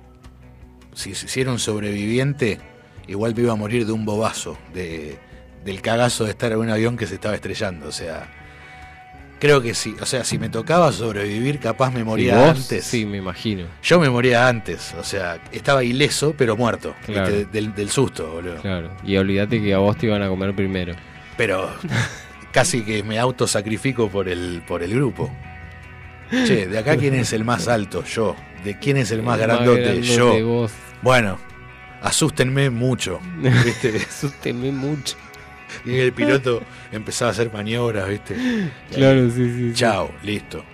si, 0.95 1.17
si 1.17 1.41
era 1.41 1.51
un 1.51 1.59
sobreviviente, 1.59 2.61
igual 3.09 3.35
me 3.35 3.43
iba 3.43 3.53
a 3.53 3.57
morir 3.57 3.85
de 3.85 3.91
un 3.91 4.05
bobazo, 4.05 4.57
de, 4.73 5.19
del 5.65 5.83
cagazo 5.83 6.23
de 6.23 6.31
estar 6.31 6.53
en 6.53 6.59
un 6.59 6.71
avión 6.71 6.97
que 6.97 7.09
se 7.09 7.17
estaba 7.17 7.35
estrellando. 7.35 7.89
O 7.89 7.93
sea, 7.93 8.46
creo 9.39 9.61
que 9.63 9.75
sí. 9.75 9.95
O 10.01 10.07
sea, 10.07 10.25
si 10.25 10.39
me 10.39 10.49
tocaba 10.49 10.93
sobrevivir, 10.93 11.59
capaz 11.59 11.91
me 11.91 12.01
¿Y 12.01 12.05
moría 12.05 12.37
vos? 12.37 12.59
antes. 12.59 12.85
Sí, 12.85 13.05
me 13.07 13.19
imagino. 13.19 13.67
Yo 13.83 13.99
me 14.01 14.09
moría 14.11 14.49
antes. 14.49 14.95
O 14.99 15.05
sea, 15.05 15.39
estaba 15.53 15.85
ileso, 15.85 16.35
pero 16.37 16.57
muerto. 16.57 16.95
Claro. 17.05 17.45
Del, 17.53 17.75
del 17.75 17.91
susto, 17.91 18.29
boludo. 18.33 18.61
Claro. 18.63 18.91
Y 19.05 19.17
olvídate 19.17 19.61
que 19.63 19.75
a 19.75 19.79
vos 19.79 19.97
te 19.97 20.07
iban 20.07 20.23
a 20.23 20.29
comer 20.29 20.55
primero. 20.55 20.95
Pero 21.37 21.71
casi 22.53 22.83
que 22.83 23.03
me 23.03 23.19
autosacrifico 23.19 24.09
por 24.11 24.29
el, 24.29 24.63
por 24.67 24.83
el 24.83 24.95
grupo. 24.95 25.31
Che, 26.31 26.67
de 26.67 26.79
acá 26.79 26.97
quién 26.97 27.15
es 27.15 27.33
el 27.33 27.45
más 27.45 27.69
alto, 27.69 28.03
yo. 28.05 28.35
De 28.65 28.79
quién 28.79 28.97
es 28.97 29.13
el 29.13 29.23
más 29.23 29.39
El 29.41 29.47
más 29.47 29.57
grandote, 29.59 29.83
grandote, 29.83 30.03
yo. 30.41 30.47
vos. 30.47 30.73
Bueno, 31.03 31.39
asústenme 32.03 32.69
mucho. 32.71 33.21
¿viste? 33.65 33.97
Asústenme 34.09 34.73
mucho. 34.73 35.17
Y 35.85 35.97
el 35.99 36.13
piloto 36.13 36.63
empezaba 36.93 37.31
a 37.31 37.33
hacer 37.33 37.53
maniobras, 37.53 38.09
¿viste? 38.09 38.37
Claro, 38.93 39.29
sí, 39.31 39.37
sí. 39.37 39.69
sí. 39.69 39.75
Chao, 39.75 40.11
listo. 40.23 40.65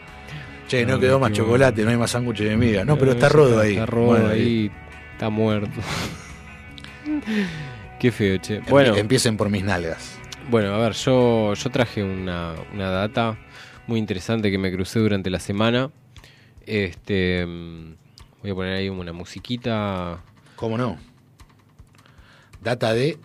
Che, 0.69 0.87
no 0.87 0.95
Ay, 0.95 1.01
quedó 1.01 1.19
más 1.19 1.33
chocolate, 1.33 1.83
no 1.85 1.91
hay 1.91 1.97
más 1.97 2.11
sándwiches 2.13 2.49
de 2.49 2.57
miga. 2.57 2.85
No, 2.85 2.97
pero 2.99 3.13
está 3.13 3.29
rodo 3.29 3.61
ahí. 3.61 3.73
Está 3.73 3.87
rodo 3.87 4.07
Bueno, 4.07 4.29
ahí. 4.29 4.71
Está 5.13 5.29
muerto. 5.31 5.81
Qué 7.99 8.11
feo, 8.13 8.37
che. 8.39 8.61
Bueno, 8.69 8.97
Empiecen 8.97 9.37
por 9.37 9.49
mis 9.49 9.63
nalgas. 9.65 10.19
bueno, 10.51 10.75
a 10.75 10.79
ver, 10.79 10.93
yo, 10.95 11.55
yo 11.55 11.71
traje 11.71 12.03
una, 12.03 12.55
una 12.73 12.91
data 12.91 13.39
muy 13.87 13.99
interesante 13.99 14.51
que 14.51 14.59
me 14.59 14.73
crucé 14.73 14.99
durante 14.99 15.31
la 15.31 15.39
semana. 15.41 15.91
Este, 16.67 17.45
mm, 17.47 17.95
voy 18.43 18.51
a 18.51 18.55
poner 18.55 18.75
ahí 18.77 18.89
una 18.89 19.13
musiquita. 19.13 20.19
¿Cómo 20.57 20.79
no? 20.79 20.97
Data 22.61 22.93
de. 22.95 23.19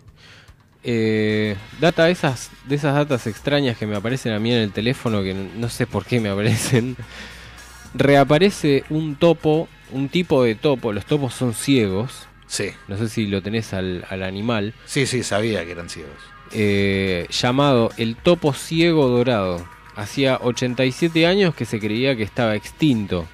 Eh, 0.83 1.55
data 1.81 2.05
de 2.05 2.11
esas, 2.11 2.49
de 2.65 2.75
esas 2.75 2.93
datas 2.95 3.27
extrañas 3.27 3.77
que 3.77 3.85
me 3.87 3.95
aparecen 3.95 4.33
a 4.33 4.39
mí 4.39 4.51
en 4.53 4.59
el 4.61 4.71
teléfono, 4.71 5.21
que 5.23 5.33
no, 5.33 5.49
no 5.57 5.69
sé 5.69 5.85
por 5.87 6.05
qué 6.05 6.19
me 6.19 6.29
aparecen. 6.29 6.95
Reaparece 7.93 8.83
un 8.89 9.15
topo, 9.15 9.67
un 9.91 10.09
tipo 10.09 10.43
de 10.43 10.55
topo. 10.55 10.93
Los 10.93 11.05
topos 11.05 11.33
son 11.33 11.53
ciegos. 11.53 12.27
Sí, 12.47 12.69
No 12.87 12.97
sé 12.97 13.09
si 13.09 13.27
lo 13.27 13.41
tenés 13.41 13.73
al, 13.73 14.05
al 14.09 14.23
animal. 14.23 14.73
sí, 14.85 15.05
sí, 15.05 15.23
sabía 15.23 15.65
que 15.65 15.71
eran 15.71 15.89
ciegos. 15.89 16.13
eh, 16.53 17.27
llamado 17.29 17.91
el 17.97 18.15
topo 18.15 18.53
ciego 18.53 19.07
dorado. 19.09 19.67
Hacía 19.95 20.39
87 20.41 21.25
años 21.25 21.55
que 21.55 21.65
se 21.65 21.79
creía 21.79 22.15
que 22.15 22.23
estaba 22.23 22.55
extinto, 22.55 23.27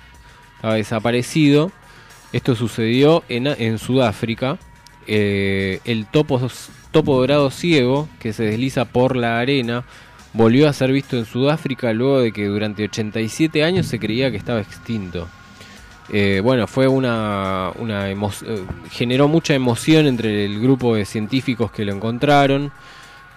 estaba 0.56 0.76
desaparecido. 0.76 1.72
Esto 2.32 2.56
sucedió 2.56 3.24
en, 3.30 3.46
en 3.48 3.78
Sudáfrica. 3.78 4.58
Eh, 5.06 5.80
el 5.86 6.06
topo, 6.08 6.40
topo 6.94 7.18
dorado 7.18 7.52
ciego, 7.52 8.08
que 8.20 8.32
se 8.32 8.44
desliza 8.44 8.86
por 8.86 9.18
la 9.18 9.40
arena, 9.40 9.84
volvió 10.32 10.70
a 10.70 10.74
ser 10.74 10.94
visto 10.94 11.18
en 11.18 11.26
Sudáfrica 11.26 11.92
luego 11.92 12.22
de 12.22 12.32
que 12.32 12.46
durante 12.46 12.86
87 12.86 13.64
años 13.66 13.88
se 13.88 14.00
creía 14.00 14.32
que 14.32 14.38
estaba 14.38 14.62
extinto. 14.62 15.28
Eh, 16.10 16.42
bueno, 16.44 16.68
fue 16.68 16.88
una, 16.88 17.72
eh, 17.80 18.16
generó 18.92 19.28
mucha 19.28 19.56
emoción 19.56 20.06
entre 20.06 20.46
el 20.46 20.62
grupo 20.62 20.96
de 20.96 21.06
científicos 21.06 21.72
que 21.72 21.84
lo 21.84 21.94
encontraron. 21.94 22.72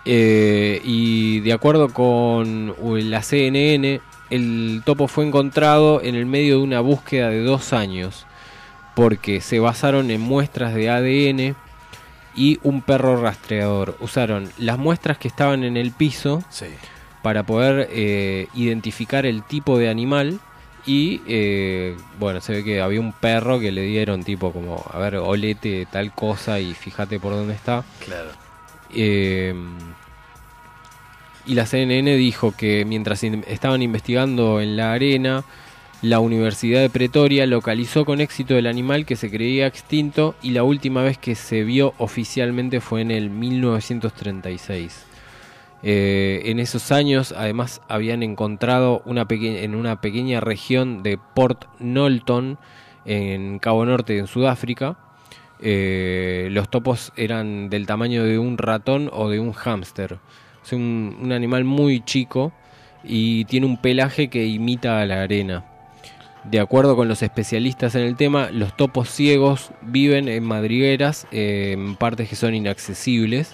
Eh, 0.04 0.80
y 0.84 1.40
de 1.40 1.52
acuerdo 1.52 1.88
con 1.88 2.74
la 3.10 3.22
CNN, 3.22 4.00
el 4.30 4.82
topo 4.84 5.08
fue 5.08 5.26
encontrado 5.26 6.00
en 6.02 6.14
el 6.14 6.26
medio 6.26 6.58
de 6.58 6.62
una 6.62 6.80
búsqueda 6.80 7.30
de 7.30 7.42
dos 7.42 7.72
años, 7.72 8.26
porque 8.94 9.40
se 9.40 9.58
basaron 9.58 10.10
en 10.10 10.20
muestras 10.20 10.74
de 10.74 10.90
ADN 10.90 11.65
y 12.36 12.58
un 12.62 12.82
perro 12.82 13.20
rastreador. 13.20 13.96
Usaron 14.00 14.50
las 14.58 14.78
muestras 14.78 15.18
que 15.18 15.28
estaban 15.28 15.64
en 15.64 15.76
el 15.76 15.90
piso 15.92 16.42
Sí. 16.50 16.66
para 17.22 17.42
poder 17.44 17.88
eh, 17.90 18.46
identificar 18.54 19.24
el 19.26 19.42
tipo 19.42 19.78
de 19.78 19.88
animal 19.88 20.38
y 20.84 21.22
eh, 21.26 21.96
bueno, 22.20 22.40
se 22.40 22.52
ve 22.52 22.62
que 22.64 22.80
había 22.80 23.00
un 23.00 23.12
perro 23.12 23.58
que 23.58 23.72
le 23.72 23.82
dieron 23.82 24.22
tipo 24.22 24.52
como, 24.52 24.84
a 24.92 24.98
ver, 24.98 25.16
olete 25.16 25.86
tal 25.90 26.12
cosa 26.14 26.60
y 26.60 26.74
fíjate 26.74 27.18
por 27.18 27.32
dónde 27.32 27.54
está. 27.54 27.84
Claro. 28.04 28.28
Eh, 28.94 29.52
y 31.46 31.54
la 31.54 31.64
CNN 31.66 32.16
dijo 32.16 32.54
que 32.56 32.84
mientras 32.84 33.22
in- 33.22 33.44
estaban 33.48 33.82
investigando 33.82 34.60
en 34.60 34.76
la 34.76 34.92
arena, 34.92 35.44
la 36.02 36.20
Universidad 36.20 36.80
de 36.80 36.90
Pretoria 36.90 37.46
localizó 37.46 38.04
con 38.04 38.20
éxito 38.20 38.56
el 38.56 38.66
animal 38.66 39.06
que 39.06 39.16
se 39.16 39.30
creía 39.30 39.66
extinto 39.66 40.34
y 40.42 40.50
la 40.50 40.62
última 40.62 41.02
vez 41.02 41.16
que 41.16 41.34
se 41.34 41.64
vio 41.64 41.94
oficialmente 41.98 42.80
fue 42.80 43.00
en 43.00 43.10
el 43.10 43.30
1936. 43.30 45.06
Eh, 45.82 46.42
en 46.46 46.58
esos 46.58 46.92
años, 46.92 47.32
además, 47.36 47.80
habían 47.88 48.22
encontrado 48.22 49.02
una 49.06 49.26
en 49.30 49.74
una 49.74 50.00
pequeña 50.00 50.40
región 50.40 51.02
de 51.02 51.18
Port 51.18 51.64
Knowlton, 51.78 52.58
en 53.06 53.58
Cabo 53.58 53.84
Norte, 53.86 54.18
en 54.18 54.26
Sudáfrica. 54.26 54.98
eh, 55.60 56.48
los 56.50 56.68
topos 56.68 57.12
eran 57.16 57.70
del 57.70 57.86
tamaño 57.86 58.24
de 58.24 58.38
un 58.38 58.58
ratón 58.58 59.08
o 59.12 59.30
de 59.30 59.40
un 59.40 59.52
hámster. 59.52 60.18
Sea, 60.62 60.76
un, 60.78 61.16
un 61.22 61.32
animal 61.32 61.64
muy 61.64 62.00
chico 62.04 62.52
y 63.04 63.46
tiene 63.46 63.66
un 63.66 63.80
pelaje 63.80 64.28
que 64.28 64.46
imita 64.46 65.00
a 65.00 65.06
la 65.06 65.22
arena. 65.22 65.64
De 66.50 66.60
acuerdo 66.60 66.94
con 66.94 67.08
los 67.08 67.22
especialistas 67.22 67.94
en 67.96 68.02
el 68.02 68.14
tema, 68.16 68.50
los 68.52 68.76
topos 68.76 69.10
ciegos 69.10 69.72
viven 69.82 70.28
en 70.28 70.44
madrigueras, 70.44 71.26
eh, 71.32 71.72
en 71.72 71.96
partes 71.96 72.28
que 72.28 72.36
son 72.36 72.54
inaccesibles 72.54 73.52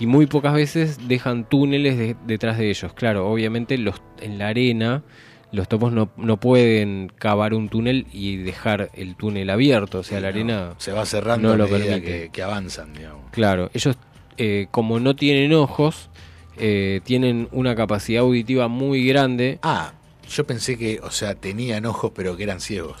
y 0.00 0.06
muy 0.06 0.26
pocas 0.26 0.52
veces 0.52 1.06
dejan 1.06 1.48
túneles 1.48 1.96
de- 1.96 2.16
detrás 2.26 2.58
de 2.58 2.70
ellos. 2.70 2.92
Claro, 2.92 3.30
obviamente 3.30 3.78
los, 3.78 4.02
en 4.20 4.38
la 4.38 4.48
arena 4.48 5.02
los 5.52 5.68
topos 5.68 5.92
no, 5.92 6.10
no 6.16 6.38
pueden 6.40 7.12
cavar 7.16 7.54
un 7.54 7.68
túnel 7.68 8.08
y 8.12 8.38
dejar 8.38 8.90
el 8.94 9.14
túnel 9.14 9.48
abierto, 9.50 10.00
o 10.00 10.02
sea, 10.02 10.18
la 10.20 10.32
No, 10.32 10.34
arena 10.34 10.74
se 10.78 10.90
va 10.90 11.06
cerrando 11.06 11.46
no 11.46 11.54
a 11.54 11.56
lo 11.56 11.68
permite. 11.68 12.02
que, 12.02 12.30
que 12.32 12.42
avanzan, 12.42 12.92
digamos. 12.92 13.30
Claro, 13.30 13.70
ellos 13.72 13.96
eh, 14.38 14.66
como 14.72 14.98
no 14.98 15.14
tienen 15.14 15.52
ojos, 15.52 16.10
eh, 16.58 17.00
tienen 17.04 17.46
una 17.52 17.76
capacidad 17.76 18.22
auditiva 18.22 18.66
muy 18.66 19.06
grande. 19.06 19.60
Ah, 19.62 19.92
yo 20.28 20.46
pensé 20.46 20.76
que, 20.78 21.00
o 21.02 21.10
sea, 21.10 21.34
tenían 21.34 21.86
ojos 21.86 22.12
pero 22.14 22.36
que 22.36 22.42
eran 22.44 22.60
ciegos. 22.60 23.00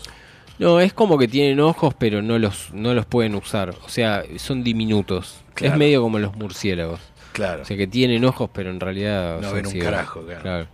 No, 0.58 0.78
es 0.80 0.92
como 0.92 1.18
que 1.18 1.26
tienen 1.28 1.58
ojos 1.60 1.94
pero 1.98 2.22
no 2.22 2.38
los, 2.38 2.72
no 2.72 2.94
los 2.94 3.06
pueden 3.06 3.34
usar. 3.34 3.70
O 3.84 3.88
sea, 3.88 4.22
son 4.36 4.62
diminutos. 4.62 5.40
Claro. 5.54 5.74
Es 5.74 5.78
medio 5.78 6.02
como 6.02 6.18
los 6.18 6.34
murciélagos. 6.36 7.00
Claro. 7.32 7.62
O 7.62 7.64
sea, 7.64 7.76
que 7.76 7.86
tienen 7.86 8.24
ojos 8.24 8.50
pero 8.52 8.70
en 8.70 8.78
realidad 8.80 9.40
No 9.40 9.48
son 9.48 9.54
ven 9.56 9.66
un 9.66 9.72
ciegos. 9.72 9.90
carajo, 9.90 10.22
claro. 10.42 10.66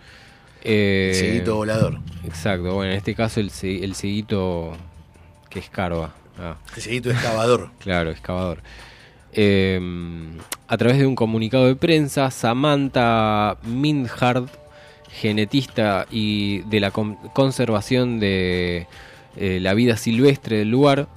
Eh, 0.62 1.12
Cieguito 1.14 1.56
volador. 1.56 1.98
Exacto, 2.24 2.74
bueno, 2.74 2.92
en 2.92 2.98
este 2.98 3.14
caso 3.14 3.40
el, 3.40 3.50
el 3.62 3.94
que 3.96 5.58
escarba. 5.58 6.14
Ah. 6.38 6.56
El 6.76 6.82
cieguito 6.82 7.10
excavador. 7.10 7.70
Claro, 7.80 8.10
excavador. 8.10 8.58
Eh, 9.32 9.80
a 10.68 10.76
través 10.76 10.98
de 10.98 11.06
un 11.06 11.14
comunicado 11.14 11.66
de 11.66 11.76
prensa, 11.76 12.30
Samantha 12.30 13.56
Minhard, 13.62 14.48
genetista 15.12 16.06
y 16.10 16.60
de 16.60 16.80
la 16.80 16.90
con- 16.90 17.16
conservación 17.32 18.20
de 18.20 18.86
eh, 19.36 19.58
la 19.60 19.74
vida 19.74 19.96
silvestre 19.96 20.58
del 20.58 20.70
lugar, 20.70 21.08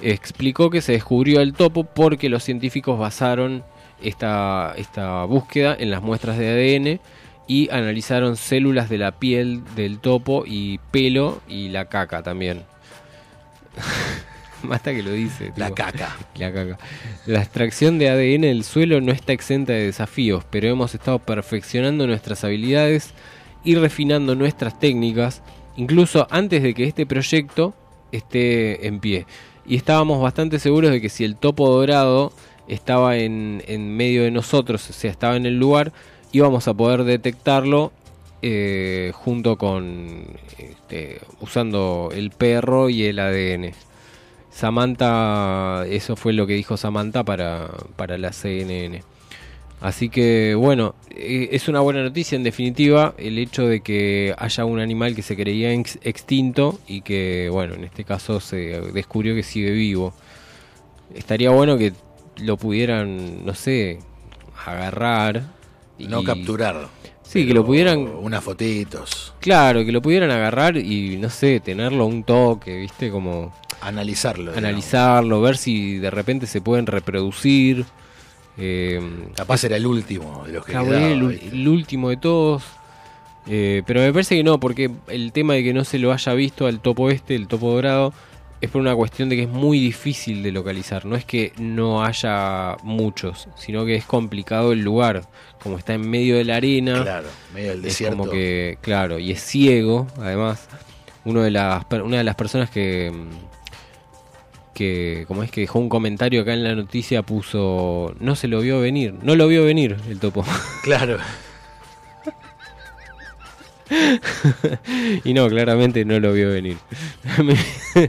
explicó 0.00 0.70
que 0.70 0.80
se 0.80 0.92
descubrió 0.92 1.40
el 1.40 1.54
topo 1.54 1.84
porque 1.84 2.28
los 2.28 2.44
científicos 2.44 2.98
basaron 2.98 3.64
esta, 4.02 4.74
esta 4.76 5.24
búsqueda 5.24 5.76
en 5.78 5.90
las 5.90 6.02
muestras 6.02 6.38
de 6.38 6.48
ADN 6.48 7.00
y 7.46 7.70
analizaron 7.70 8.36
células 8.36 8.88
de 8.88 8.98
la 8.98 9.12
piel 9.12 9.62
del 9.74 9.98
topo 9.98 10.44
y 10.46 10.78
pelo 10.90 11.40
y 11.48 11.70
la 11.70 11.86
caca 11.86 12.22
también. 12.22 12.62
Basta 14.62 14.92
que 14.92 15.02
lo 15.02 15.12
dice. 15.12 15.52
La 15.56 15.70
caca. 15.70 16.16
La 16.36 16.52
caca. 16.52 16.78
La 17.26 17.40
extracción 17.40 17.98
de 17.98 18.08
ADN 18.08 18.42
del 18.42 18.64
suelo 18.64 19.00
no 19.00 19.12
está 19.12 19.32
exenta 19.32 19.72
de 19.72 19.86
desafíos, 19.86 20.44
pero 20.50 20.68
hemos 20.68 20.94
estado 20.94 21.18
perfeccionando 21.18 22.06
nuestras 22.06 22.44
habilidades 22.44 23.12
y 23.64 23.74
refinando 23.74 24.34
nuestras 24.34 24.78
técnicas, 24.78 25.42
incluso 25.76 26.26
antes 26.30 26.62
de 26.62 26.74
que 26.74 26.84
este 26.84 27.06
proyecto 27.06 27.74
esté 28.12 28.86
en 28.86 29.00
pie. 29.00 29.26
Y 29.66 29.76
estábamos 29.76 30.22
bastante 30.22 30.58
seguros 30.58 30.90
de 30.90 31.00
que 31.00 31.08
si 31.08 31.24
el 31.24 31.36
topo 31.36 31.68
dorado 31.68 32.32
estaba 32.68 33.16
en, 33.16 33.62
en 33.66 33.96
medio 33.96 34.22
de 34.22 34.30
nosotros, 34.30 34.88
o 34.88 34.92
sea, 34.92 35.10
estaba 35.10 35.36
en 35.36 35.46
el 35.46 35.58
lugar, 35.58 35.92
íbamos 36.32 36.68
a 36.68 36.74
poder 36.74 37.04
detectarlo 37.04 37.92
eh, 38.40 39.10
junto 39.14 39.58
con 39.58 40.24
este, 40.58 41.20
usando 41.40 42.10
el 42.12 42.30
perro 42.30 42.88
y 42.88 43.04
el 43.04 43.18
ADN. 43.18 43.72
Samantha, 44.58 45.86
eso 45.88 46.16
fue 46.16 46.32
lo 46.32 46.46
que 46.46 46.54
dijo 46.54 46.76
Samantha 46.76 47.24
para, 47.24 47.68
para 47.96 48.18
la 48.18 48.32
CNN. 48.32 49.02
Así 49.80 50.08
que 50.08 50.54
bueno, 50.56 50.96
eh, 51.10 51.50
es 51.52 51.68
una 51.68 51.78
buena 51.80 52.02
noticia 52.02 52.34
en 52.36 52.42
definitiva 52.42 53.14
el 53.18 53.38
hecho 53.38 53.66
de 53.68 53.80
que 53.80 54.34
haya 54.36 54.64
un 54.64 54.80
animal 54.80 55.14
que 55.14 55.22
se 55.22 55.36
creía 55.36 55.72
ex- 55.72 55.98
extinto 56.02 56.80
y 56.88 57.02
que 57.02 57.48
bueno, 57.52 57.74
en 57.74 57.84
este 57.84 58.02
caso 58.04 58.40
se 58.40 58.80
descubrió 58.92 59.34
que 59.36 59.44
sigue 59.44 59.70
vivo. 59.70 60.12
Estaría 61.14 61.50
bueno 61.50 61.78
que 61.78 61.92
lo 62.38 62.56
pudieran, 62.56 63.46
no 63.46 63.54
sé, 63.54 64.00
agarrar. 64.66 65.44
No 65.98 66.22
y- 66.22 66.24
capturar. 66.24 66.88
Sí, 67.28 67.46
que 67.46 67.52
lo 67.52 67.64
pudieran 67.64 67.98
Unas 67.98 68.42
fotitos. 68.42 69.34
Claro, 69.40 69.84
que 69.84 69.92
lo 69.92 70.00
pudieran 70.00 70.30
agarrar 70.30 70.78
y 70.78 71.18
no 71.18 71.28
sé, 71.28 71.60
tenerlo 71.60 72.06
un 72.06 72.24
toque, 72.24 72.76
¿viste? 72.78 73.10
Como 73.10 73.52
Analizarlo. 73.82 74.52
digamos. 74.52 74.58
analizarlo, 74.58 75.40
ver 75.42 75.56
si 75.56 75.98
de 75.98 76.10
repente 76.10 76.46
se 76.46 76.60
pueden 76.60 76.86
reproducir. 76.86 77.84
Eh, 78.56 79.00
Capaz 79.36 79.62
era 79.64 79.76
el 79.76 79.86
último 79.86 80.44
de 80.46 80.54
los 80.54 80.64
que 80.64 80.72
quedaba, 80.72 80.88
el, 80.88 81.40
el 81.52 81.68
último 81.68 82.08
de 82.08 82.16
todos. 82.16 82.64
Eh, 83.46 83.82
pero 83.86 84.00
me 84.00 84.12
parece 84.12 84.36
que 84.36 84.42
no, 84.44 84.58
porque 84.58 84.90
el 85.08 85.32
tema 85.32 85.54
de 85.54 85.62
que 85.62 85.72
no 85.72 85.84
se 85.84 85.98
lo 85.98 86.12
haya 86.12 86.34
visto 86.34 86.66
al 86.66 86.80
topo 86.80 87.10
este, 87.10 87.34
el 87.34 87.46
topo 87.46 87.70
dorado, 87.72 88.12
es 88.60 88.70
por 88.70 88.80
una 88.80 88.94
cuestión 88.94 89.28
de 89.28 89.36
que 89.36 89.42
es 89.42 89.48
muy 89.48 89.78
difícil 89.78 90.42
de 90.42 90.50
localizar. 90.52 91.04
No 91.04 91.16
es 91.16 91.24
que 91.24 91.52
no 91.58 92.04
haya 92.04 92.76
muchos, 92.82 93.48
sino 93.56 93.84
que 93.84 93.94
es 93.94 94.04
complicado 94.04 94.72
el 94.72 94.80
lugar. 94.80 95.22
Como 95.62 95.78
está 95.78 95.94
en 95.94 96.08
medio 96.08 96.36
de 96.36 96.44
la 96.44 96.56
arena. 96.56 97.02
Claro, 97.02 97.28
medio 97.54 97.70
del 97.70 97.78
Es 97.78 97.84
desierto. 97.84 98.16
como 98.16 98.30
que, 98.30 98.78
claro, 98.80 99.18
y 99.18 99.32
es 99.32 99.40
ciego, 99.42 100.06
además. 100.18 100.68
Uno 101.24 101.42
de 101.42 101.50
las, 101.50 101.84
una 101.90 102.18
de 102.18 102.24
las 102.24 102.36
personas 102.36 102.70
que, 102.70 103.12
que, 104.74 105.24
como 105.28 105.42
es 105.42 105.50
que 105.50 105.62
dejó 105.62 105.78
un 105.78 105.88
comentario 105.88 106.40
acá 106.42 106.54
en 106.54 106.64
la 106.64 106.74
noticia, 106.74 107.22
puso, 107.22 108.14
no 108.20 108.34
se 108.34 108.48
lo 108.48 108.60
vio 108.60 108.80
venir, 108.80 109.14
no 109.22 109.34
lo 109.34 109.46
vio 109.48 109.64
venir 109.64 109.96
el 110.08 110.20
topo. 110.20 110.44
Claro. 110.82 111.18
y 115.24 115.34
no, 115.34 115.48
claramente 115.48 116.04
no 116.04 116.20
lo 116.20 116.32
vio 116.32 116.50
venir. 116.50 116.76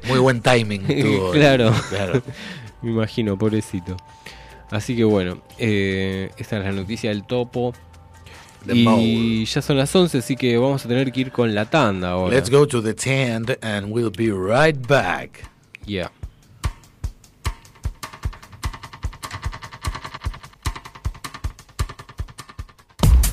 Muy 0.08 0.20
buen 0.20 0.42
timing 0.42 0.86
tuvo. 1.02 1.32
claro. 1.32 1.74
Claro. 1.90 2.22
Me 2.82 2.92
imagino, 2.92 3.38
pobrecito. 3.38 3.98
Así 4.72 4.96
que 4.96 5.04
bueno, 5.04 5.42
eh, 5.58 6.32
esta 6.38 6.60
es 6.60 6.66
la 6.66 6.72
noticia 6.72 7.10
del 7.10 7.24
topo. 7.24 7.74
The 8.66 8.76
y 8.76 9.46
ya 9.46 9.62
son 9.62 9.78
las 9.78 9.96
11, 9.96 10.18
así 10.18 10.36
que 10.36 10.58
vamos 10.58 10.86
a 10.86 10.88
tener 10.88 11.12
que 11.12 11.22
ir 11.22 11.32
con 11.32 11.56
la 11.56 11.66
tanda 11.66 12.12
ahora. 12.12 12.36
Let's 12.36 12.50
go 12.50 12.68
to 12.68 12.82
the 12.82 12.94
tent 12.94 13.52
and 13.62 13.92
we'll 13.92 14.12
be 14.12 14.32
right 14.32 14.78
back. 14.88 15.50
Yeah. 15.86 16.12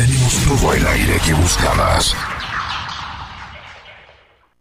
Tenemos 0.00 0.34
todo 0.46 0.72
el 0.72 0.86
aire 0.86 1.18
que 1.26 1.34
buscabas. 1.34 2.16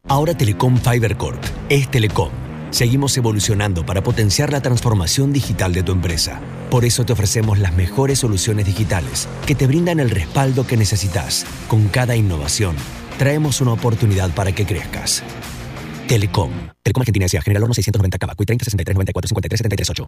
Ahora 0.10 0.34
Telecom 0.34 0.76
Fiber 0.76 1.16
Corp 1.16 1.42
es 1.70 1.90
Telecom. 1.90 2.30
Seguimos 2.72 3.16
evolucionando 3.16 3.86
para 3.86 4.04
potenciar 4.04 4.52
la 4.52 4.60
transformación 4.60 5.32
digital 5.32 5.72
de 5.72 5.82
tu 5.82 5.94
empresa. 5.94 6.42
Por 6.70 6.84
eso 6.84 7.06
te 7.06 7.14
ofrecemos 7.14 7.58
las 7.58 7.74
mejores 7.74 8.20
soluciones 8.20 8.66
digitales 8.66 9.30
que 9.48 9.56
te 9.56 9.66
brindan 9.66 10.02
el 10.02 10.10
respaldo 10.10 10.68
que 10.68 10.76
necesitas. 10.76 11.46
Con 11.70 11.88
cada 11.88 12.18
innovación, 12.18 12.76
traemos 13.18 13.62
una 13.62 13.72
oportunidad 13.72 14.32
para 14.32 14.52
que 14.52 14.66
crezcas. 14.66 15.24
Telecom. 16.10 16.52
Telecom 16.84 17.02
Argentina. 17.02 17.28
General 17.30 17.64
Horno 17.64 17.76
690 17.76 18.18
Cava. 18.18 18.36
30 18.36 18.66
63 18.66 18.94
94 18.94 19.30
53 19.30 19.58
73 19.58 19.90
8. 19.90 20.08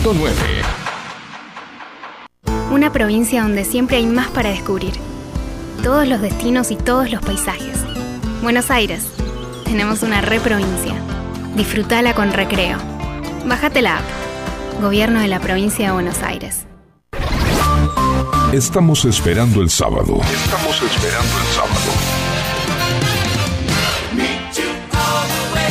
Una 2.71 2.91
provincia 2.91 3.43
donde 3.43 3.63
siempre 3.65 3.97
hay 3.97 4.07
más 4.07 4.29
para 4.29 4.49
descubrir. 4.49 4.93
Todos 5.83 6.07
los 6.07 6.21
destinos 6.21 6.71
y 6.71 6.75
todos 6.75 7.11
los 7.11 7.21
paisajes. 7.21 7.77
Buenos 8.41 8.71
Aires. 8.71 9.05
Tenemos 9.63 10.01
una 10.01 10.21
re 10.21 10.39
provincia. 10.39 10.95
Disfrutala 11.55 12.15
con 12.15 12.33
recreo. 12.33 12.79
Bájate 13.45 13.83
la 13.83 13.99
app. 13.99 14.03
Gobierno 14.81 15.19
de 15.21 15.27
la 15.27 15.39
provincia 15.39 15.87
de 15.87 15.93
Buenos 15.93 16.23
Aires. 16.23 16.65
Estamos 18.51 19.05
esperando 19.05 19.61
el 19.61 19.69
sábado. 19.69 20.19
Estamos 20.33 20.81
esperando 20.81 21.37
el 21.37 21.47
sábado. 21.53 21.91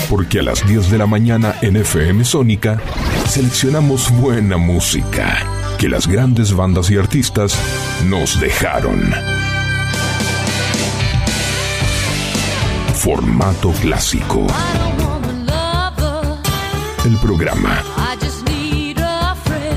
Porque 0.08 0.38
a 0.38 0.42
las 0.44 0.64
10 0.66 0.88
de 0.90 0.98
la 0.98 1.06
mañana 1.06 1.56
en 1.62 1.76
FM 1.76 2.24
Sónica 2.24 2.80
seleccionamos 3.30 4.10
buena 4.10 4.56
música 4.56 5.38
que 5.78 5.88
las 5.88 6.08
grandes 6.08 6.52
bandas 6.52 6.90
y 6.90 6.96
artistas 6.96 7.56
nos 8.08 8.40
dejaron. 8.40 9.00
Formato 12.94 13.70
clásico. 13.80 14.46
El 17.04 17.16
programa 17.18 17.82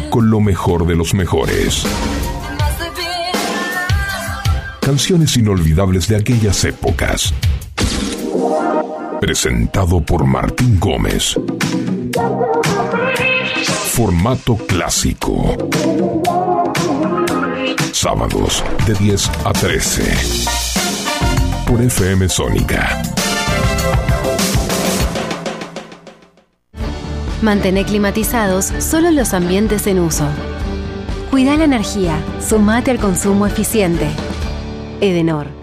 con 0.10 0.30
lo 0.30 0.40
mejor 0.40 0.88
de 0.88 0.96
los 0.96 1.14
mejores. 1.14 1.84
Canciones 4.82 5.38
inolvidables 5.38 6.08
de 6.08 6.18
aquellas 6.18 6.64
épocas. 6.66 7.34
Presentado 9.20 10.02
por 10.02 10.26
Martín 10.26 10.80
Gómez. 10.80 11.36
Formato 13.96 14.58
clásico. 14.58 15.56
Sábados 17.92 18.64
de 18.88 18.96
10 18.96 19.32
a 19.46 19.54
13. 19.54 20.04
Por 21.68 21.80
FM 21.80 22.28
Sónica. 22.28 23.04
Mantener 27.44 27.86
climatizados 27.86 28.74
solo 28.80 29.12
los 29.12 29.36
ambientes 29.36 29.86
en 29.86 30.00
uso. 30.00 30.26
Cuida 31.30 31.56
la 31.56 31.66
energía. 31.66 32.20
Sumate 32.42 32.90
al 32.90 32.98
consumo 32.98 33.46
eficiente. 33.46 34.08
Edenor. 35.02 35.63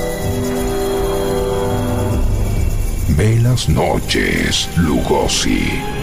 Velas 3.15 3.67
noches, 3.67 4.69
Lugosi. 4.77 6.00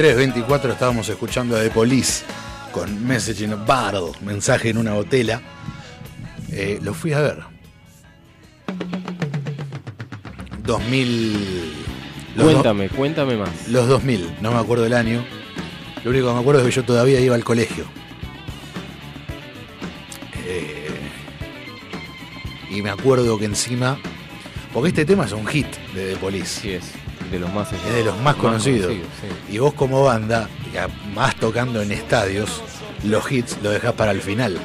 23, 0.00 0.16
24 0.16 0.72
estábamos 0.72 1.06
escuchando 1.10 1.54
a 1.58 1.60
The 1.62 1.68
Police 1.68 2.24
con 2.72 3.06
Message 3.06 3.44
in 3.44 3.52
a 3.52 3.56
Bottle, 3.56 4.18
mensaje 4.24 4.70
en 4.70 4.78
una 4.78 4.94
botella. 4.94 5.42
Eh, 6.50 6.78
lo 6.80 6.94
fui 6.94 7.12
a 7.12 7.20
ver. 7.20 7.38
2000. 10.62 11.72
los 12.34 12.46
do- 12.46 12.50
Cuéntame, 12.52 12.88
cuéntame 12.88 13.36
más. 13.36 13.68
los 13.68 13.88
2000, 13.88 14.36
no 14.40 14.52
me 14.52 14.58
acuerdo 14.58 14.84
del 14.84 14.94
año. 14.94 15.22
Lo 16.02 16.12
único 16.12 16.28
que 16.28 16.32
me 16.34 16.40
acuerdo 16.40 16.60
es 16.62 16.66
que 16.68 16.72
yo 16.72 16.84
todavía 16.84 17.20
iba 17.20 17.34
al 17.34 17.44
colegio. 17.44 17.84
Eh, 20.46 20.88
y 22.70 22.80
me 22.80 22.88
acuerdo 22.88 23.38
que 23.38 23.44
encima. 23.44 23.98
Porque 24.72 24.88
este 24.88 25.04
tema 25.04 25.26
es 25.26 25.32
un 25.32 25.46
hit 25.46 25.66
de 25.94 26.12
The 26.14 26.16
Police. 26.16 26.60
Sí, 26.62 26.70
es 26.70 26.84
de 27.30 27.38
los 27.38 27.52
más, 27.52 27.72
Es 27.72 27.94
de 27.94 28.04
los 28.04 28.18
más 28.20 28.36
conocidos. 28.36 28.92
Y 29.48 29.58
vos 29.58 29.74
como 29.74 30.02
banda, 30.02 30.48
ya 30.72 30.88
más 31.14 31.36
tocando 31.36 31.82
en 31.82 31.92
estadios, 31.92 32.62
los 33.04 33.30
hits 33.30 33.58
los 33.62 33.72
dejás 33.72 33.94
para 33.94 34.12
el 34.12 34.20
final. 34.20 34.58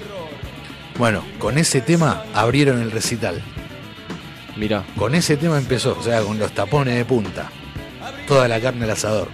Bueno, 0.97 1.23
con 1.39 1.57
ese 1.57 1.81
tema 1.81 2.23
abrieron 2.33 2.81
el 2.81 2.91
recital. 2.91 3.41
Mirá. 4.55 4.83
Con 4.97 5.15
ese 5.15 5.35
tema 5.35 5.57
empezó, 5.57 5.97
o 5.99 6.03
sea, 6.03 6.21
con 6.21 6.39
los 6.39 6.51
tapones 6.51 6.95
de 6.95 7.05
punta. 7.05 7.51
Toda 8.27 8.47
la 8.47 8.59
carne 8.59 8.85
al 8.85 8.91
asador. 8.91 9.27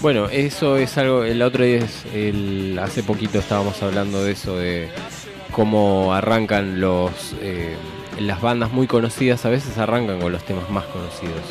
Bueno, 0.00 0.28
eso 0.28 0.76
es 0.76 0.96
algo. 0.98 1.24
El 1.24 1.42
otro 1.42 1.64
día, 1.64 1.78
es 1.78 2.04
el, 2.14 2.78
hace 2.80 3.02
poquito 3.02 3.38
estábamos 3.38 3.82
hablando 3.82 4.22
de 4.22 4.32
eso, 4.32 4.56
de 4.56 4.88
cómo 5.50 6.14
arrancan 6.14 6.80
los. 6.80 7.34
eh, 7.40 7.76
las 8.20 8.40
bandas 8.40 8.72
muy 8.72 8.86
conocidas, 8.86 9.44
a 9.44 9.48
veces 9.48 9.78
arrancan 9.78 10.20
con 10.20 10.32
los 10.32 10.44
temas 10.44 10.68
más 10.70 10.84
conocidos. 10.86 11.42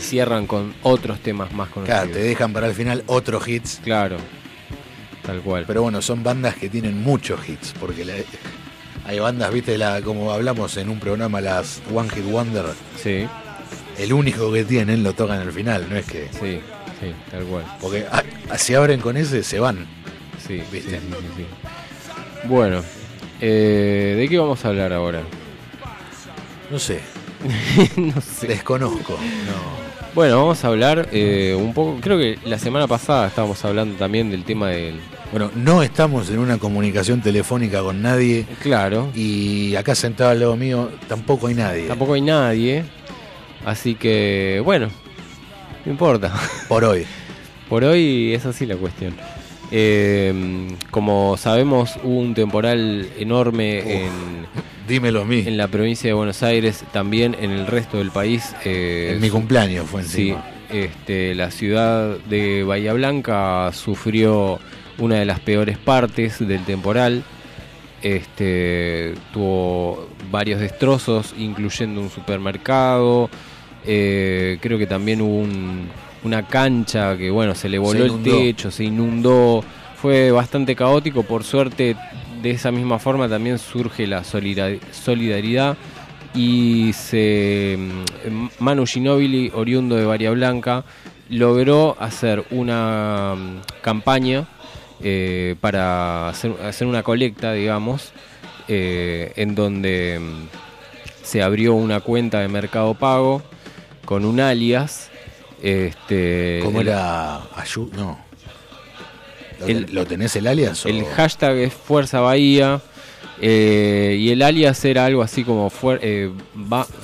Y 0.00 0.02
cierran 0.02 0.46
con 0.46 0.74
otros 0.82 1.20
temas 1.20 1.52
más 1.52 1.68
conocidos. 1.68 2.00
Claro, 2.00 2.12
te 2.12 2.22
dejan 2.22 2.52
para 2.52 2.66
el 2.66 2.74
final 2.74 3.04
otros 3.06 3.46
hits. 3.46 3.80
Claro, 3.84 4.16
tal 5.26 5.40
cual. 5.42 5.64
Pero 5.66 5.82
bueno, 5.82 6.00
son 6.00 6.22
bandas 6.22 6.54
que 6.56 6.68
tienen 6.70 7.02
muchos 7.02 7.46
hits, 7.48 7.74
porque 7.78 8.04
la- 8.04 8.14
hay 9.06 9.18
bandas, 9.18 9.52
viste, 9.52 9.76
la, 9.78 10.00
como 10.02 10.32
hablamos 10.32 10.76
en 10.76 10.88
un 10.88 10.98
programa, 11.00 11.40
las 11.40 11.80
One 11.92 12.08
Hit 12.10 12.24
Wonder. 12.24 12.64
Sí. 13.02 13.26
El 13.98 14.12
único 14.12 14.50
que 14.52 14.64
tienen 14.64 15.02
lo 15.02 15.12
tocan 15.12 15.40
al 15.40 15.52
final, 15.52 15.86
no 15.90 15.96
es 15.96 16.06
que. 16.06 16.28
Sí, 16.32 16.60
sí, 17.00 17.12
tal 17.30 17.44
cual. 17.44 17.64
Porque 17.80 18.06
ah, 18.10 18.22
si 18.56 18.74
abren 18.74 19.00
con 19.00 19.16
ese, 19.16 19.42
se 19.42 19.58
van. 19.60 19.86
Sí, 20.46 20.62
¿viste? 20.72 20.98
sí, 20.98 21.06
sí, 21.10 21.26
sí. 21.36 21.46
Bueno, 22.48 22.82
Eh, 23.42 24.16
¿De 24.18 24.28
qué 24.28 24.38
vamos 24.38 24.62
a 24.64 24.68
hablar 24.68 24.92
ahora? 24.92 25.22
No 26.70 26.78
sé. 26.78 27.00
no 27.96 28.20
sé. 28.20 28.46
Desconozco. 28.48 29.12
No. 29.46 29.89
Bueno, 30.12 30.38
vamos 30.38 30.64
a 30.64 30.68
hablar 30.68 31.08
eh, 31.12 31.56
un 31.56 31.72
poco. 31.72 31.98
Creo 32.00 32.18
que 32.18 32.36
la 32.44 32.58
semana 32.58 32.88
pasada 32.88 33.28
estábamos 33.28 33.64
hablando 33.64 33.96
también 33.96 34.30
del 34.30 34.42
tema 34.42 34.70
del. 34.70 34.98
Bueno, 35.30 35.52
no 35.54 35.84
estamos 35.84 36.28
en 36.30 36.40
una 36.40 36.58
comunicación 36.58 37.20
telefónica 37.20 37.80
con 37.80 38.02
nadie. 38.02 38.44
Claro. 38.60 39.10
Y 39.14 39.76
acá 39.76 39.94
sentado 39.94 40.30
al 40.30 40.40
lado 40.40 40.56
mío 40.56 40.90
tampoco 41.06 41.46
hay 41.46 41.54
nadie. 41.54 41.86
Tampoco 41.86 42.14
hay 42.14 42.22
nadie. 42.22 42.84
Así 43.64 43.94
que, 43.94 44.60
bueno, 44.64 44.88
no 45.84 45.92
importa. 45.92 46.32
Por 46.68 46.82
hoy. 46.82 47.06
Por 47.68 47.84
hoy 47.84 48.34
es 48.34 48.44
así 48.46 48.66
la 48.66 48.76
cuestión. 48.76 49.14
Eh, 49.70 50.66
como 50.90 51.36
sabemos, 51.36 51.96
hubo 52.02 52.18
un 52.18 52.34
temporal 52.34 53.08
enorme 53.16 54.06
en, 54.06 54.10
Dímelo 54.90 55.22
a 55.22 55.24
mí. 55.24 55.44
en 55.46 55.56
la 55.56 55.68
provincia 55.68 56.08
de 56.08 56.14
Buenos 56.14 56.42
Aires, 56.42 56.84
también 56.92 57.36
en 57.40 57.50
el 57.52 57.66
resto 57.66 57.98
del 57.98 58.10
país. 58.10 58.54
eh, 58.64 59.12
En 59.14 59.20
mi 59.20 59.28
su- 59.28 59.34
cumpleaños 59.34 59.86
fue 59.88 60.02
Sí, 60.02 60.30
encima. 60.30 60.44
este, 60.70 61.34
la 61.36 61.50
ciudad 61.52 62.18
de 62.28 62.64
Bahía 62.64 62.92
Blanca 62.92 63.70
sufrió 63.72 64.58
una 64.98 65.14
de 65.16 65.24
las 65.24 65.38
peores 65.40 65.78
partes 65.78 66.38
del 66.46 66.64
temporal. 66.64 67.22
Este, 68.02 69.14
tuvo 69.32 70.08
varios 70.30 70.58
destrozos, 70.60 71.34
incluyendo 71.38 72.00
un 72.00 72.10
supermercado. 72.10 73.30
eh, 73.86 74.58
creo 74.60 74.76
que 74.76 74.86
también 74.86 75.22
hubo 75.22 75.36
un- 75.38 75.88
una 76.22 76.46
cancha 76.46 77.16
que, 77.16 77.30
bueno, 77.30 77.54
se 77.54 77.66
le 77.70 77.78
voló 77.78 78.04
el 78.04 78.22
techo, 78.22 78.70
se 78.70 78.84
inundó. 78.84 79.64
Fue 79.96 80.30
bastante 80.30 80.76
caótico. 80.76 81.22
Por 81.22 81.44
suerte, 81.44 81.96
de 82.42 82.50
esa 82.50 82.70
misma 82.70 82.98
forma 82.98 83.28
también 83.28 83.58
surge 83.58 84.06
la 84.06 84.22
solidar- 84.24 84.78
solidaridad 84.92 85.76
y 86.34 86.92
se 86.92 87.76
mm, 88.28 88.46
Manu 88.58 88.86
Ginóbili, 88.86 89.50
oriundo 89.54 89.96
de 89.96 90.04
Bahía 90.04 90.30
Blanca, 90.30 90.84
logró 91.28 91.96
hacer 92.00 92.44
una 92.50 93.34
mm, 93.36 93.80
campaña 93.82 94.46
eh, 95.02 95.56
para 95.60 96.28
hacer, 96.28 96.52
hacer 96.64 96.86
una 96.86 97.02
colecta, 97.02 97.52
digamos, 97.52 98.12
eh, 98.68 99.32
en 99.36 99.54
donde 99.54 100.20
mm, 100.20 101.24
se 101.24 101.42
abrió 101.42 101.74
una 101.74 102.00
cuenta 102.00 102.40
de 102.40 102.48
Mercado 102.48 102.94
Pago 102.94 103.42
con 104.04 104.24
un 104.24 104.40
alias. 104.40 105.10
Este, 105.62 106.60
¿Cómo 106.64 106.80
era? 106.80 107.40
Ayu- 107.56 107.90
no. 107.92 108.18
¿Lo, 109.60 109.66
El- 109.66 109.86
ten- 109.86 109.94
lo 109.94 110.06
tenés 110.06 110.34
el 110.36 110.46
alias? 110.46 110.84
o- 110.84 110.88
el 110.88 111.04
hashtag 111.04 111.56
es 111.58 111.72
Fuerza 111.74 112.20
Bahía 112.20 112.80
eh, 113.42 114.16
y 114.18 114.30
el 114.30 114.42
alias 114.42 114.84
era 114.84 115.04
algo 115.06 115.22
así 115.22 115.44
como 115.44 115.70
fuer- 115.70 116.00
eh, 116.02 116.30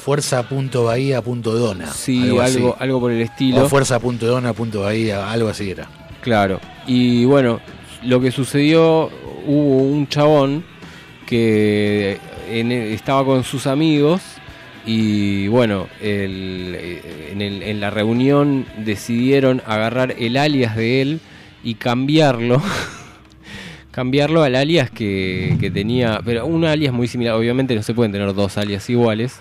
Fuerza.bahía.dona. 0.05 1.93
Sí, 1.93 2.23
algo, 2.25 2.41
así. 2.41 2.57
algo, 2.59 2.77
algo 2.79 3.01
por 3.01 3.13
el 3.13 3.23
estilo. 3.23 3.65
O 3.65 3.69
fuerza.dona.bahía, 3.69 5.31
algo 5.31 5.49
así 5.49 5.71
era. 5.71 5.89
Claro. 6.23 6.61
Y 6.87 7.25
bueno, 7.25 7.61
lo 8.03 8.21
que 8.21 8.31
sucedió, 8.31 9.11
hubo 9.47 9.79
un 9.83 10.09
chabón 10.09 10.65
que 11.27 12.19
en- 12.51 12.73
estaba 12.73 13.25
con 13.25 13.45
sus 13.45 13.67
amigos 13.67 14.21
y 14.87 15.49
bueno, 15.49 15.89
el- 16.01 16.75
eh, 16.79 17.31
en, 17.33 17.43
el- 17.43 17.63
en 17.63 17.81
la 17.81 17.91
reunión 17.91 18.67
decidieron 18.79 19.63
agarrar 19.67 20.15
el 20.19 20.37
alias 20.37 20.77
de 20.77 21.03
él 21.03 21.21
y 21.67 21.75
cambiarlo. 21.75 22.63
cambiarlo 23.91 24.43
al 24.43 24.55
alias 24.55 24.91
que, 24.91 25.57
que 25.59 25.71
tenía, 25.71 26.21
pero 26.25 26.45
un 26.47 26.65
alias 26.65 26.93
muy 26.93 27.09
similar, 27.09 27.35
obviamente 27.35 27.75
no 27.75 27.83
se 27.83 27.95
pueden 27.95 28.13
tener 28.13 28.35
dos 28.35 28.59
alias 28.59 28.89
iguales 28.91 29.41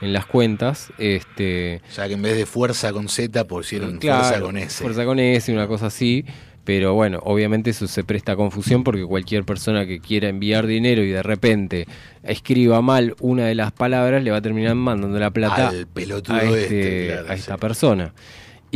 en 0.00 0.12
las 0.12 0.26
cuentas, 0.26 0.92
este, 0.98 1.80
O 1.90 1.92
sea 1.92 2.06
que 2.06 2.14
en 2.14 2.22
vez 2.22 2.36
de 2.36 2.46
fuerza 2.46 2.92
con 2.92 3.08
Z 3.08 3.44
pusieron 3.46 3.98
Claro, 3.98 4.22
fuerza 4.22 4.40
con 4.40 4.56
S. 4.58 4.82
Fuerza 4.82 5.04
con 5.04 5.18
S, 5.18 5.52
una 5.52 5.66
cosa 5.66 5.86
así. 5.86 6.24
Pero 6.64 6.94
bueno, 6.94 7.20
obviamente 7.22 7.70
eso 7.70 7.86
se 7.86 8.02
presta 8.02 8.32
a 8.32 8.36
confusión 8.36 8.82
porque 8.82 9.04
cualquier 9.04 9.44
persona 9.44 9.86
que 9.86 10.00
quiera 10.00 10.28
enviar 10.28 10.66
dinero 10.66 11.02
y 11.04 11.10
de 11.10 11.22
repente 11.22 11.86
escriba 12.24 12.82
mal 12.82 13.14
una 13.20 13.46
de 13.46 13.54
las 13.54 13.70
palabras 13.70 14.24
le 14.24 14.32
va 14.32 14.38
a 14.38 14.42
terminar 14.42 14.74
mandando 14.74 15.16
la 15.18 15.30
plata 15.30 15.68
Al 15.68 15.86
pelotudo 15.86 16.34
a, 16.36 16.42
este- 16.42 16.62
este, 16.62 17.06
claro, 17.12 17.30
a 17.30 17.34
esta 17.34 17.56
persona. 17.56 18.12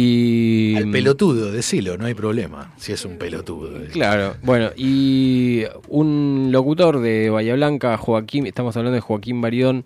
Y 0.02 0.76
Al 0.76 0.90
pelotudo, 0.90 1.52
decilo, 1.52 1.98
no 1.98 2.06
hay 2.06 2.14
problema. 2.14 2.72
Si 2.78 2.90
es 2.90 3.04
un 3.04 3.18
pelotudo. 3.18 3.70
Claro, 3.92 4.34
bueno, 4.42 4.70
y 4.74 5.64
un 5.88 6.48
locutor 6.50 7.00
de 7.00 7.28
Bahía 7.28 7.54
Blanca, 7.54 7.98
Joaquín, 7.98 8.46
estamos 8.46 8.74
hablando 8.78 8.94
de 8.94 9.00
Joaquín 9.02 9.42
Baridón, 9.42 9.84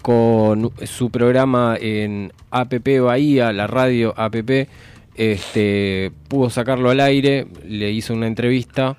con 0.00 0.70
su 0.84 1.10
programa 1.10 1.76
en 1.80 2.32
APP 2.52 3.00
Bahía, 3.00 3.52
la 3.52 3.66
radio 3.66 4.14
APP, 4.16 4.68
este, 5.16 6.12
pudo 6.28 6.50
sacarlo 6.50 6.90
al 6.90 7.00
aire, 7.00 7.48
le 7.66 7.90
hizo 7.90 8.14
una 8.14 8.28
entrevista 8.28 8.96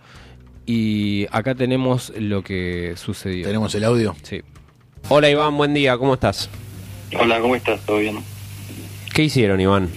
y 0.65 1.26
acá 1.31 1.56
tenemos 1.56 2.11
lo 2.19 2.44
que 2.44 2.95
sucedió. 2.98 3.45
¿Tenemos 3.45 3.73
el 3.76 3.86
audio? 3.86 4.14
Sí. 4.23 4.41
Hola 5.07 5.30
Iván, 5.30 5.56
buen 5.56 5.73
día, 5.73 5.98
¿cómo 5.98 6.15
estás? 6.15 6.49
Hola, 7.18 7.40
¿cómo 7.40 7.56
estás? 7.56 7.80
¿Todo 7.86 7.99
bien? 7.99 8.18
¿Qué 9.14 9.23
hicieron 9.23 9.61
Iván? 9.61 9.90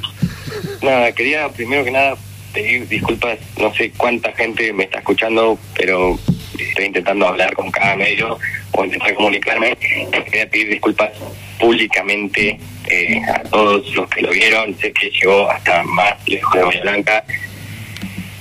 Nada, 0.82 1.12
quería 1.12 1.48
primero 1.48 1.84
que 1.84 1.90
nada 1.90 2.16
pedir 2.52 2.88
disculpas. 2.88 3.38
No 3.58 3.72
sé 3.74 3.90
cuánta 3.96 4.32
gente 4.32 4.72
me 4.72 4.84
está 4.84 4.98
escuchando, 4.98 5.58
pero 5.76 6.18
estoy 6.58 6.86
intentando 6.86 7.26
hablar 7.26 7.54
con 7.54 7.70
cada 7.70 7.96
medio 7.96 8.38
o 8.72 8.84
intentar 8.84 9.14
comunicarme. 9.14 9.76
Quería 9.76 10.48
pedir 10.48 10.68
disculpas 10.68 11.10
públicamente 11.58 12.58
eh, 12.88 13.20
a 13.34 13.42
todos 13.44 13.94
los 13.94 14.08
que 14.10 14.22
lo 14.22 14.30
vieron. 14.30 14.76
Sé 14.78 14.92
que 14.92 15.10
llegó 15.10 15.50
hasta 15.50 15.82
más 15.84 16.14
lejos 16.26 16.52
de 16.54 16.62
Bahía 16.62 16.82
Blanca. 16.82 17.24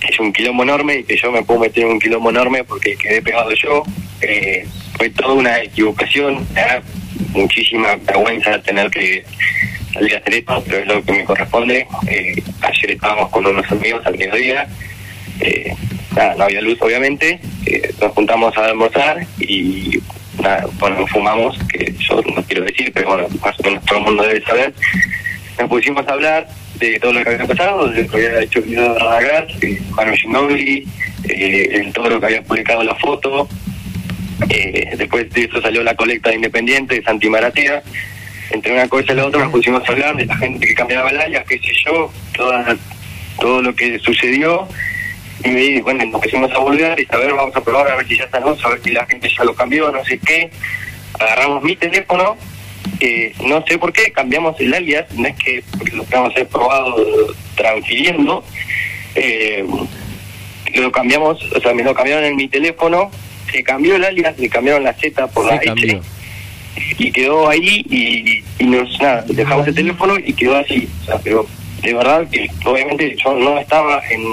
Es 0.07 0.19
un 0.19 0.33
quilombo 0.33 0.63
enorme 0.63 0.97
y 0.97 1.03
que 1.03 1.17
yo 1.17 1.31
me 1.31 1.43
puedo 1.43 1.59
meter 1.61 1.83
en 1.83 1.91
un 1.91 1.99
quilombo 1.99 2.29
enorme 2.29 2.63
porque 2.63 2.95
quedé 2.95 3.21
pegado 3.21 3.51
yo. 3.53 3.83
Eh, 4.21 4.65
fue 4.97 5.09
toda 5.11 5.33
una 5.33 5.61
equivocación. 5.61 6.45
me 6.53 6.61
da 6.61 6.81
muchísima 7.33 7.95
vergüenza 7.95 8.61
tener 8.61 8.89
que 8.89 9.23
salir 9.93 10.15
a 10.15 10.19
hacer 10.19 10.33
esto, 10.33 10.63
pero 10.65 10.77
es 10.79 10.87
lo 10.87 11.03
que 11.03 11.11
me 11.11 11.25
corresponde. 11.25 11.87
Eh, 12.07 12.43
ayer 12.61 12.91
estábamos 12.91 13.29
con 13.29 13.45
unos 13.45 13.69
amigos 13.71 14.05
al 14.05 14.17
mediodía. 14.17 14.67
Eh, 15.39 15.73
nada, 16.15 16.35
no 16.35 16.43
había 16.45 16.61
luz, 16.61 16.77
obviamente. 16.81 17.39
Eh, 17.65 17.93
nos 17.99 18.11
juntamos 18.13 18.55
a 18.57 18.65
almorzar 18.65 19.25
y 19.39 19.99
nada, 20.41 20.67
bueno, 20.79 21.05
fumamos, 21.07 21.57
que 21.69 21.93
yo 21.97 22.21
no 22.35 22.43
quiero 22.43 22.63
decir, 22.63 22.91
pero 22.93 23.09
bueno, 23.09 23.27
más 23.43 23.59
o 23.59 23.63
menos 23.63 23.85
todo 23.85 23.99
el 23.99 24.05
mundo 24.05 24.23
debe 24.23 24.41
saber. 24.43 24.73
Nos 25.59 25.69
pusimos 25.69 26.07
a 26.07 26.13
hablar 26.13 26.47
de 26.75 26.99
todo 26.99 27.13
lo 27.13 27.23
que 27.23 27.29
había 27.29 27.45
pasado, 27.45 27.87
de 27.87 28.03
lo 28.03 28.09
que 28.09 28.27
había 28.27 28.41
hecho 28.41 28.61
Guido 28.63 28.97
Radagás, 28.97 29.51
eh, 29.61 29.81
Manu 29.91 30.13
Ginóbili, 30.15 30.87
eh, 31.27 31.69
en 31.73 31.93
todo 31.93 32.09
lo 32.09 32.19
que 32.19 32.25
había 32.27 32.43
publicado 32.43 32.83
la 32.83 32.95
foto. 32.95 33.47
Después 34.97 35.29
de 35.31 35.43
eso 35.43 35.61
salió 35.61 35.83
la 35.83 35.95
colecta 35.95 36.29
de 36.29 36.35
Independiente 36.35 36.95
de 36.95 37.03
Santi 37.03 37.29
Maratea. 37.29 37.83
Entre 38.51 38.73
una 38.73 38.87
cosa 38.87 39.13
y 39.13 39.15
la 39.15 39.25
otra 39.25 39.41
nos 39.41 39.51
pusimos 39.51 39.87
a 39.87 39.91
hablar 39.91 40.15
de 40.15 40.25
la 40.25 40.35
gente 40.37 40.67
que 40.67 40.75
cambiaba 40.75 41.09
el 41.09 41.19
área, 41.19 41.43
qué 41.43 41.57
sé 41.59 41.71
yo, 41.85 42.11
toda, 42.35 42.75
todo 43.39 43.61
lo 43.61 43.73
que 43.73 43.97
sucedió. 43.99 44.67
Y 45.43 45.49
me 45.49 45.81
bueno, 45.81 46.05
nos 46.05 46.21
pusimos 46.21 46.51
a 46.51 46.59
volver 46.59 46.99
y 46.99 47.07
a 47.09 47.17
ver, 47.17 47.33
vamos 47.33 47.55
a 47.55 47.63
probar 47.63 47.89
a 47.89 47.95
ver 47.95 48.07
si 48.07 48.17
ya 48.17 48.25
está 48.25 48.39
luz, 48.39 48.63
a 48.63 48.69
ver 48.69 48.81
si 48.83 48.91
la 48.91 49.05
gente 49.05 49.29
ya 49.35 49.43
lo 49.43 49.55
cambió, 49.55 49.91
no 49.91 50.03
sé 50.05 50.19
qué. 50.19 50.51
Agarramos 51.19 51.63
mi 51.63 51.75
teléfono, 51.75 52.37
eh, 52.99 53.33
no 53.43 53.63
sé 53.67 53.77
por 53.77 53.93
qué, 53.93 54.11
cambiamos 54.11 54.59
el 54.59 54.73
alias, 54.73 55.11
no 55.13 55.27
es 55.27 55.35
que 55.35 55.63
lo 55.93 56.05
haber 56.17 56.47
probado 56.47 56.95
transfiriendo, 57.55 58.43
eh, 59.15 59.65
lo 60.75 60.91
cambiamos, 60.91 61.41
o 61.51 61.61
sea, 61.61 61.73
me 61.73 61.83
lo 61.83 61.93
cambiaron 61.93 62.25
en 62.25 62.35
mi 62.35 62.47
teléfono, 62.47 63.11
se 63.51 63.63
cambió 63.63 63.95
el 63.95 64.05
alias, 64.05 64.37
le 64.37 64.49
cambiaron 64.49 64.83
la 64.83 64.93
Z 64.93 65.27
por 65.27 65.45
la 65.45 65.55
H. 65.55 66.01
y 66.97 67.11
quedó 67.11 67.49
ahí 67.49 67.83
y, 67.89 68.43
y 68.63 68.67
nos 68.67 68.99
nada, 69.01 69.23
dejamos 69.27 69.67
el 69.67 69.75
teléfono 69.75 70.15
y 70.17 70.33
quedó 70.33 70.57
así. 70.57 70.87
O 71.01 71.05
sea, 71.05 71.19
pero 71.19 71.47
de 71.81 71.93
verdad 71.93 72.27
que 72.29 72.49
obviamente 72.65 73.15
yo 73.23 73.33
no 73.33 73.57
estaba 73.57 74.01
en, 74.09 74.23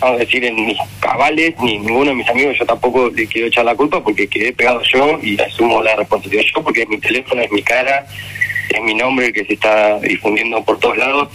vamos 0.00 0.16
a 0.16 0.24
decir, 0.24 0.44
en 0.44 0.66
mis 0.66 0.78
cabales, 1.00 1.54
ni 1.60 1.78
ninguno 1.78 2.10
de 2.10 2.16
mis 2.16 2.28
amigos, 2.28 2.56
yo 2.58 2.66
tampoco 2.66 3.10
le 3.10 3.26
quiero 3.26 3.48
echar 3.48 3.64
la 3.64 3.74
culpa 3.74 4.02
porque 4.02 4.28
quedé 4.28 4.52
pegado 4.52 4.82
yo 4.92 5.18
y 5.22 5.40
asumo 5.40 5.82
la 5.82 5.96
responsabilidad 5.96 6.44
yo 6.54 6.62
porque 6.62 6.82
es 6.82 6.88
mi 6.88 6.98
teléfono, 6.98 7.42
es 7.42 7.50
mi 7.50 7.62
cara, 7.62 8.06
es 8.70 8.82
mi 8.82 8.94
nombre 8.94 9.32
que 9.32 9.44
se 9.44 9.54
está 9.54 9.98
difundiendo 10.00 10.62
por 10.64 10.78
todos 10.78 10.96
lados. 10.96 11.28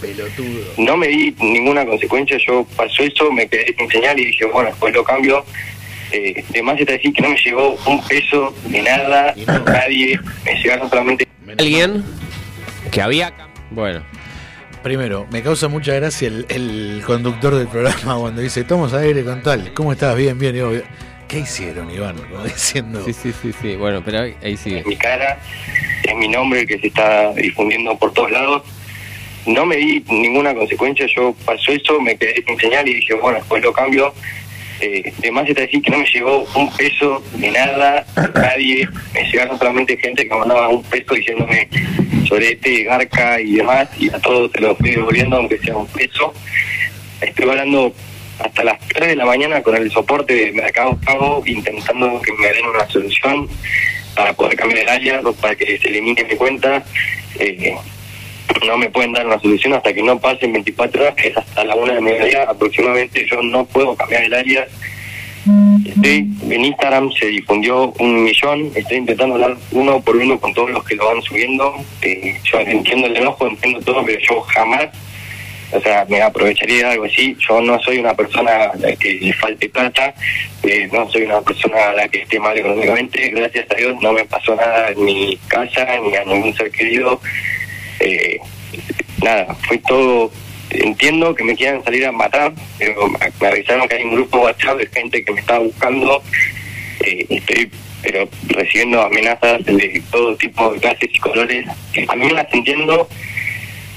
No 0.78 0.98
me 0.98 1.08
di 1.08 1.36
ninguna 1.40 1.86
consecuencia, 1.86 2.38
yo 2.46 2.66
pasó 2.76 3.04
eso, 3.04 3.32
me 3.32 3.48
quedé 3.48 3.76
sin 3.78 3.90
señal 3.90 4.20
y 4.20 4.26
dije, 4.26 4.46
bueno, 4.46 4.70
después 4.70 4.94
lo 4.94 5.04
cambio. 5.04 5.46
Eh, 6.12 6.44
además 6.50 6.80
está 6.80 6.94
decir 6.94 7.14
que 7.14 7.22
no 7.22 7.30
me 7.30 7.38
llegó 7.38 7.78
un 7.86 8.04
peso 8.08 8.54
de 8.66 8.82
nada, 8.82 9.34
nadie, 9.66 10.20
me 10.46 10.56
llegaron 10.56 10.90
solamente... 10.90 11.28
Alguien 11.58 12.04
que 12.92 13.02
había... 13.02 13.34
Bueno. 13.70 14.04
Primero, 14.84 15.28
me 15.32 15.44
causa 15.44 15.68
mucha 15.68 15.94
gracia 15.94 16.28
el, 16.28 16.46
el 16.50 17.04
conductor 17.06 17.54
del 17.54 17.68
programa 17.68 18.18
cuando 18.18 18.42
dice, 18.42 18.66
al 18.68 18.96
aire 18.96 19.24
con 19.24 19.44
tal, 19.44 19.74
¿cómo 19.74 19.92
estás? 19.92 20.16
Bien, 20.18 20.40
bien. 20.40 20.56
Y 20.56 20.60
yo, 20.60 20.72
¿Qué 21.32 21.40
hicieron, 21.40 21.90
Iván? 21.90 22.18
Como 22.30 22.44
diciendo. 22.44 23.02
Sí, 23.06 23.14
sí, 23.14 23.32
sí, 23.32 23.54
sí. 23.62 23.76
Bueno, 23.78 24.04
pero 24.04 24.20
ahí, 24.20 24.58
sigue. 24.58 24.80
Es 24.80 24.86
mi 24.86 24.98
cara, 24.98 25.40
es 26.04 26.16
mi 26.16 26.28
nombre 26.28 26.68
que 26.68 26.78
se 26.78 26.88
está 26.88 27.32
difundiendo 27.34 27.98
por 27.98 28.12
todos 28.14 28.32
lados. 28.32 28.64
No 29.46 29.66
me 29.66 29.78
di 29.78 30.04
ninguna 30.10 30.54
consecuencia, 30.54 31.08
yo 31.16 31.34
pasó 31.46 31.72
eso, 31.72 32.02
me 32.02 32.18
quedé 32.18 32.44
sin 32.46 32.60
señal 32.60 32.88
y 32.88 32.96
dije, 32.96 33.14
bueno, 33.14 33.40
después 33.40 33.64
lo 33.64 33.72
cambio. 33.72 34.14
Eh, 34.82 35.14
además 35.20 35.48
está 35.48 35.62
decir 35.62 35.82
que 35.82 35.92
no 35.92 36.00
me 36.00 36.06
llegó 36.06 36.44
un 36.56 36.72
peso 36.72 37.24
de 37.36 37.52
nada, 37.52 38.04
nadie, 38.34 38.88
me 39.14 39.24
llegaron 39.24 39.58
solamente 39.60 39.96
gente 39.96 40.28
que 40.28 40.34
mandaba 40.34 40.70
un 40.70 40.82
peso 40.84 41.14
diciéndome 41.14 41.70
sorete, 42.28 42.84
garca 42.84 43.40
y 43.40 43.54
demás, 43.58 43.90
y 44.00 44.10
a 44.10 44.20
todos 44.20 44.52
se 44.52 44.60
los 44.60 44.72
estoy 44.72 44.92
devolviendo 44.92 45.38
aunque 45.38 45.60
sea 45.60 45.78
un 45.78 45.88
peso. 45.88 46.34
Estoy 47.22 47.50
hablando 47.50 47.94
hasta 48.40 48.64
las 48.64 48.80
3 48.88 49.10
de 49.10 49.16
la 49.16 49.26
mañana 49.26 49.62
con 49.62 49.76
el 49.76 49.92
soporte 49.92 50.34
de 50.34 50.52
Mercado 50.52 50.98
Pago 51.06 51.44
intentando 51.46 52.20
que 52.22 52.34
me 52.34 52.48
den 52.48 52.66
una 52.66 52.90
solución 52.90 53.48
para 54.16 54.34
poder 54.34 54.56
cambiar 54.56 54.80
el 54.80 54.90
área, 54.90 55.22
para 55.40 55.56
que 55.56 55.78
se 55.78 55.90
elimine 55.90 56.24
mi 56.24 56.36
cuenta. 56.36 56.84
Eh, 57.38 57.76
no 58.66 58.78
me 58.78 58.90
pueden 58.90 59.14
dar 59.14 59.26
una 59.26 59.40
solución 59.40 59.74
hasta 59.74 59.94
que 59.94 60.04
no 60.04 60.20
pasen 60.20 60.54
24 60.54 61.02
horas, 61.02 61.16
es 61.18 61.38
hasta 61.38 61.64
la 61.64 61.76
una 61.76 61.94
de 61.94 62.02
mediodía 62.02 62.44
aproximadamente. 62.44 63.26
Yo 63.30 63.42
no 63.42 63.66
puedo 63.66 63.96
cambiar 63.96 64.24
el 64.24 64.34
área. 64.34 64.68
Estoy, 65.86 66.28
en 66.50 66.66
Instagram 66.66 67.12
se 67.14 67.28
difundió 67.28 67.94
un 68.00 68.24
millón, 68.24 68.72
estoy 68.76 68.98
intentando 68.98 69.36
hablar 69.36 69.58
uno 69.72 70.00
por 70.02 70.16
uno 70.16 70.40
con 70.40 70.54
todos 70.54 70.70
los 70.70 70.84
que 70.84 70.96
lo 70.96 71.08
van 71.08 71.22
subiendo. 71.24 71.74
Eh, 72.02 72.40
yo 72.44 72.60
entiendo 72.60 73.08
el 73.08 73.18
enojo, 73.18 73.48
entiendo 73.48 73.80
todo, 73.82 74.06
pero 74.06 74.20
yo 74.20 74.42
jamás, 74.42 74.90
o 75.72 75.82
sea, 75.82 76.06
me 76.08 76.22
aprovecharía 76.22 76.92
algo 76.92 77.06
así. 77.06 77.36
Yo 77.48 77.60
no 77.60 77.80
soy 77.82 77.98
una 77.98 78.14
persona 78.14 78.52
a 78.52 78.78
la 78.78 78.96
que 78.96 79.14
le 79.16 79.34
falte 79.34 79.70
plata, 79.70 80.14
eh, 80.64 80.88
no 80.92 81.10
soy 81.10 81.24
una 81.24 81.42
persona 81.42 81.90
a 81.90 81.94
la 81.94 82.08
que 82.08 82.22
esté 82.22 82.40
mal 82.40 82.56
económicamente. 82.58 83.30
Gracias 83.30 83.66
a 83.72 83.76
Dios 83.76 83.96
no 84.00 84.14
me 84.14 84.26
pasó 84.26 84.56
nada 84.56 84.90
en 84.90 85.04
mi 85.04 85.38
casa 85.48 85.88
ni 86.04 86.16
a 86.16 86.24
ningún 86.24 86.54
ser 86.56 86.70
querido. 86.72 87.20
Eh, 88.02 88.40
nada, 89.22 89.56
fue 89.68 89.78
todo. 89.80 90.32
Entiendo 90.70 91.36
que 91.36 91.44
me 91.44 91.56
quieran 91.56 91.84
salir 91.84 92.06
a 92.06 92.12
matar, 92.12 92.54
pero 92.78 93.08
me 93.10 93.20
me 93.40 93.48
avisaron 93.48 93.88
que 93.88 93.96
hay 93.96 94.04
un 94.04 94.16
grupo 94.16 94.40
WhatsApp 94.40 94.78
de 94.78 94.88
gente 94.88 95.24
que 95.24 95.34
me 95.34 95.40
está 95.42 95.60
buscando. 95.60 96.22
Eh, 97.02 97.26
estoy 97.30 97.70
pero 98.02 98.28
recibiendo 98.48 99.02
amenazas 99.02 99.64
de 99.64 100.02
todo 100.12 100.36
tipo 100.36 100.74
de 100.74 100.80
clases 100.80 101.10
y 101.14 101.20
colores. 101.20 101.66
A 102.08 102.16
mí 102.16 102.30
las 102.30 102.52
entiendo, 102.54 103.08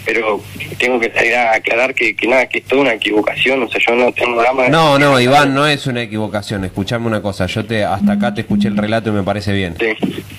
pero 0.04 0.42
tengo 0.78 1.00
que 1.00 1.10
salir 1.10 1.34
a 1.34 1.54
aclarar 1.54 1.94
que, 1.94 2.14
que 2.14 2.26
nada, 2.26 2.46
que 2.46 2.58
es 2.58 2.64
toda 2.64 2.82
una 2.82 2.94
equivocación. 2.94 3.62
O 3.62 3.68
sea, 3.68 3.80
yo 3.86 3.94
no 3.94 4.12
tengo 4.12 4.40
drama. 4.40 4.68
No, 4.68 4.98
no, 4.98 5.18
Iván, 5.20 5.54
no 5.54 5.66
es 5.66 5.86
una 5.86 6.02
equivocación. 6.02 6.64
Escuchame 6.64 7.06
una 7.06 7.22
cosa. 7.22 7.46
Yo 7.46 7.64
te 7.64 7.84
hasta 7.84 8.12
acá 8.12 8.34
te 8.34 8.42
escuché 8.42 8.68
el 8.68 8.76
relato 8.76 9.10
y 9.10 9.12
me 9.12 9.22
parece 9.22 9.52
bien. 9.52 9.76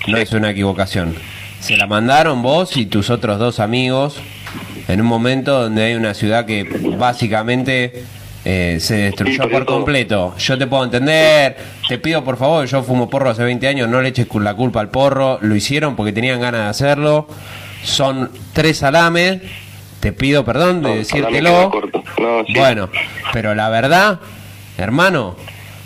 No 0.08 0.18
es 0.18 0.32
una 0.32 0.52
equivocación. 0.52 1.16
Se 1.66 1.76
la 1.78 1.88
mandaron 1.88 2.44
vos 2.44 2.78
y 2.78 2.86
tus 2.86 3.10
otros 3.10 3.40
dos 3.40 3.60
amigos 3.60 4.18
en 4.88 5.02
un 5.02 5.08
momento 5.08 5.64
donde 5.64 5.86
hay 5.86 5.96
una 5.96 6.14
ciudad 6.14 6.46
que 6.46 6.64
básicamente 6.96 8.04
eh, 8.46 8.78
se 8.80 8.98
destruyó 8.98 9.50
por 9.50 9.66
completo. 9.66 10.36
Yo 10.38 10.60
te 10.60 10.68
puedo 10.68 10.84
entender, 10.84 11.58
te 11.90 11.98
pido 11.98 12.24
por 12.24 12.38
favor, 12.38 12.68
yo 12.68 12.84
fumo 12.84 13.10
porro 13.10 13.32
hace 13.32 13.44
20 13.44 13.68
años, 13.68 13.90
no 13.90 14.00
le 14.00 14.10
eches 14.10 14.28
la 14.36 14.54
culpa 14.54 14.80
al 14.80 14.90
porro, 14.90 15.40
lo 15.42 15.56
hicieron 15.56 15.96
porque 15.96 16.14
tenían 16.14 16.40
ganas 16.40 16.62
de 16.62 16.68
hacerlo. 16.68 17.28
Son 17.82 18.30
tres 18.54 18.78
salames, 18.78 19.42
te 20.02 20.14
pido 20.14 20.46
perdón 20.46 20.84
de 20.84 20.98
decírtelo. 20.98 21.72
Bueno, 22.56 22.90
pero 23.34 23.56
la 23.56 23.70
verdad, 23.70 24.20
hermano, 24.78 25.36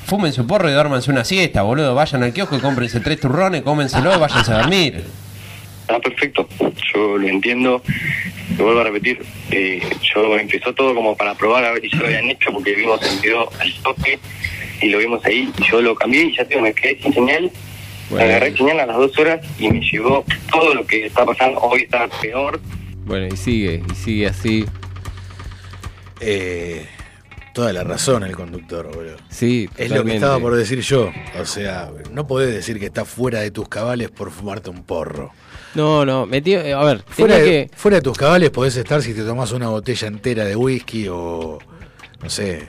fumen 0.07 0.33
su 0.33 0.45
porro 0.45 0.69
y 0.69 0.73
duérmanse 0.73 1.09
una 1.09 1.23
siesta, 1.23 1.61
boludo. 1.61 1.95
Vayan 1.95 2.21
al 2.23 2.33
kiosco 2.33 2.57
y 2.57 2.59
cómprense 2.59 2.99
tres 2.99 3.21
turrones, 3.21 3.61
cómenselo 3.61 4.13
y 4.13 4.19
váyanse 4.19 4.51
a 4.51 4.57
dormir. 4.57 5.05
Está 5.89 5.99
perfecto, 6.01 6.47
yo 6.93 7.17
lo 7.17 7.27
entiendo, 7.27 7.81
lo 8.59 8.63
vuelvo 8.63 8.81
a 8.81 8.83
repetir, 8.83 9.23
eh, 9.49 9.81
yo 10.13 10.37
empezó 10.37 10.71
todo 10.75 10.93
como 10.93 11.17
para 11.17 11.33
probar 11.33 11.65
a 11.65 11.71
ver 11.71 11.81
si 11.81 11.89
ya 11.89 11.97
lo 11.97 12.05
habían 12.05 12.29
hecho 12.29 12.51
porque 12.53 12.75
vimos 12.75 13.01
el 13.01 13.19
video 13.19 13.49
al 13.59 13.73
toque 13.81 14.19
y 14.83 14.89
lo 14.89 14.99
vimos 14.99 15.25
ahí 15.25 15.51
y 15.57 15.63
yo 15.71 15.81
lo 15.81 15.95
cambié 15.95 16.25
y 16.25 16.35
ya 16.37 16.45
tengo, 16.45 16.61
me 16.61 16.73
quedé 16.75 17.01
sin 17.01 17.11
señal, 17.11 17.49
Bueno. 18.11 18.23
agarré 18.23 18.55
señal 18.55 18.81
a 18.81 18.85
las 18.85 18.97
dos 18.97 19.17
horas 19.17 19.43
y 19.57 19.67
me 19.67 19.79
llegó 19.79 20.23
todo 20.51 20.75
lo 20.75 20.85
que 20.85 21.07
está 21.07 21.25
pasando, 21.25 21.59
hoy 21.59 21.81
está 21.81 22.07
peor, 22.21 22.59
Bueno, 23.05 23.25
y 23.33 23.35
sigue, 23.35 23.81
y 23.91 23.95
sigue 23.95 24.27
así. 24.27 24.65
Eh, 26.21 26.85
toda 27.55 27.73
la 27.73 27.83
razón 27.83 28.21
el 28.21 28.35
conductor, 28.35 28.93
boludo. 28.93 29.17
Sí, 29.29 29.67
Es 29.75 29.89
lo 29.89 30.03
que 30.03 30.13
estaba 30.13 30.39
por 30.39 30.55
decir 30.55 30.81
yo. 30.81 31.11
O 31.39 31.45
sea, 31.45 31.89
no 32.11 32.27
podés 32.27 32.53
decir 32.53 32.79
que 32.79 32.85
estás 32.85 33.07
fuera 33.07 33.39
de 33.39 33.49
tus 33.49 33.67
cabales 33.67 34.11
por 34.11 34.29
fumarte 34.29 34.69
un 34.69 34.83
porro. 34.83 35.31
No, 35.75 36.05
no, 36.05 36.25
metió, 36.25 36.61
eh, 36.61 36.73
a 36.73 36.83
ver, 36.83 37.03
Fuera 37.07 37.37
de, 37.37 37.43
que... 37.43 37.69
fuera 37.75 37.97
de 37.97 38.01
tus 38.01 38.17
cabales 38.17 38.49
podés 38.49 38.75
estar 38.75 39.01
si 39.01 39.13
te 39.13 39.23
tomás 39.23 39.51
una 39.51 39.69
botella 39.69 40.07
entera 40.07 40.45
de 40.45 40.55
whisky 40.55 41.07
o, 41.09 41.59
no 42.23 42.29
sé, 42.29 42.67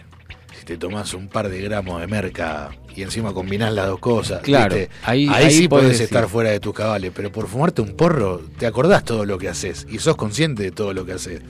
si 0.59 0.65
te 0.65 0.77
tomás 0.77 1.15
un 1.15 1.29
par 1.29 1.49
de 1.49 1.61
gramos 1.63 2.01
de 2.01 2.07
merca 2.07 2.71
y 2.95 3.03
encima 3.03 3.33
combinás 3.33 3.73
las 3.73 3.87
dos 3.87 4.01
cosas. 4.01 4.43
Claro, 4.43 4.77
¿viste? 4.77 4.91
ahí- 5.05 5.29
ahí, 5.29 5.45
ahí 5.47 5.51
sí 5.53 5.69
podés 5.69 5.91
decir. 5.91 6.05
estar 6.05 6.29
fuera 6.29 6.51
de 6.51 6.61
tus 6.61 6.75
cabales, 6.75 7.13
pero 7.15 7.33
por 7.33 7.47
fumarte 7.49 7.81
un 7.81 7.97
porro 7.97 8.43
te 8.59 8.67
acordás 8.67 9.05
todo 9.05 9.25
lo 9.25 9.39
que 9.39 9.49
haces 9.49 9.87
y 9.91 9.99
sos 9.99 10.17
consciente 10.17 10.63
de 10.65 10.71
todo 10.73 10.93
lo 10.93 11.07
que 11.07 11.13
haces. 11.13 11.41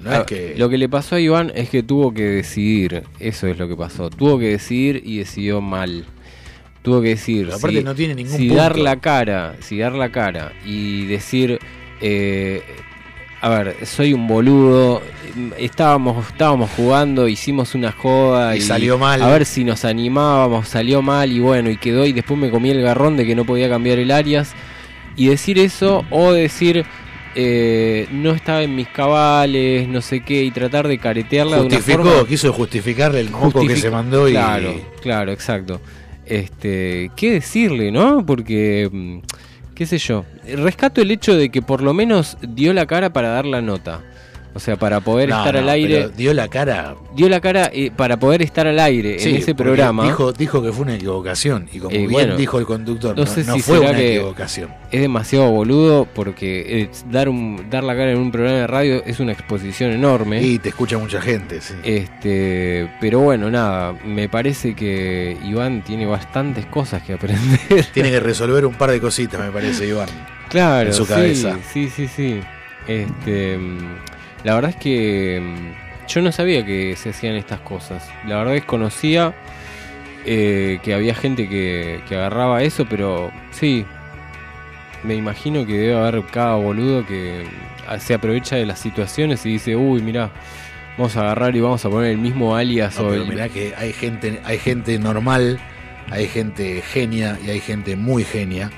No 0.00 0.10
Ah, 0.10 0.18
es 0.20 0.24
que... 0.26 0.54
Lo 0.56 0.68
que 0.70 0.78
le 0.78 0.88
pasó 0.88 1.16
a 1.16 1.20
Iván 1.20 1.52
es 1.54 1.68
que 1.68 1.82
tuvo 1.82 2.14
que 2.14 2.22
decidir, 2.22 3.02
eso 3.18 3.46
es 3.48 3.58
lo 3.58 3.68
que 3.68 3.76
pasó. 3.76 4.08
Tuvo 4.08 4.38
que 4.38 4.46
decidir 4.48 5.02
y 5.04 5.18
decidió 5.18 5.60
mal. 5.60 6.06
Tuvo 6.82 7.02
que 7.02 7.08
decir 7.10 7.44
Pero 7.46 7.56
aparte 7.56 7.78
si, 7.78 7.84
no 7.84 7.94
tiene 7.94 8.14
ningún 8.14 8.36
si 8.36 8.48
punto. 8.48 8.62
dar 8.62 8.78
la 8.78 8.96
cara, 8.96 9.54
si 9.60 9.78
dar 9.78 9.92
la 9.92 10.10
cara 10.10 10.52
y 10.64 11.04
decir, 11.06 11.58
eh, 12.00 12.62
a 13.42 13.48
ver, 13.50 13.86
soy 13.86 14.14
un 14.14 14.26
boludo, 14.26 15.02
estábamos, 15.58 16.26
estábamos 16.28 16.70
jugando, 16.70 17.28
hicimos 17.28 17.74
una 17.74 17.92
joda 17.92 18.56
Y 18.56 18.62
salió 18.62 18.98
mal. 18.98 19.22
A 19.22 19.28
ver 19.28 19.44
si 19.44 19.62
nos 19.64 19.84
animábamos, 19.84 20.68
salió 20.68 21.02
mal 21.02 21.30
y 21.30 21.38
bueno, 21.38 21.68
y 21.70 21.76
quedó 21.76 22.06
y 22.06 22.12
después 22.12 22.38
me 22.40 22.50
comí 22.50 22.70
el 22.70 22.82
garrón 22.82 23.16
de 23.16 23.26
que 23.26 23.34
no 23.34 23.44
podía 23.44 23.68
cambiar 23.68 23.98
el 23.98 24.10
Arias. 24.10 24.52
Y 25.16 25.26
decir 25.26 25.58
eso 25.58 26.04
o 26.10 26.32
decir 26.32 26.86
eh, 27.34 28.08
no 28.10 28.32
estaba 28.32 28.62
en 28.62 28.74
mis 28.74 28.88
cabales, 28.88 29.86
no 29.86 30.00
sé 30.00 30.20
qué, 30.20 30.42
y 30.44 30.50
tratar 30.50 30.88
de 30.88 30.98
caretearla 30.98 31.56
de 31.56 31.62
una 31.66 31.76
Justificó, 31.76 32.04
forma. 32.04 32.28
quiso 32.28 32.52
justificarle 32.52 33.20
el 33.20 33.30
moco 33.30 33.66
que 33.66 33.76
se 33.76 33.90
mandó 33.90 34.28
y... 34.28 34.32
Claro, 34.32 34.74
claro, 35.02 35.32
exacto. 35.32 35.80
Este, 36.30 37.10
¿qué 37.16 37.32
decirle, 37.32 37.90
no? 37.90 38.24
Porque, 38.24 38.88
mm, 38.90 39.18
qué 39.74 39.84
sé 39.84 39.98
yo, 39.98 40.24
rescato 40.46 41.02
el 41.02 41.10
hecho 41.10 41.34
de 41.34 41.50
que 41.50 41.60
por 41.60 41.82
lo 41.82 41.92
menos 41.92 42.38
dio 42.40 42.72
la 42.72 42.86
cara 42.86 43.12
para 43.12 43.30
dar 43.30 43.46
la 43.46 43.60
nota. 43.60 44.00
O 44.52 44.58
sea, 44.58 44.76
para 44.76 45.00
poder 45.00 45.28
No, 45.28 45.38
estar 45.38 45.54
no, 45.54 45.60
al 45.60 45.68
aire. 45.68 46.08
dio 46.16 46.34
la 46.34 46.48
cara. 46.48 46.96
Dio 47.14 47.28
la 47.28 47.40
cara 47.40 47.70
eh, 47.72 47.92
para 47.94 48.18
poder 48.18 48.42
estar 48.42 48.66
al 48.66 48.78
aire 48.80 49.18
Sí, 49.20 49.30
en 49.30 49.36
ese 49.36 49.54
programa. 49.54 50.04
Dijo, 50.04 50.32
dijo 50.32 50.60
que 50.62 50.72
fue 50.72 50.82
una 50.82 50.96
equivocación. 50.96 51.68
Y 51.72 51.78
como 51.78 51.94
Eh, 51.94 51.98
bien 51.98 52.10
bueno, 52.10 52.36
dijo 52.36 52.58
el 52.58 52.66
conductor, 52.66 53.16
no, 53.16 53.24
no 53.24 53.30
sé 53.30 53.44
si 53.44 53.60
fue 53.60 53.78
una 53.78 53.98
equivocación. 53.98 54.70
Es 54.90 55.00
demasiado 55.00 55.50
boludo 55.52 56.06
porque 56.12 56.82
eh, 56.82 56.90
dar 57.10 57.28
un 57.28 57.66
dar 57.70 57.84
la 57.84 57.94
cara 57.94 58.10
en 58.10 58.18
un 58.18 58.32
programa 58.32 58.58
de 58.58 58.66
radio 58.66 59.02
es 59.06 59.20
una 59.20 59.32
exposición 59.32 59.92
enorme. 59.92 60.42
Y 60.42 60.58
te 60.58 60.70
escucha 60.70 60.98
mucha 60.98 61.20
gente, 61.20 61.60
sí. 61.60 61.74
Este, 61.84 62.90
pero 63.00 63.20
bueno, 63.20 63.50
nada, 63.50 63.92
me 64.04 64.28
parece 64.28 64.74
que 64.74 65.36
Iván 65.44 65.82
tiene 65.82 66.06
bastantes 66.06 66.66
cosas 66.66 67.02
que 67.02 67.12
aprender. 67.12 67.60
Tiene 67.94 68.10
que 68.10 68.20
resolver 68.20 68.66
un 68.66 68.74
par 68.74 68.90
de 68.90 69.00
cositas, 69.00 69.40
me 69.40 69.52
parece, 69.52 69.86
Iván. 69.86 70.08
Claro, 70.48 70.88
En 70.88 70.94
su 70.94 71.04
sí, 71.06 71.12
cabeza. 71.12 71.56
Sí, 71.72 71.88
sí, 71.88 72.08
sí. 72.08 72.40
Este, 72.88 73.56
mm, 73.56 73.78
la 74.44 74.54
verdad 74.54 74.70
es 74.70 74.76
que 74.76 75.40
mm, 75.42 76.08
yo 76.08 76.22
no 76.22 76.32
sabía 76.32 76.64
que 76.64 76.96
se 76.96 77.10
hacían 77.10 77.34
estas 77.34 77.60
cosas. 77.60 78.08
La 78.26 78.36
verdad 78.36 78.52
desconocía 78.52 79.34
eh, 80.26 80.78
que 80.82 80.94
había 80.94 81.14
gente 81.14 81.48
que, 81.48 82.00
que 82.08 82.16
agarraba 82.16 82.62
eso, 82.62 82.86
pero 82.88 83.30
sí, 83.50 83.84
me 85.02 85.14
imagino 85.14 85.66
que 85.66 85.78
debe 85.78 85.96
haber 85.96 86.24
cada 86.26 86.56
boludo 86.56 87.06
que 87.06 87.46
ah, 87.86 87.98
se 87.98 88.14
aprovecha 88.14 88.56
de 88.56 88.66
las 88.66 88.78
situaciones 88.78 89.44
y 89.46 89.50
dice, 89.50 89.76
uy, 89.76 90.02
mirá, 90.02 90.30
vamos 90.96 91.16
a 91.16 91.20
agarrar 91.20 91.56
y 91.56 91.60
vamos 91.60 91.84
a 91.84 91.90
poner 91.90 92.10
el 92.10 92.18
mismo 92.18 92.54
alias 92.54 92.98
No, 92.98 93.06
o 93.06 93.10
pero 93.10 93.22
el... 93.22 93.28
mirá 93.28 93.48
que 93.48 93.74
hay 93.76 93.92
gente, 93.92 94.40
hay 94.44 94.58
gente 94.58 94.98
normal, 94.98 95.58
hay 96.10 96.26
gente 96.26 96.82
genia 96.82 97.38
y 97.44 97.50
hay 97.50 97.60
gente 97.60 97.96
muy 97.96 98.24
genia. 98.24 98.70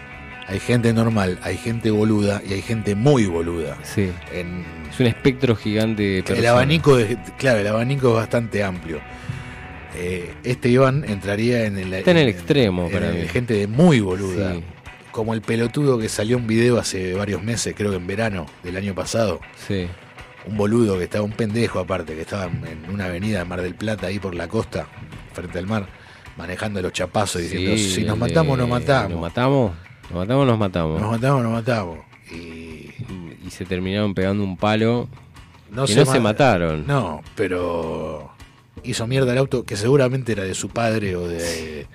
Hay 0.48 0.58
gente 0.60 0.92
normal, 0.92 1.38
hay 1.42 1.56
gente 1.56 1.90
boluda 1.90 2.42
y 2.46 2.52
hay 2.52 2.62
gente 2.62 2.94
muy 2.94 3.26
boluda. 3.26 3.78
Sí. 3.84 4.10
En, 4.32 4.64
Es 4.90 5.00
un 5.00 5.06
espectro 5.06 5.54
gigante 5.56 6.02
de 6.22 6.24
el 6.38 6.46
abanico, 6.46 6.98
es, 6.98 7.16
claro, 7.38 7.60
el 7.60 7.66
abanico 7.66 8.08
es 8.10 8.14
bastante 8.16 8.62
amplio. 8.62 9.00
Eh, 9.94 10.34
este 10.42 10.68
Iván 10.70 11.04
entraría 11.06 11.64
en 11.66 11.78
el, 11.78 11.92
Está 11.92 12.10
en 12.12 12.16
el 12.18 12.28
extremo 12.28 12.86
en 12.86 12.92
para 12.92 13.10
mí. 13.12 13.26
gente 13.28 13.54
de 13.54 13.66
muy 13.66 14.00
boluda. 14.00 14.54
Sí. 14.54 14.64
Como 15.10 15.34
el 15.34 15.42
pelotudo 15.42 15.98
que 15.98 16.08
salió 16.08 16.38
un 16.38 16.46
video 16.46 16.78
hace 16.78 17.12
varios 17.14 17.42
meses, 17.42 17.74
creo 17.76 17.90
que 17.90 17.96
en 17.98 18.06
verano 18.06 18.46
del 18.62 18.76
año 18.76 18.94
pasado. 18.94 19.40
Sí. 19.68 19.86
Un 20.46 20.56
boludo 20.56 20.98
que 20.98 21.04
estaba, 21.04 21.22
un 21.24 21.32
pendejo 21.32 21.78
aparte, 21.78 22.14
que 22.14 22.22
estaba 22.22 22.44
en 22.46 22.90
una 22.92 23.04
avenida 23.04 23.38
de 23.40 23.44
Mar 23.44 23.60
del 23.62 23.74
Plata, 23.74 24.06
ahí 24.08 24.18
por 24.18 24.34
la 24.34 24.48
costa, 24.48 24.86
frente 25.34 25.58
al 25.58 25.66
mar, 25.66 25.86
manejando 26.36 26.80
los 26.82 26.92
chapazos 26.92 27.42
diciendo, 27.42 27.76
Sí, 27.76 27.90
si 27.90 28.04
nos 28.04 28.18
matamos, 28.18 28.56
de- 28.56 28.62
nos 28.62 28.70
matamos. 28.70 29.10
Nos 29.12 29.20
matamos, 29.20 29.72
nos 30.10 30.12
matamos, 30.20 30.46
nos 30.46 30.58
matamos. 30.58 31.00
Nos 31.00 31.10
matamos, 31.10 31.42
nos 31.42 31.52
matamos. 31.52 31.98
Y 32.30 33.50
se 33.50 33.64
terminaron 33.64 34.14
pegando 34.14 34.44
un 34.44 34.56
palo. 34.56 35.08
No, 35.70 35.86
que 35.86 35.92
se, 35.94 36.00
no 36.00 36.06
se 36.06 36.18
ma- 36.18 36.24
mataron. 36.30 36.86
No, 36.86 37.22
pero 37.34 38.30
hizo 38.82 39.06
mierda 39.06 39.32
el 39.32 39.38
auto 39.38 39.64
que 39.64 39.76
seguramente 39.76 40.32
era 40.32 40.44
de 40.44 40.54
su 40.54 40.68
padre 40.68 41.16
o 41.16 41.26
de, 41.26 41.86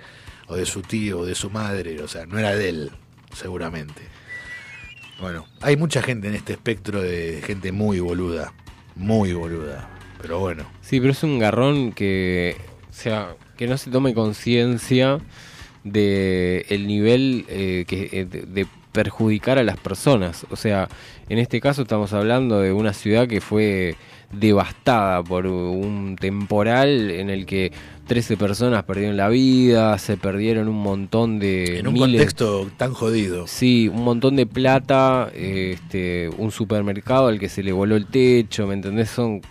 o 0.48 0.56
de 0.56 0.66
su 0.66 0.82
tío 0.82 1.20
o 1.20 1.26
de 1.26 1.36
su 1.36 1.50
madre. 1.50 2.02
O 2.02 2.08
sea, 2.08 2.26
no 2.26 2.38
era 2.40 2.56
de 2.56 2.70
él, 2.70 2.92
seguramente. 3.34 4.02
Bueno, 5.20 5.46
hay 5.62 5.78
mucha 5.78 6.02
gente 6.02 6.28
en 6.28 6.36
este 6.36 6.54
espectro 6.54 7.02
de 7.02 7.42
gente 7.46 7.72
muy 7.72 8.00
boluda. 8.00 8.54
Muy 8.96 9.34
boluda. 9.34 9.90
Pero 10.22 10.40
bueno. 10.40 10.66
Sí, 10.82 11.00
pero 11.00 11.12
es 11.12 11.24
un 11.24 11.40
garrón 11.40 11.92
que, 11.92 12.56
o 12.90 12.94
sea, 12.94 13.36
que 13.58 13.68
no 13.68 13.78
se 13.78 13.90
tome 13.92 14.14
conciencia 14.14 15.20
de 15.92 16.66
el 16.70 16.88
nivel 16.88 17.46
eh, 17.50 17.86
que, 17.88 18.10
eh, 18.12 18.26
de, 18.26 18.42
de 18.42 18.66
perjudicar 18.92 19.58
a 19.60 19.64
las 19.64 19.78
personas. 19.78 20.46
O 20.50 20.56
sea, 20.56 20.88
en 21.30 21.38
este 21.40 21.62
caso 21.62 21.84
estamos 21.84 22.14
hablando 22.14 22.60
de 22.62 22.72
una 22.74 22.94
ciudad 22.94 23.28
que 23.28 23.42
fue 23.42 23.96
devastada 24.32 25.24
por 25.24 25.48
un 25.48 26.16
temporal 26.20 27.12
en 27.12 27.30
el 27.30 27.46
que 27.46 27.72
13 28.08 28.38
personas 28.38 28.84
perdieron 28.84 29.18
la 29.18 29.30
vida, 29.30 29.98
se 29.98 30.18
perdieron 30.18 30.68
un 30.68 30.82
montón 30.82 31.40
de 31.40 31.80
En 31.80 31.88
un 31.88 31.94
miles- 31.94 32.10
contexto 32.18 32.70
tan 32.78 32.94
jodido. 32.94 33.48
Sí, 33.48 33.88
un 33.88 34.04
montón 34.04 34.36
de 34.36 34.46
plata, 34.46 35.30
este, 35.36 36.30
un 36.38 36.52
supermercado 36.52 37.28
al 37.28 37.40
que 37.40 37.50
se 37.50 37.64
le 37.64 37.72
voló 37.72 37.96
el 37.96 38.06
techo, 38.08 38.68
¿me 38.68 38.74
entendés? 38.74 39.10
Son, 39.10 39.42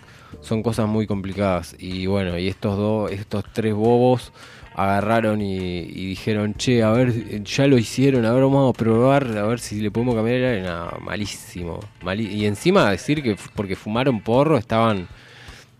son 0.41 0.61
cosas 0.63 0.87
muy 0.87 1.07
complicadas. 1.07 1.75
Y 1.79 2.05
bueno, 2.05 2.37
y 2.37 2.47
estos 2.47 2.77
dos, 2.77 3.11
estos 3.11 3.43
tres 3.53 3.73
bobos 3.73 4.31
agarraron 4.77 5.41
y, 5.41 5.57
y 5.57 6.05
dijeron, 6.05 6.53
che, 6.53 6.83
a 6.83 6.91
ver, 6.91 7.43
ya 7.43 7.65
lo 7.65 7.79
hicieron, 7.79 8.25
a 8.25 8.31
ver, 8.31 8.43
vamos 8.43 8.73
a 8.73 8.77
probar, 8.77 9.25
a 9.35 9.43
ver 9.47 9.59
si 9.59 9.81
le 9.81 9.89
podemos 9.89 10.13
cambiar 10.13 10.37
el 10.37 10.45
aire. 10.45 10.61
No, 10.61 10.91
malísimo. 11.01 11.79
y 12.15 12.45
encima 12.45 12.89
decir 12.91 13.23
que 13.23 13.35
porque 13.55 13.75
fumaron 13.75 14.21
porro 14.21 14.55
estaban... 14.57 15.07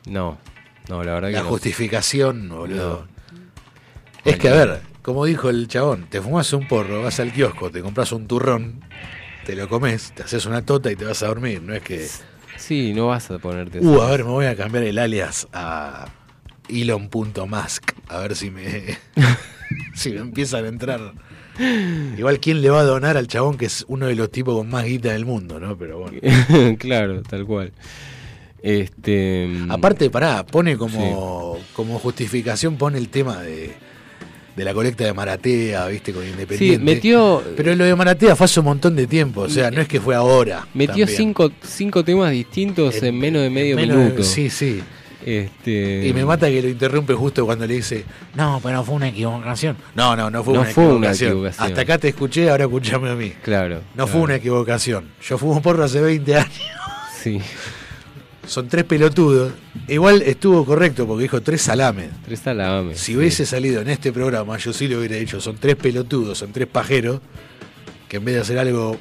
No, 0.08 0.40
no, 0.90 1.04
la 1.04 1.14
verdad 1.14 1.30
La 1.32 1.38
que 1.38 1.44
no. 1.44 1.50
justificación, 1.50 2.50
boludo. 2.50 3.08
Es 4.26 4.38
que, 4.40 4.50
a 4.50 4.54
ver, 4.54 4.82
como 5.04 5.26
dijo 5.26 5.50
el 5.50 5.68
chabón, 5.68 6.08
te 6.10 6.20
fumas 6.20 6.52
un 6.54 6.68
porro, 6.68 7.04
vas 7.04 7.20
al 7.20 7.32
kiosco, 7.32 7.70
te 7.70 7.82
compras 7.84 8.12
un 8.12 8.28
turrón, 8.28 8.82
te 9.46 9.56
lo 9.56 9.70
comes, 9.70 10.12
te 10.14 10.24
haces 10.24 10.48
una 10.48 10.66
tota 10.66 10.92
y 10.92 10.96
te 10.96 11.06
vas 11.06 11.22
a 11.22 11.28
dormir. 11.28 11.62
No 11.62 11.76
es 11.76 11.84
que. 11.84 12.08
Sí, 12.58 12.94
no 12.96 13.08
vas 13.08 13.30
a 13.30 13.38
ponerte... 13.38 13.80
Uh, 13.80 14.02
a 14.02 14.10
ver, 14.10 14.24
me 14.24 14.32
voy 14.32 14.48
a 14.48 14.56
cambiar 14.56 14.84
el 14.86 14.98
alias 14.98 15.48
a 15.54 16.08
Elon.Musk. 16.70 17.92
A 18.08 18.20
ver 18.20 18.36
si 18.36 18.50
me. 18.52 18.98
si 19.96 20.12
me 20.12 20.20
empiezan 20.20 20.66
a 20.66 20.68
entrar. 20.68 21.14
Igual, 22.18 22.40
¿quién 22.40 22.62
le 22.62 22.70
va 22.70 22.82
a 22.82 22.84
donar 22.84 23.18
al 23.18 23.28
chabón 23.28 23.58
que 23.58 23.66
es 23.66 23.84
uno 23.88 24.06
de 24.06 24.16
los 24.16 24.30
tipos 24.32 24.56
con 24.56 24.70
más 24.70 24.86
guita 24.86 25.12
del 25.14 25.26
mundo, 25.26 25.60
no? 25.60 25.76
Pero 25.78 26.00
bueno. 26.00 26.20
claro, 26.78 27.22
tal 27.24 27.46
cual. 27.46 27.72
Este. 28.62 29.50
Aparte, 29.70 30.10
pará, 30.10 30.46
pone 30.46 30.78
como, 30.78 31.58
como 31.74 32.00
justificación, 32.00 32.76
pone 32.78 32.98
el 32.98 33.10
tema 33.10 33.42
de, 33.42 33.72
de 34.56 34.64
la 34.64 34.74
colecta 34.74 35.04
de 35.04 35.14
Maratea, 35.14 35.88
viste, 35.88 36.12
con 36.12 36.24
Independiente. 36.28 36.78
Sí, 36.78 36.84
metió- 36.84 37.44
Pero 37.56 37.76
lo 37.76 37.86
de 37.86 37.96
Maratea 37.96 38.36
fue 38.36 38.46
hace 38.46 38.60
un 38.60 38.66
montón 38.66 38.96
de 38.96 39.08
tiempo, 39.08 39.42
o 39.42 39.50
sea, 39.50 39.72
no 39.72 39.82
es 39.82 39.88
que 39.88 40.00
fue 40.02 40.16
ahora. 40.16 40.68
Metió 40.74 41.06
también. 41.06 41.18
cinco, 41.18 41.52
cinco 41.64 42.04
temas 42.04 42.32
distintos 42.32 43.02
en, 43.02 43.18
menos 43.18 43.42
de 43.44 43.50
medio 43.50 43.76
menos 43.76 43.98
minuto. 43.98 44.24
sí, 44.24 44.50
sí. 44.50 44.82
Este... 45.26 46.08
Y 46.08 46.14
me 46.14 46.24
mata 46.26 46.48
que 46.48 46.62
lo 46.62 46.70
interrumpe 46.70 47.14
justo 47.14 47.46
cuando 47.46 47.66
le 47.66 47.76
dice, 47.76 48.06
no, 48.36 48.60
pero 48.62 48.84
fue 48.84 48.96
una 48.96 49.10
equivocación. 49.10 49.76
No, 49.96 50.16
no, 50.16 50.30
no 50.30 50.44
fue, 50.44 50.54
No 50.54 50.62
una, 50.62 50.70
fue 50.70 50.88
una 50.88 51.12
equivocación. 51.12 51.66
Hasta 51.68 51.82
acá 51.82 51.98
te 51.98 52.10
escuché, 52.10 52.50
ahora 52.50 52.66
escuchame 52.66 53.10
a 53.10 53.16
mí. 53.16 53.34
Claro. 53.44 53.76
No 53.76 54.06
claro. 54.06 54.08
fue 54.08 54.22
una 54.22 54.36
equivocación. 54.36 55.10
Yo 55.22 55.38
fumo 55.38 55.62
porro 55.62 55.84
hace 55.84 56.02
20 56.02 56.36
años. 56.36 56.52
Sí. 57.22 57.42
Son 58.48 58.70
tres 58.70 58.86
pelotudos. 58.86 59.52
Igual 59.90 60.22
estuvo 60.22 60.66
correcto 60.66 61.06
porque 61.06 61.24
dijo 61.24 61.42
tres 61.42 61.62
salames. 61.62 62.10
Tres 62.26 62.40
salames. 62.40 62.98
Si 62.98 63.16
hubiese 63.18 63.46
salido 63.46 63.82
en 63.82 63.90
este 63.90 64.14
programa, 64.14 64.58
yo 64.58 64.72
sí 64.72 64.88
lo 64.88 65.00
hubiera 65.00 65.18
dicho, 65.18 65.42
son 65.42 65.58
tres 65.58 65.76
pelotudos, 65.76 66.38
son 66.38 66.54
tres 66.54 66.68
pajeros, 66.68 67.20
que 68.08 68.18
en 68.18 68.26
vez 68.26 68.36
de 68.36 68.42
hacer 68.42 68.58
algo, 68.58 68.98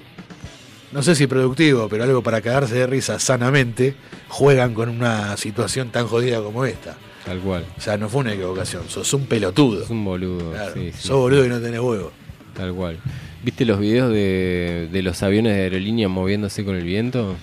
no 0.96 1.02
sé 1.02 1.14
si 1.14 1.26
productivo, 1.26 1.88
pero 1.90 2.04
algo 2.04 2.22
para 2.22 2.40
cagarse 2.40 2.74
de 2.74 2.86
risa 2.86 3.18
sanamente, 3.18 3.94
juegan 4.28 4.72
con 4.72 4.88
una 4.88 5.36
situación 5.36 5.90
tan 5.90 6.06
jodida 6.06 6.40
como 6.42 6.64
esta. 6.64 6.96
Tal 7.26 7.38
cual. 7.40 7.66
O 7.76 7.80
sea, 7.82 7.98
no 7.98 8.08
fue 8.08 8.22
una 8.22 8.32
equivocación, 8.32 8.88
sos 8.88 9.12
un 9.12 9.26
pelotudo. 9.26 9.84
Es 9.84 9.90
un 9.90 10.02
boludo. 10.06 10.52
Claro, 10.52 10.72
sí, 10.72 10.92
sí, 10.92 11.06
sos 11.08 11.18
boludo 11.18 11.44
y 11.44 11.48
no 11.50 11.60
tenés 11.60 11.80
huevo. 11.80 12.12
Tal 12.54 12.72
cual. 12.72 12.98
¿Viste 13.44 13.66
los 13.66 13.78
videos 13.78 14.10
de, 14.10 14.88
de 14.90 15.02
los 15.02 15.22
aviones 15.22 15.54
de 15.54 15.64
aerolínea 15.64 16.08
moviéndose 16.08 16.64
con 16.64 16.74
el 16.76 16.84
viento? 16.84 17.36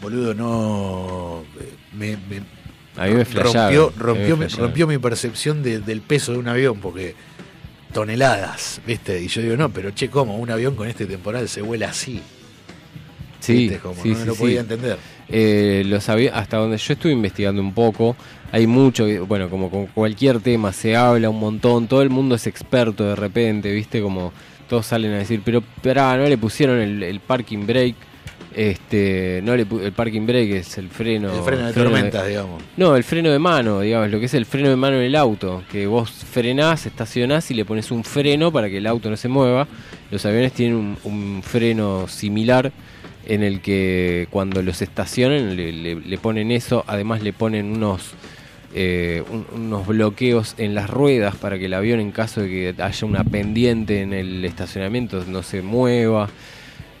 Boludo, 0.00 0.32
no. 0.32 1.42
Me, 1.92 2.16
me- 2.16 2.42
A 2.96 3.06
mí 3.06 3.14
me 3.14 3.24
rompió, 3.24 3.92
rompió, 3.98 4.36
me 4.36 4.44
mi, 4.44 4.48
flasharon. 4.48 4.66
rompió 4.66 4.86
mi 4.86 4.98
percepción 4.98 5.62
de- 5.64 5.80
del 5.80 6.00
peso 6.00 6.30
de 6.32 6.38
un 6.38 6.46
avión, 6.46 6.78
porque 6.80 7.16
toneladas, 7.92 8.80
¿viste? 8.86 9.20
Y 9.20 9.26
yo 9.28 9.42
digo, 9.42 9.56
no, 9.56 9.68
pero 9.70 9.90
che, 9.90 10.08
¿cómo? 10.08 10.36
Un 10.38 10.50
avión 10.50 10.76
con 10.76 10.86
este 10.88 11.06
temporal 11.06 11.48
se 11.48 11.60
vuela 11.62 11.88
así. 11.90 12.22
Sí, 13.40 13.54
¿Viste? 13.68 13.78
Como 13.78 14.00
sí, 14.02 14.10
no 14.10 14.16
sí, 14.18 14.24
lo 14.26 14.34
sí. 14.34 14.40
podía 14.40 14.60
entender. 14.60 14.96
Eh, 15.28 15.82
los 15.86 16.08
avi- 16.08 16.30
hasta 16.32 16.56
donde 16.58 16.76
yo 16.76 16.92
estuve 16.92 17.12
investigando 17.12 17.60
un 17.62 17.72
poco, 17.72 18.16
hay 18.52 18.66
mucho, 18.66 19.06
bueno, 19.26 19.48
como 19.48 19.70
con 19.70 19.86
cualquier 19.86 20.40
tema 20.40 20.72
se 20.72 20.96
habla 20.96 21.30
un 21.30 21.38
montón, 21.40 21.86
todo 21.88 22.02
el 22.02 22.10
mundo 22.10 22.34
es 22.34 22.46
experto 22.46 23.04
de 23.04 23.16
repente, 23.16 23.72
¿viste? 23.72 24.00
Como 24.02 24.32
todos 24.68 24.86
salen 24.86 25.12
a 25.12 25.18
decir, 25.18 25.40
pero 25.44 25.62
pará, 25.82 26.16
no 26.16 26.24
le 26.28 26.36
pusieron 26.38 26.78
el, 26.78 27.02
el 27.02 27.20
parking 27.20 27.66
brake, 27.66 27.94
este, 28.54 29.40
no 29.44 29.56
le 29.56 29.64
el 29.84 29.92
parking 29.92 30.26
brake 30.26 30.58
es 30.58 30.76
el 30.78 30.88
freno. 30.88 31.32
El 31.34 31.42
freno 31.42 31.66
de 31.68 31.72
tormentas, 31.72 32.26
digamos. 32.26 32.62
No, 32.76 32.96
el 32.96 33.04
freno 33.04 33.30
de 33.30 33.38
mano, 33.38 33.80
digamos, 33.80 34.10
lo 34.10 34.18
que 34.18 34.26
es 34.26 34.34
el 34.34 34.46
freno 34.46 34.68
de 34.68 34.76
mano 34.76 34.96
en 34.96 35.02
el 35.04 35.14
auto, 35.16 35.62
que 35.70 35.86
vos 35.86 36.10
frenás, 36.10 36.86
estacionás 36.86 37.50
y 37.50 37.54
le 37.54 37.64
pones 37.64 37.90
un 37.90 38.02
freno 38.04 38.52
para 38.52 38.68
que 38.68 38.78
el 38.78 38.86
auto 38.86 39.08
no 39.08 39.16
se 39.16 39.28
mueva. 39.28 39.66
Los 40.10 40.26
aviones 40.26 40.52
tienen 40.52 40.76
un, 40.76 40.98
un 41.04 41.42
freno 41.44 42.08
similar 42.08 42.72
en 43.30 43.42
el 43.42 43.60
que 43.60 44.26
cuando 44.30 44.62
los 44.62 44.82
estacionan 44.82 45.56
le, 45.56 45.72
le- 45.72 46.18
ponen 46.18 46.50
eso, 46.50 46.84
además 46.86 47.22
le 47.22 47.32
ponen 47.32 47.66
unos 47.76 48.12
eh, 48.74 49.22
un- 49.30 49.46
unos 49.54 49.86
bloqueos 49.86 50.54
en 50.58 50.74
las 50.74 50.88
ruedas 50.90 51.34
para 51.36 51.58
que 51.58 51.66
el 51.66 51.74
avión 51.74 51.98
en 52.00 52.12
caso 52.12 52.42
de 52.42 52.48
que 52.48 52.82
haya 52.82 53.06
una 53.06 53.24
pendiente 53.24 54.02
en 54.02 54.12
el 54.12 54.44
estacionamiento 54.44 55.24
no 55.26 55.42
se 55.42 55.62
mueva. 55.62 56.28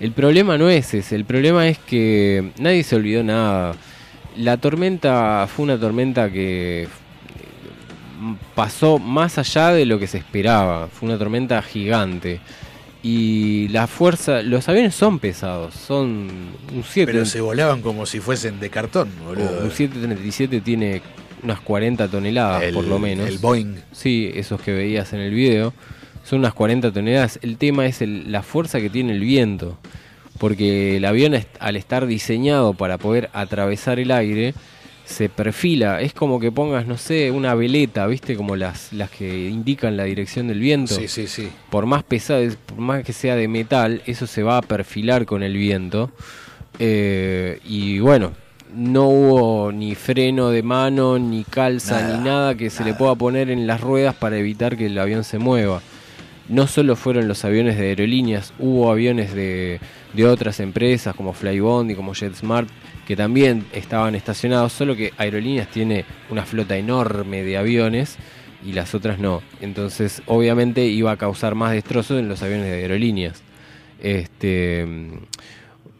El 0.00 0.12
problema 0.12 0.56
no 0.58 0.68
es 0.70 0.94
ese, 0.94 1.14
el 1.14 1.24
problema 1.24 1.68
es 1.68 1.78
que 1.78 2.50
nadie 2.58 2.82
se 2.82 2.96
olvidó 2.96 3.22
nada. 3.22 3.74
La 4.36 4.56
tormenta 4.56 5.46
fue 5.54 5.64
una 5.64 5.78
tormenta 5.78 6.30
que 6.30 6.84
eh, 6.84 6.88
pasó 8.54 8.98
más 8.98 9.38
allá 9.38 9.72
de 9.72 9.84
lo 9.86 9.98
que 9.98 10.06
se 10.06 10.18
esperaba. 10.18 10.88
Fue 10.88 11.08
una 11.08 11.18
tormenta 11.18 11.60
gigante. 11.62 12.40
Y 13.02 13.68
la 13.68 13.86
fuerza, 13.86 14.42
los 14.42 14.68
aviones 14.68 14.94
son 14.94 15.18
pesados, 15.18 15.74
son 15.74 16.28
un 16.74 16.84
7. 16.86 17.10
Pero 17.10 17.24
se 17.24 17.40
volaban 17.40 17.80
como 17.80 18.04
si 18.04 18.20
fuesen 18.20 18.60
de 18.60 18.68
cartón, 18.68 19.08
boludo. 19.24 19.60
Un 19.62 19.70
737 19.70 20.60
tiene 20.60 21.00
unas 21.42 21.60
40 21.60 22.08
toneladas 22.08 22.62
El- 22.64 22.74
por 22.74 22.84
lo 22.84 22.98
menos. 22.98 23.26
el 23.28 23.38
Boeing. 23.38 23.76
Sí, 23.92 24.30
esos 24.34 24.60
que 24.60 24.72
veías 24.72 25.12
en 25.14 25.20
el 25.20 25.32
video. 25.32 25.72
Son 26.24 26.40
unas 26.40 26.52
40 26.52 26.92
toneladas. 26.92 27.38
El 27.42 27.56
tema 27.56 27.86
es 27.86 28.02
el- 28.02 28.30
la 28.30 28.42
fuerza 28.42 28.80
que 28.80 28.90
tiene 28.90 29.12
el 29.14 29.20
viento. 29.20 29.78
Porque 30.38 30.96
el 30.98 31.04
avión 31.06 31.34
al 31.58 31.76
estar 31.76 32.06
diseñado 32.06 32.74
para 32.74 32.98
poder 32.98 33.30
atravesar 33.32 33.98
el 33.98 34.10
aire, 34.10 34.54
se 35.10 35.28
perfila. 35.28 36.00
Es 36.00 36.14
como 36.14 36.40
que 36.40 36.52
pongas, 36.52 36.86
no 36.86 36.96
sé, 36.96 37.30
una 37.30 37.54
veleta, 37.54 38.06
¿viste? 38.06 38.36
Como 38.36 38.56
las, 38.56 38.92
las 38.92 39.10
que 39.10 39.48
indican 39.48 39.96
la 39.96 40.04
dirección 40.04 40.48
del 40.48 40.60
viento. 40.60 40.94
Sí, 40.94 41.08
sí, 41.08 41.26
sí. 41.26 41.50
Por 41.68 41.86
más 41.86 42.02
pesado, 42.02 42.42
por 42.66 42.78
más 42.78 43.04
que 43.04 43.12
sea 43.12 43.36
de 43.36 43.48
metal, 43.48 44.02
eso 44.06 44.26
se 44.26 44.42
va 44.42 44.58
a 44.58 44.62
perfilar 44.62 45.26
con 45.26 45.42
el 45.42 45.54
viento. 45.56 46.10
Eh, 46.78 47.60
y 47.64 47.98
bueno, 47.98 48.32
no 48.74 49.08
hubo 49.08 49.72
ni 49.72 49.94
freno 49.94 50.50
de 50.50 50.62
mano, 50.62 51.18
ni 51.18 51.44
calza, 51.44 52.00
Nada, 52.00 52.16
ni 52.16 52.24
nada 52.24 52.54
que 52.54 52.70
se 52.70 52.84
le 52.84 52.94
pueda 52.94 53.14
poner 53.14 53.50
en 53.50 53.66
las 53.66 53.80
ruedas 53.80 54.14
para 54.14 54.38
evitar 54.38 54.76
que 54.76 54.86
el 54.86 54.98
avión 54.98 55.24
se 55.24 55.38
mueva. 55.38 55.82
No 56.48 56.66
solo 56.66 56.96
fueron 56.96 57.28
los 57.28 57.44
aviones 57.44 57.76
de 57.78 57.88
aerolíneas, 57.88 58.52
hubo 58.58 58.90
aviones 58.90 59.34
de, 59.34 59.80
de 60.14 60.26
otras 60.26 60.58
empresas 60.60 61.14
como 61.14 61.32
Flybond 61.32 61.90
y 61.90 61.94
como 61.94 62.14
JetSmart 62.14 62.68
que 63.10 63.16
también 63.16 63.66
estaban 63.72 64.14
estacionados, 64.14 64.72
solo 64.72 64.94
que 64.94 65.12
Aerolíneas 65.16 65.66
tiene 65.68 66.04
una 66.30 66.46
flota 66.46 66.76
enorme 66.76 67.42
de 67.42 67.56
aviones 67.56 68.16
y 68.64 68.72
las 68.72 68.94
otras 68.94 69.18
no. 69.18 69.42
Entonces, 69.60 70.22
obviamente 70.26 70.84
iba 70.84 71.10
a 71.10 71.16
causar 71.16 71.56
más 71.56 71.72
destrozos 71.72 72.20
en 72.20 72.28
los 72.28 72.40
aviones 72.44 72.66
de 72.66 72.74
aerolíneas. 72.74 73.42
Este, 74.00 74.86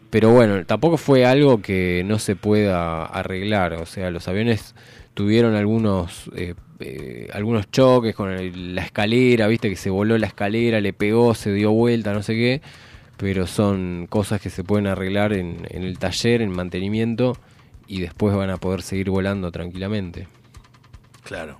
pero 0.09 0.31
bueno, 0.31 0.65
tampoco 0.65 0.95
fue 0.95 1.25
algo 1.25 1.61
que 1.61 2.03
no 2.05 2.17
se 2.17 2.37
pueda 2.37 3.03
arreglar. 3.05 3.73
O 3.73 3.85
sea, 3.85 4.09
los 4.09 4.29
aviones 4.29 4.73
tuvieron 5.13 5.55
algunos 5.55 6.29
eh, 6.37 6.53
eh, 6.79 7.27
algunos 7.33 7.69
choques 7.71 8.15
con 8.15 8.31
el- 8.31 8.73
la 8.73 8.83
escalera, 8.83 9.47
viste 9.47 9.69
que 9.69 9.75
se 9.75 9.89
voló 9.89 10.17
la 10.17 10.27
escalera, 10.27 10.79
le 10.79 10.93
pegó, 10.93 11.35
se 11.35 11.51
dio 11.51 11.71
vuelta, 11.71 12.13
no 12.13 12.23
sé 12.23 12.35
qué, 12.35 12.61
pero 13.21 13.45
son 13.45 14.07
cosas 14.09 14.41
que 14.41 14.49
se 14.49 14.63
pueden 14.63 14.87
arreglar 14.87 15.31
en, 15.31 15.67
en 15.69 15.83
el 15.83 15.99
taller, 15.99 16.41
en 16.41 16.49
mantenimiento, 16.49 17.37
y 17.85 18.01
después 18.01 18.35
van 18.35 18.49
a 18.49 18.57
poder 18.57 18.81
seguir 18.81 19.11
volando 19.11 19.51
tranquilamente. 19.51 20.27
Claro. 21.23 21.59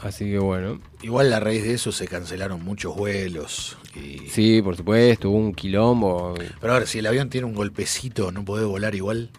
Así 0.00 0.24
que 0.30 0.38
bueno. 0.38 0.80
Igual 1.02 1.30
a 1.34 1.40
raíz 1.40 1.62
de 1.62 1.74
eso 1.74 1.92
se 1.92 2.08
cancelaron 2.08 2.64
muchos 2.64 2.96
vuelos. 2.96 3.76
Y... 3.94 4.28
Sí, 4.30 4.62
por 4.62 4.76
supuesto, 4.78 5.28
hubo 5.28 5.36
un 5.36 5.52
quilombo. 5.52 6.32
Pero 6.58 6.72
a 6.72 6.78
ver, 6.78 6.88
si 6.88 7.00
el 7.00 7.06
avión 7.06 7.28
tiene 7.28 7.46
un 7.46 7.54
golpecito, 7.54 8.32
¿no 8.32 8.46
podés 8.46 8.66
volar 8.66 8.94
igual? 8.94 9.30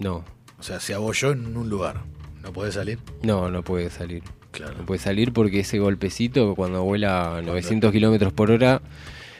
No. 0.00 0.24
O 0.58 0.64
sea, 0.64 0.80
se 0.80 0.94
abolló 0.94 1.30
en 1.30 1.56
un 1.56 1.68
lugar. 1.68 2.02
¿No 2.42 2.52
podés 2.52 2.74
salir? 2.74 2.98
No, 3.22 3.52
no 3.52 3.62
puede 3.62 3.88
salir. 3.88 4.24
Claro. 4.50 4.74
No 4.78 4.86
puede 4.86 4.98
salir 5.00 5.32
porque 5.32 5.60
ese 5.60 5.78
golpecito 5.78 6.54
cuando 6.54 6.82
vuela 6.82 7.36
a 7.38 7.42
900 7.42 7.92
kilómetros 7.92 8.32
por 8.32 8.50
hora 8.50 8.80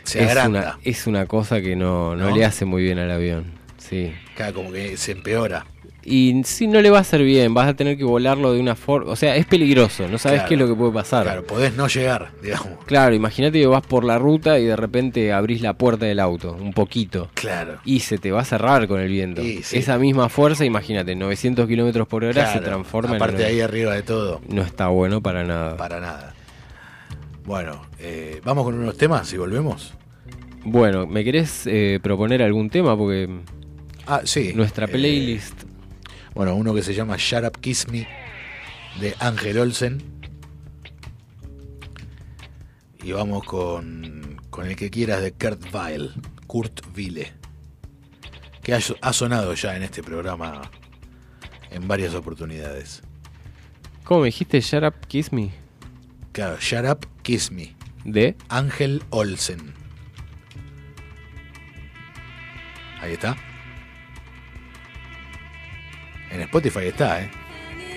Se 0.04 0.22
es, 0.22 0.28
agranda. 0.30 0.60
una, 0.60 0.78
es 0.84 1.06
una 1.06 1.26
cosa 1.26 1.60
que 1.60 1.76
no, 1.76 2.14
no 2.14 2.30
¿No? 2.30 2.36
le 2.36 2.44
hace 2.44 2.64
muy 2.64 2.82
bien 2.82 2.98
al 2.98 3.10
avión. 3.10 3.44
Sí. 3.78 4.12
Claro, 4.36 4.54
como 4.54 4.72
que 4.72 4.96
se 4.96 5.12
empeora. 5.12 5.66
Y 6.10 6.42
sí, 6.44 6.66
no 6.66 6.80
le 6.80 6.90
va 6.90 6.98
a 6.98 7.00
hacer 7.02 7.22
bien. 7.22 7.52
Vas 7.54 7.68
a 7.68 7.74
tener 7.74 7.96
que 7.98 8.04
volarlo 8.04 8.52
de 8.52 8.60
una 8.60 8.74
forma. 8.74 9.10
O 9.12 9.16
sea, 9.16 9.36
es 9.36 9.44
peligroso. 9.46 10.08
No 10.08 10.16
sabes 10.18 10.38
Claro. 10.40 10.48
qué 10.48 10.54
es 10.54 10.60
lo 10.60 10.66
que 10.68 10.74
puede 10.74 10.92
pasar. 10.92 11.24
Claro, 11.24 11.44
podés 11.46 11.74
no 11.76 11.86
llegar, 11.88 12.30
digamos. 12.42 12.84
Claro, 12.86 13.14
imagínate 13.14 13.60
que 13.60 13.66
vas 13.66 13.86
por 13.86 14.04
la 14.04 14.18
ruta 14.18 14.58
y 14.58 14.64
de 14.64 14.76
repente 14.76 15.32
abrís 15.32 15.60
la 15.60 15.74
puerta 15.74 16.06
del 16.06 16.20
auto, 16.20 16.56
un 16.60 16.72
poquito. 16.72 17.28
Claro. 17.34 17.78
Y 17.84 18.00
se 18.00 18.18
te 18.18 18.32
va 18.32 18.40
a 18.40 18.44
cerrar 18.44 18.88
con 18.88 19.00
el 19.00 19.08
viento. 19.08 19.42
Sí, 19.42 19.62
sí. 19.62 19.78
Esa 19.78 19.98
misma 19.98 20.28
fuerza, 20.28 20.64
imagínate, 20.64 21.14
900 21.14 21.66
kilómetros 21.68 22.08
por 22.08 22.24
hora 22.24 22.52
se 22.52 22.60
transforma 22.60 23.16
Aparte 23.16 23.42
en. 23.42 23.48
ahí 23.48 23.60
arriba 23.60 23.94
de 23.94 24.02
todo, 24.02 24.40
No 24.48 24.62
está 24.62 24.88
bueno 24.88 25.20
para 25.20 25.44
nada. 25.44 25.76
para 25.76 26.00
nada. 26.00 26.34
Bueno, 27.44 27.82
eh, 27.98 28.40
vamos 28.44 28.64
con 28.64 28.74
unos 28.78 28.96
temas 28.96 29.32
y 29.32 29.36
volvemos. 29.38 29.94
Bueno, 30.64 31.06
¿me 31.06 31.24
querés 31.24 31.66
eh, 31.66 31.98
proponer 32.02 32.42
algún 32.42 32.68
tema? 32.68 32.96
Porque 32.96 33.28
Ah, 34.06 34.20
sí. 34.24 34.52
nuestra 34.54 34.84
eh, 34.86 34.88
playlist. 34.88 35.62
Bueno, 36.38 36.54
uno 36.54 36.72
que 36.72 36.84
se 36.84 36.94
llama 36.94 37.16
Shut 37.18 37.42
Up 37.42 37.60
Kiss 37.60 37.88
Me 37.88 38.06
de 39.00 39.12
Ángel 39.18 39.58
Olsen. 39.58 40.00
Y 43.02 43.10
vamos 43.10 43.42
con, 43.42 44.40
con 44.48 44.68
el 44.68 44.76
que 44.76 44.88
quieras 44.88 45.20
de 45.20 45.32
Kurt 45.32 45.74
Weill, 45.74 46.12
Kurt 46.46 46.96
Wille. 46.96 47.32
Que 48.62 48.72
ha, 48.72 48.78
ha 49.00 49.12
sonado 49.12 49.52
ya 49.54 49.74
en 49.74 49.82
este 49.82 50.00
programa 50.00 50.70
en 51.72 51.88
varias 51.88 52.14
oportunidades. 52.14 53.02
¿Cómo 54.04 54.20
me 54.20 54.26
dijiste? 54.26 54.60
Shut 54.60 54.84
up, 54.84 54.94
kiss 55.08 55.32
me. 55.32 55.50
Claro, 56.30 56.56
Shut 56.60 56.84
Up 56.88 57.04
Kiss 57.22 57.50
Me. 57.50 57.74
¿De? 58.04 58.36
Ángel 58.48 59.02
Olsen. 59.10 59.74
Ahí 63.00 63.14
está. 63.14 63.36
En 66.38 66.44
Spotify 66.44 66.86
está, 66.86 67.20
¿eh? 67.20 67.30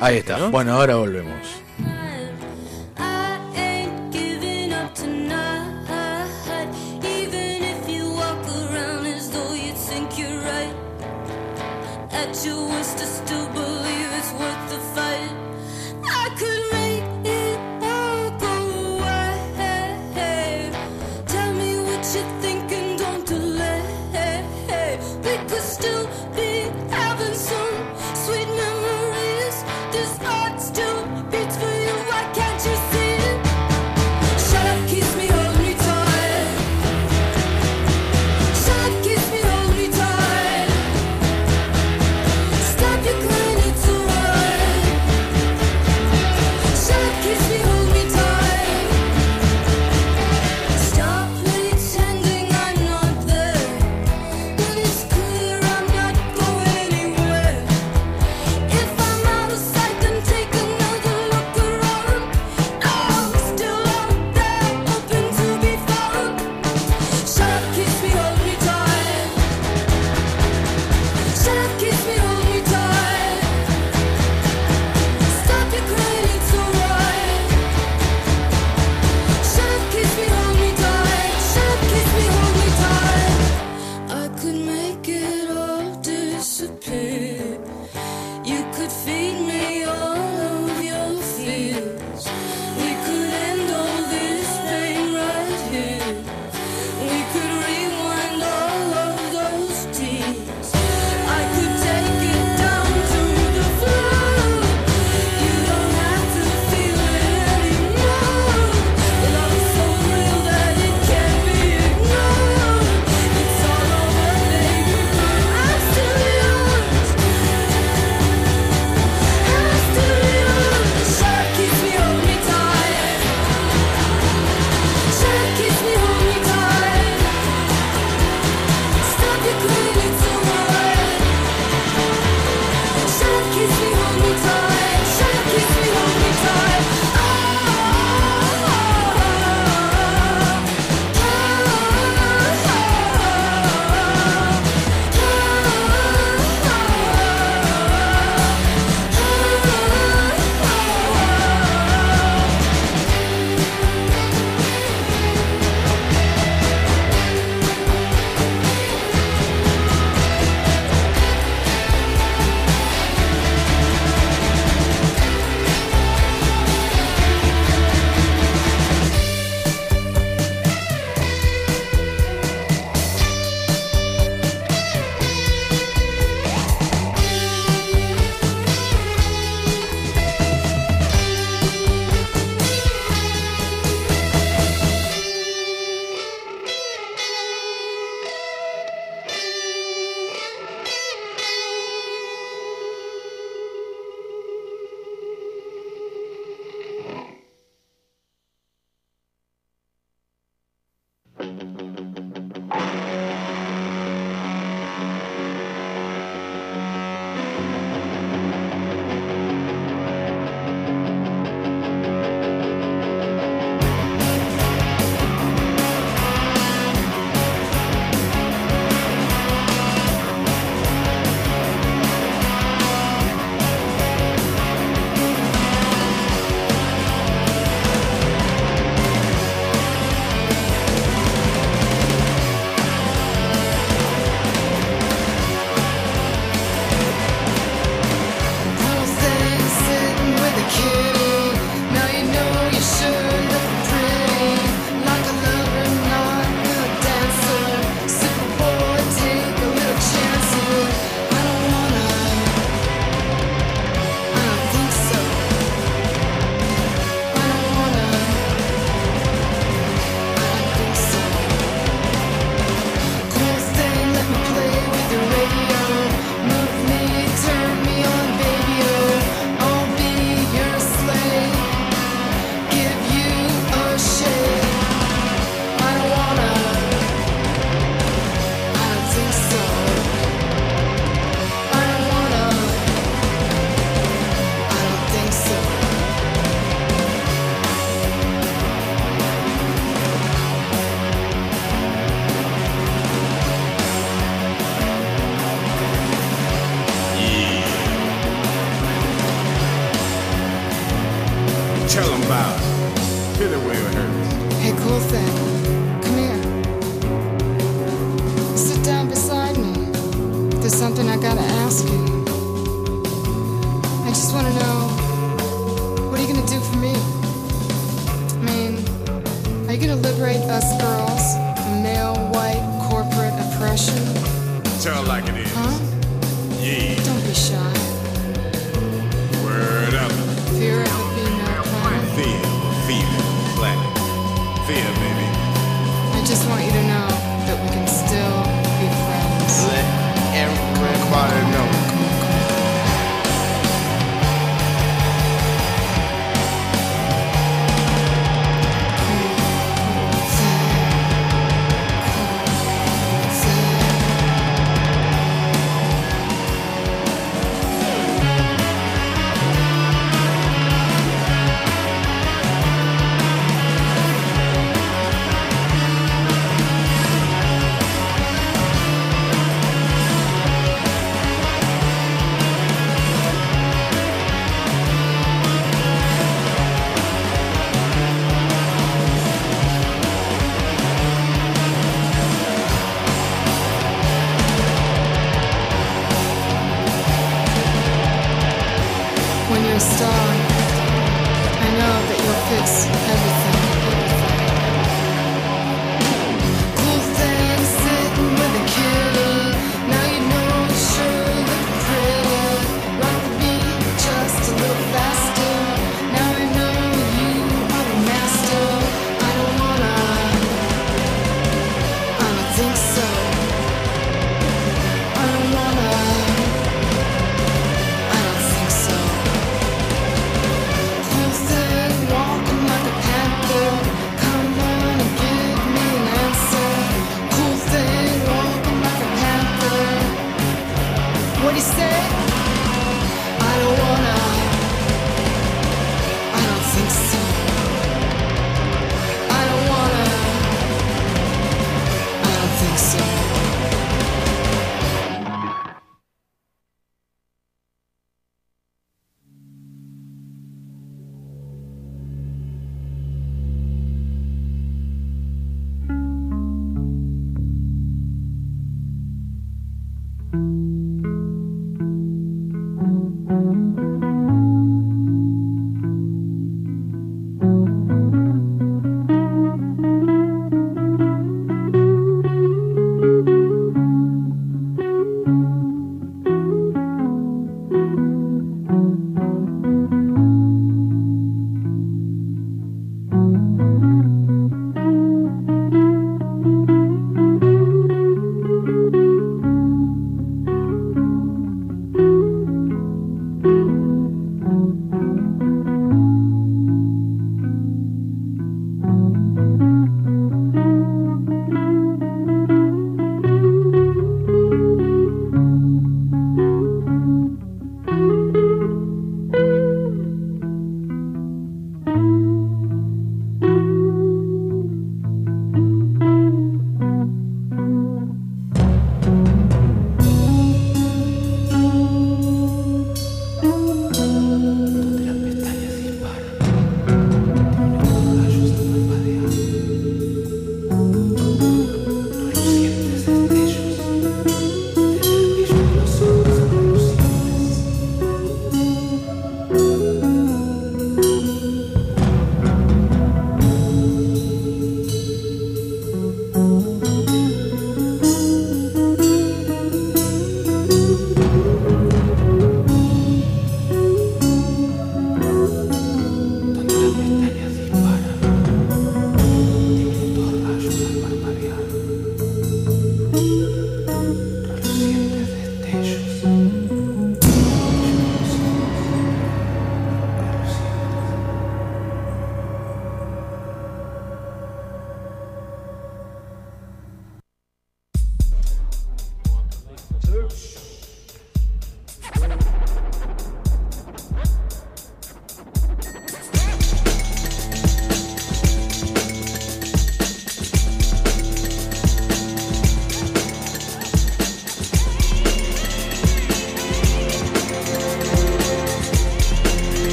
Ahí 0.00 0.16
está. 0.16 0.48
Bueno, 0.48 0.72
ahora 0.72 0.94
volvemos. 0.96 1.61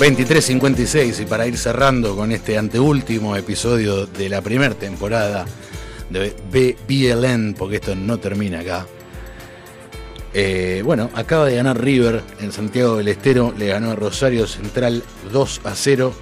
23.56 0.00 1.20
y 1.20 1.26
para 1.26 1.46
ir 1.46 1.58
cerrando 1.58 2.16
con 2.16 2.32
este 2.32 2.56
anteúltimo 2.56 3.36
episodio 3.36 4.06
de 4.06 4.30
la 4.30 4.40
primera 4.40 4.74
temporada 4.74 5.44
de 6.08 6.74
BLN, 6.88 7.52
porque 7.52 7.76
esto 7.76 7.94
no 7.94 8.18
termina 8.18 8.60
acá. 8.60 8.86
Eh, 10.32 10.80
bueno, 10.86 11.10
acaba 11.12 11.44
de 11.44 11.56
ganar 11.56 11.78
River 11.78 12.22
en 12.40 12.50
Santiago 12.50 12.96
del 12.96 13.08
Estero, 13.08 13.52
le 13.58 13.66
ganó 13.66 13.90
a 13.90 13.94
Rosario 13.94 14.46
Central 14.46 15.02
2 15.32 15.60
a 15.64 15.74
0 15.74 16.14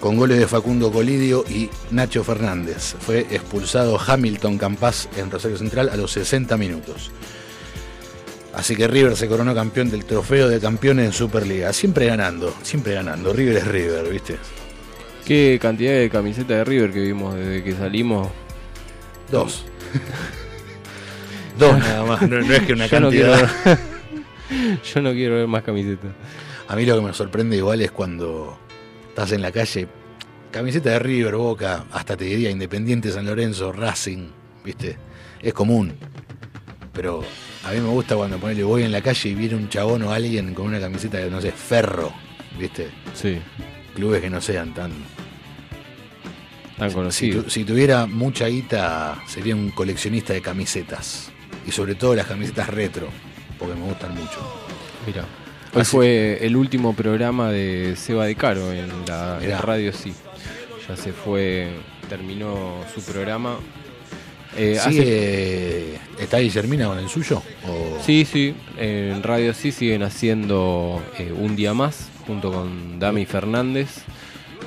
con 0.00 0.16
goles 0.16 0.40
de 0.40 0.48
Facundo 0.48 0.90
Colidio 0.90 1.44
y 1.48 1.70
Nacho 1.92 2.24
Fernández. 2.24 2.96
Fue 2.98 3.20
expulsado 3.30 3.96
Hamilton 3.96 4.58
Campas 4.58 5.08
en 5.16 5.30
Rosario 5.30 5.56
Central 5.56 5.88
a 5.88 5.96
los 5.96 6.10
60 6.10 6.56
minutos. 6.56 7.12
Así 8.64 8.76
que 8.76 8.88
River 8.88 9.14
se 9.14 9.28
coronó 9.28 9.54
campeón 9.54 9.90
del 9.90 10.06
trofeo 10.06 10.48
de 10.48 10.58
campeones 10.58 11.04
en 11.04 11.12
Superliga. 11.12 11.70
Siempre 11.74 12.06
ganando, 12.06 12.54
siempre 12.62 12.94
ganando. 12.94 13.30
River 13.34 13.58
es 13.58 13.66
River, 13.68 14.08
¿viste? 14.08 14.38
Qué 15.26 15.58
cantidad 15.60 15.92
de 15.92 16.08
camisetas 16.08 16.48
de 16.56 16.64
River 16.64 16.90
que 16.90 17.00
vimos 17.00 17.34
desde 17.34 17.62
que 17.62 17.74
salimos. 17.74 18.28
Dos. 19.30 19.66
Dos 21.58 21.78
nada 21.78 22.04
más, 22.06 22.22
no, 22.22 22.40
no 22.40 22.54
es 22.54 22.62
que 22.62 22.72
una 22.72 22.86
Yo 22.86 23.00
no 23.00 23.08
cantidad. 23.10 23.50
quiero- 23.62 23.80
Yo 24.94 25.02
no 25.02 25.12
quiero 25.12 25.34
ver 25.34 25.46
más 25.46 25.62
camisetas. 25.62 26.12
A 26.66 26.74
mí 26.74 26.86
lo 26.86 26.96
que 26.98 27.02
me 27.06 27.12
sorprende 27.12 27.56
igual 27.58 27.82
es 27.82 27.90
cuando 27.90 28.58
estás 29.10 29.32
en 29.32 29.42
la 29.42 29.52
calle, 29.52 29.88
camiseta 30.50 30.88
de 30.88 30.98
River, 31.00 31.34
Boca, 31.36 31.84
hasta 31.92 32.16
te 32.16 32.24
diría 32.24 32.48
Independiente, 32.48 33.12
San 33.12 33.26
Lorenzo, 33.26 33.72
Racing, 33.72 34.28
¿viste? 34.64 34.96
Es 35.42 35.52
común. 35.52 35.92
Pero 36.94 37.22
a 37.66 37.72
mí 37.72 37.80
me 37.80 37.88
gusta 37.88 38.16
cuando 38.16 38.38
ponele, 38.38 38.62
voy 38.62 38.82
en 38.82 38.92
la 38.92 39.00
calle 39.00 39.30
y 39.30 39.34
viene 39.34 39.54
un 39.56 39.68
chabón 39.68 40.02
o 40.02 40.10
alguien 40.12 40.54
con 40.54 40.66
una 40.66 40.80
camiseta 40.80 41.18
de, 41.18 41.30
no 41.30 41.40
sé, 41.40 41.50
ferro, 41.52 42.12
¿viste? 42.58 42.88
Sí. 43.14 43.38
Clubes 43.94 44.20
que 44.20 44.30
no 44.30 44.40
sean 44.40 44.74
tan. 44.74 44.92
Tan 46.78 46.90
Si, 46.90 46.94
conocidos. 46.96 47.44
tu- 47.44 47.50
si 47.50 47.64
tuviera 47.64 48.06
mucha 48.06 48.46
guita, 48.48 49.22
sería 49.26 49.54
un 49.54 49.70
coleccionista 49.70 50.32
de 50.32 50.40
camisetas. 50.42 51.30
Y 51.66 51.70
sobre 51.70 51.94
todo 51.94 52.14
las 52.14 52.26
camisetas 52.26 52.68
retro, 52.68 53.08
porque 53.58 53.74
me 53.74 53.86
gustan 53.86 54.14
mucho. 54.14 54.40
Mira. 55.06 55.24
Hoy 55.72 55.82
Así- 55.82 55.90
fue 55.92 56.38
el 56.44 56.56
último 56.56 56.94
programa 56.94 57.50
de 57.50 57.94
Seba 57.96 58.26
de 58.26 58.34
Caro 58.34 58.72
en 58.72 58.88
la 59.06 59.36
en 59.40 59.46
Mirá. 59.46 59.58
radio, 59.60 59.92
sí. 59.92 60.12
Ya 60.88 60.96
se 60.96 61.12
fue, 61.12 61.70
terminó 62.08 62.84
su 62.94 63.00
programa. 63.02 63.56
Eh, 64.56 64.78
hace- 64.78 64.90
¿Sigue, 64.90 65.94
¿Está 66.18 66.38
Guillermina 66.38 66.86
con 66.86 66.98
el 66.98 67.08
suyo? 67.08 67.42
O- 67.66 67.98
Sí, 68.04 68.24
sí, 68.24 68.54
en 68.78 69.22
Radio 69.22 69.52
Sí 69.54 69.72
siguen 69.72 70.02
haciendo 70.02 71.02
eh, 71.18 71.32
un 71.36 71.56
día 71.56 71.74
más 71.74 72.08
junto 72.26 72.52
con 72.52 72.98
Dami 72.98 73.26
Fernández. 73.26 73.88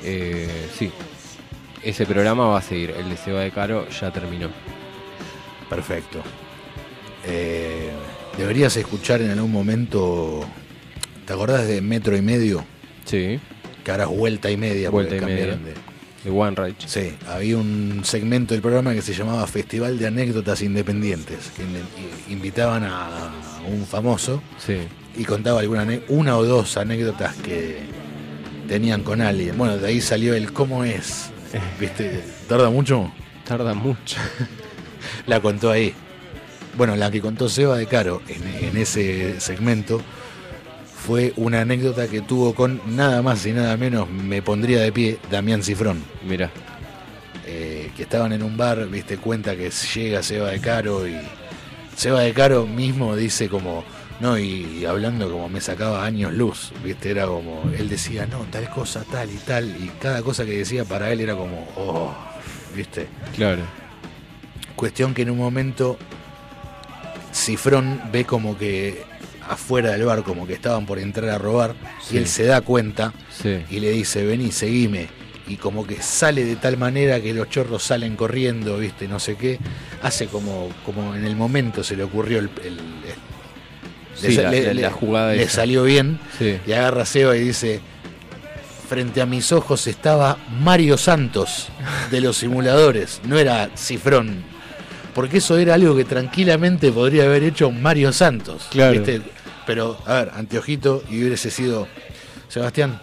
Eh, 0.03 0.68
sí, 0.77 0.91
ese 1.84 2.05
programa 2.05 2.47
va 2.47 2.59
a 2.59 2.61
seguir. 2.61 2.91
El 2.91 3.09
de 3.09 3.18
Seba 3.18 3.41
de 3.41 3.51
Caro 3.51 3.88
ya 3.89 4.11
terminó. 4.11 4.49
Perfecto. 5.69 6.22
Eh, 7.26 7.89
deberías 8.38 8.76
escuchar 8.77 9.22
en 9.22 9.31
algún 9.31 9.51
momento. 9.51 10.45
¿Te 11.26 11.34
acordás 11.34 11.68
de 11.68 11.81
Metro 11.81 12.15
y 12.15 12.22
Medio? 12.22 12.64
Sí. 13.05 13.39
Que 13.84 13.91
ahora 13.91 14.03
es 14.03 14.09
vuelta 14.09 14.49
y 14.51 14.57
media. 14.57 14.89
Vuelta 14.89 15.15
y 15.18 15.22
media. 15.22 15.45
de- 15.55 15.86
De 16.27 16.33
One 16.33 16.55
Rage. 16.57 16.75
Sí, 16.87 17.13
había 17.29 17.55
un 17.55 18.01
segmento 18.03 18.53
del 18.53 18.61
programa 18.61 18.93
que 18.93 19.01
se 19.01 19.13
llamaba 19.13 19.47
Festival 19.47 19.97
de 19.97 20.07
Anécdotas 20.07 20.61
Independientes, 20.61 21.51
que 21.55 21.63
invitaban 22.33 22.83
a 22.83 23.31
un 23.65 23.85
famoso 23.85 24.41
Sí. 24.57 24.75
y 25.15 25.23
contaba 25.23 25.61
alguna 25.61 25.87
una 26.09 26.35
o 26.37 26.43
dos 26.43 26.75
anécdotas 26.75 27.33
que 27.37 27.77
tenían 28.67 29.03
con 29.03 29.21
alguien. 29.21 29.57
Bueno, 29.57 29.77
de 29.77 29.87
ahí 29.87 30.01
salió 30.01 30.33
el 30.33 30.51
cómo 30.51 30.83
es. 30.83 31.29
¿Viste? 31.79 32.21
¿Tarda 32.49 32.69
mucho? 32.69 33.09
Tarda 33.45 33.73
mucho. 33.73 34.17
la 35.27 35.39
contó 35.39 35.71
ahí. 35.71 35.93
Bueno, 36.75 36.97
la 36.97 37.09
que 37.09 37.21
contó 37.21 37.47
Seba 37.47 37.77
de 37.77 37.85
Caro 37.85 38.21
en, 38.27 38.65
en 38.67 38.75
ese 38.75 39.39
segmento 39.39 40.01
fue 40.97 41.31
una 41.37 41.61
anécdota 41.61 42.07
que 42.07 42.21
tuvo 42.21 42.53
con 42.53 42.81
nada 42.87 43.21
más 43.21 43.45
y 43.45 43.53
nada 43.53 43.77
menos, 43.77 44.09
me 44.09 44.41
pondría 44.41 44.81
de 44.81 44.91
pie, 44.91 45.19
Damián 45.29 45.63
Cifrón. 45.63 46.03
Mira. 46.27 46.49
Eh, 47.49 47.91
que 47.95 48.03
estaban 48.03 48.33
en 48.33 48.43
un 48.43 48.57
bar, 48.57 48.87
viste, 48.89 49.17
cuenta 49.17 49.55
que 49.55 49.69
llega 49.69 50.21
Seba 50.21 50.49
de 50.49 50.59
Caro 50.59 51.07
y 51.07 51.15
Seba 51.95 52.19
de 52.19 52.33
Caro 52.33 52.67
mismo 52.67 53.15
dice 53.15 53.47
como, 53.47 53.85
no, 54.19 54.37
y, 54.37 54.79
y 54.81 54.85
hablando 54.85 55.31
como 55.31 55.47
me 55.47 55.61
sacaba 55.61 56.03
años 56.03 56.33
luz, 56.33 56.73
viste, 56.83 57.09
era 57.09 57.25
como, 57.25 57.63
él 57.77 57.87
decía, 57.87 58.25
no, 58.25 58.39
tal 58.51 58.69
cosa, 58.69 59.05
tal 59.09 59.31
y 59.31 59.37
tal, 59.37 59.65
y 59.81 59.89
cada 60.01 60.21
cosa 60.23 60.45
que 60.45 60.57
decía 60.57 60.83
para 60.83 61.09
él 61.09 61.21
era 61.21 61.35
como, 61.35 61.65
oh, 61.77 62.13
viste. 62.75 63.07
Claro. 63.33 63.61
Cuestión 64.75 65.13
que 65.13 65.21
en 65.21 65.29
un 65.29 65.37
momento 65.37 65.97
Cifrón 67.33 68.01
ve 68.11 68.25
como 68.25 68.57
que 68.57 69.05
afuera 69.49 69.91
del 69.91 70.03
bar, 70.05 70.23
como 70.23 70.45
que 70.47 70.53
estaban 70.53 70.85
por 70.85 70.99
entrar 70.99 71.29
a 71.29 71.37
robar, 71.37 71.75
Sí. 72.01 72.15
y 72.15 72.17
él 72.19 72.27
se 72.27 72.43
da 72.45 72.61
cuenta 72.61 73.13
Sí. 73.41 73.59
y 73.69 73.79
le 73.79 73.91
dice, 73.91 74.25
vení, 74.25 74.51
seguime. 74.51 75.07
Y 75.47 75.55
como 75.55 75.87
que 75.87 76.01
sale 76.01 76.43
de 76.43 76.57
tal 76.57 76.75
manera 76.77 77.21
que 77.21 77.33
los 77.33 77.49
chorros 77.49 77.81
salen 77.81 78.15
corriendo, 78.17 78.77
viste, 78.77 79.07
no 79.07 79.17
sé 79.19 79.35
qué. 79.35 79.57
Hace 80.03 80.27
como, 80.27 80.69
como 80.85 81.15
en 81.15 81.23
el 81.25 81.35
momento 81.37 81.83
se 81.83 81.95
le 81.95 82.03
ocurrió 82.03 82.39
el... 82.39 82.49
el- 82.63 82.79
Sí, 84.19 84.35
la- 84.35 84.89
jugada 84.89 85.33
Le 85.33 85.47
salió 85.47 85.83
bien. 85.83 86.19
Sí. 86.39 86.57
Y 86.65 86.71
agarra 86.71 87.03
a 87.03 87.05
Seba 87.05 87.37
y 87.37 87.41
dice, 87.41 87.79
frente 88.89 89.21
a 89.21 89.27
mis 89.27 89.51
ojos 89.51 89.85
estaba 89.85 90.37
Mario 90.59 90.97
Santos 90.97 91.67
de 92.09 92.21
los 92.21 92.37
simuladores, 92.37 93.21
no 93.25 93.37
era 93.37 93.69
Cifrón. 93.77 94.43
Porque 95.13 95.37
eso 95.37 95.57
era 95.57 95.75
algo 95.75 95.95
que 95.95 96.03
tranquilamente 96.03 96.91
podría 96.91 97.25
haber 97.25 97.43
hecho 97.43 97.69
Mario 97.71 98.11
Santos. 98.11 98.67
Claro. 98.71 98.93
¿viste? 98.93 99.21
Pero, 99.68 99.98
a 100.06 100.14
ver, 100.15 100.31
anteojito 100.34 101.03
y 101.11 101.23
hubiese 101.23 101.52
sido, 101.52 101.88
Sebastián, 102.48 102.99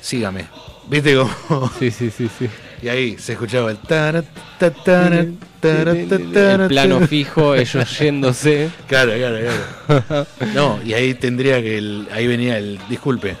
sígame. 0.00 0.46
¿Viste 0.88 1.16
cómo? 1.16 1.70
Sí, 1.78 1.90
sí, 1.90 2.10
sí, 2.10 2.30
sí. 2.38 2.48
Y 2.82 2.88
ahí 2.88 3.16
se 3.18 3.32
escuchaba 3.32 3.70
el 3.70 3.78
tarat, 3.78 4.26
tarat, 4.58 5.28
tarat. 5.60 6.12
El 6.12 6.66
plano 6.68 7.00
fijo, 7.06 7.54
ellos 7.54 7.98
yéndose. 7.98 8.70
Claro, 8.86 9.12
claro, 9.16 9.38
claro. 9.86 10.26
No, 10.54 10.78
y 10.84 10.92
ahí 10.92 11.14
tendría 11.14 11.60
que 11.62 11.78
el, 11.78 12.08
ahí 12.12 12.26
venía 12.26 12.58
el 12.58 12.78
disculpe. 12.88 13.36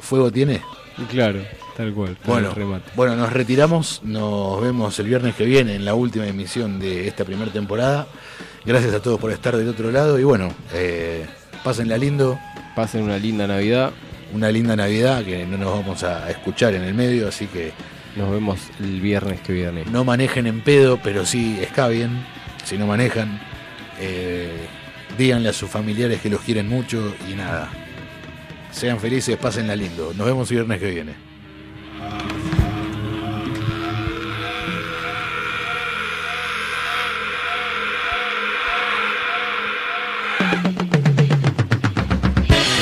¿Fuego 0.00 0.30
tiene? 0.30 0.60
Claro, 1.10 1.40
tal 1.76 1.92
cual. 1.94 2.16
tal 2.16 2.26
Bueno, 2.26 2.54
remate. 2.54 2.90
bueno, 2.94 3.16
nos 3.16 3.32
retiramos, 3.32 4.00
nos 4.04 4.60
vemos 4.60 4.98
el 4.98 5.06
viernes 5.06 5.34
que 5.34 5.46
viene 5.46 5.74
en 5.74 5.84
la 5.86 5.94
última 5.94 6.26
emisión 6.26 6.78
de 6.78 7.08
esta 7.08 7.24
primera 7.24 7.50
temporada. 7.50 8.06
Gracias 8.64 8.94
a 8.94 9.00
todos 9.00 9.18
por 9.18 9.32
estar 9.32 9.56
del 9.56 9.68
otro 9.68 9.90
lado 9.90 10.18
y 10.18 10.24
bueno, 10.24 10.52
eh, 10.74 11.26
pásenla 11.64 11.96
lindo. 11.96 12.38
Pasen 12.74 13.02
una 13.02 13.18
linda 13.18 13.46
Navidad. 13.46 13.92
Una 14.32 14.50
linda 14.50 14.74
Navidad 14.76 15.24
que 15.24 15.44
no 15.44 15.58
nos 15.58 15.72
vamos 15.72 16.02
a 16.04 16.30
escuchar 16.30 16.74
en 16.74 16.82
el 16.82 16.94
medio, 16.94 17.28
así 17.28 17.46
que 17.46 17.72
Nos 18.16 18.30
vemos 18.30 18.58
el 18.80 19.00
viernes 19.00 19.40
que 19.40 19.52
viene. 19.54 19.84
no 19.90 20.04
manejen 20.04 20.46
en 20.46 20.60
pedo, 20.60 20.98
pero 21.02 21.24
sí 21.24 21.58
escabien, 21.60 22.24
si 22.64 22.76
no 22.78 22.86
manejan. 22.86 23.40
Eh, 24.00 24.66
díganle 25.16 25.48
a 25.50 25.52
sus 25.52 25.70
familiares 25.70 26.20
que 26.20 26.28
los 26.30 26.40
quieren 26.40 26.68
mucho 26.68 27.14
y 27.30 27.34
nada. 27.34 27.70
Sean 28.70 28.98
felices, 29.00 29.36
pásenla 29.36 29.76
lindo. 29.76 30.12
Nos 30.16 30.26
vemos 30.26 30.50
el 30.50 30.56
viernes 30.58 30.78
que 30.80 30.90
viene. 30.90 31.12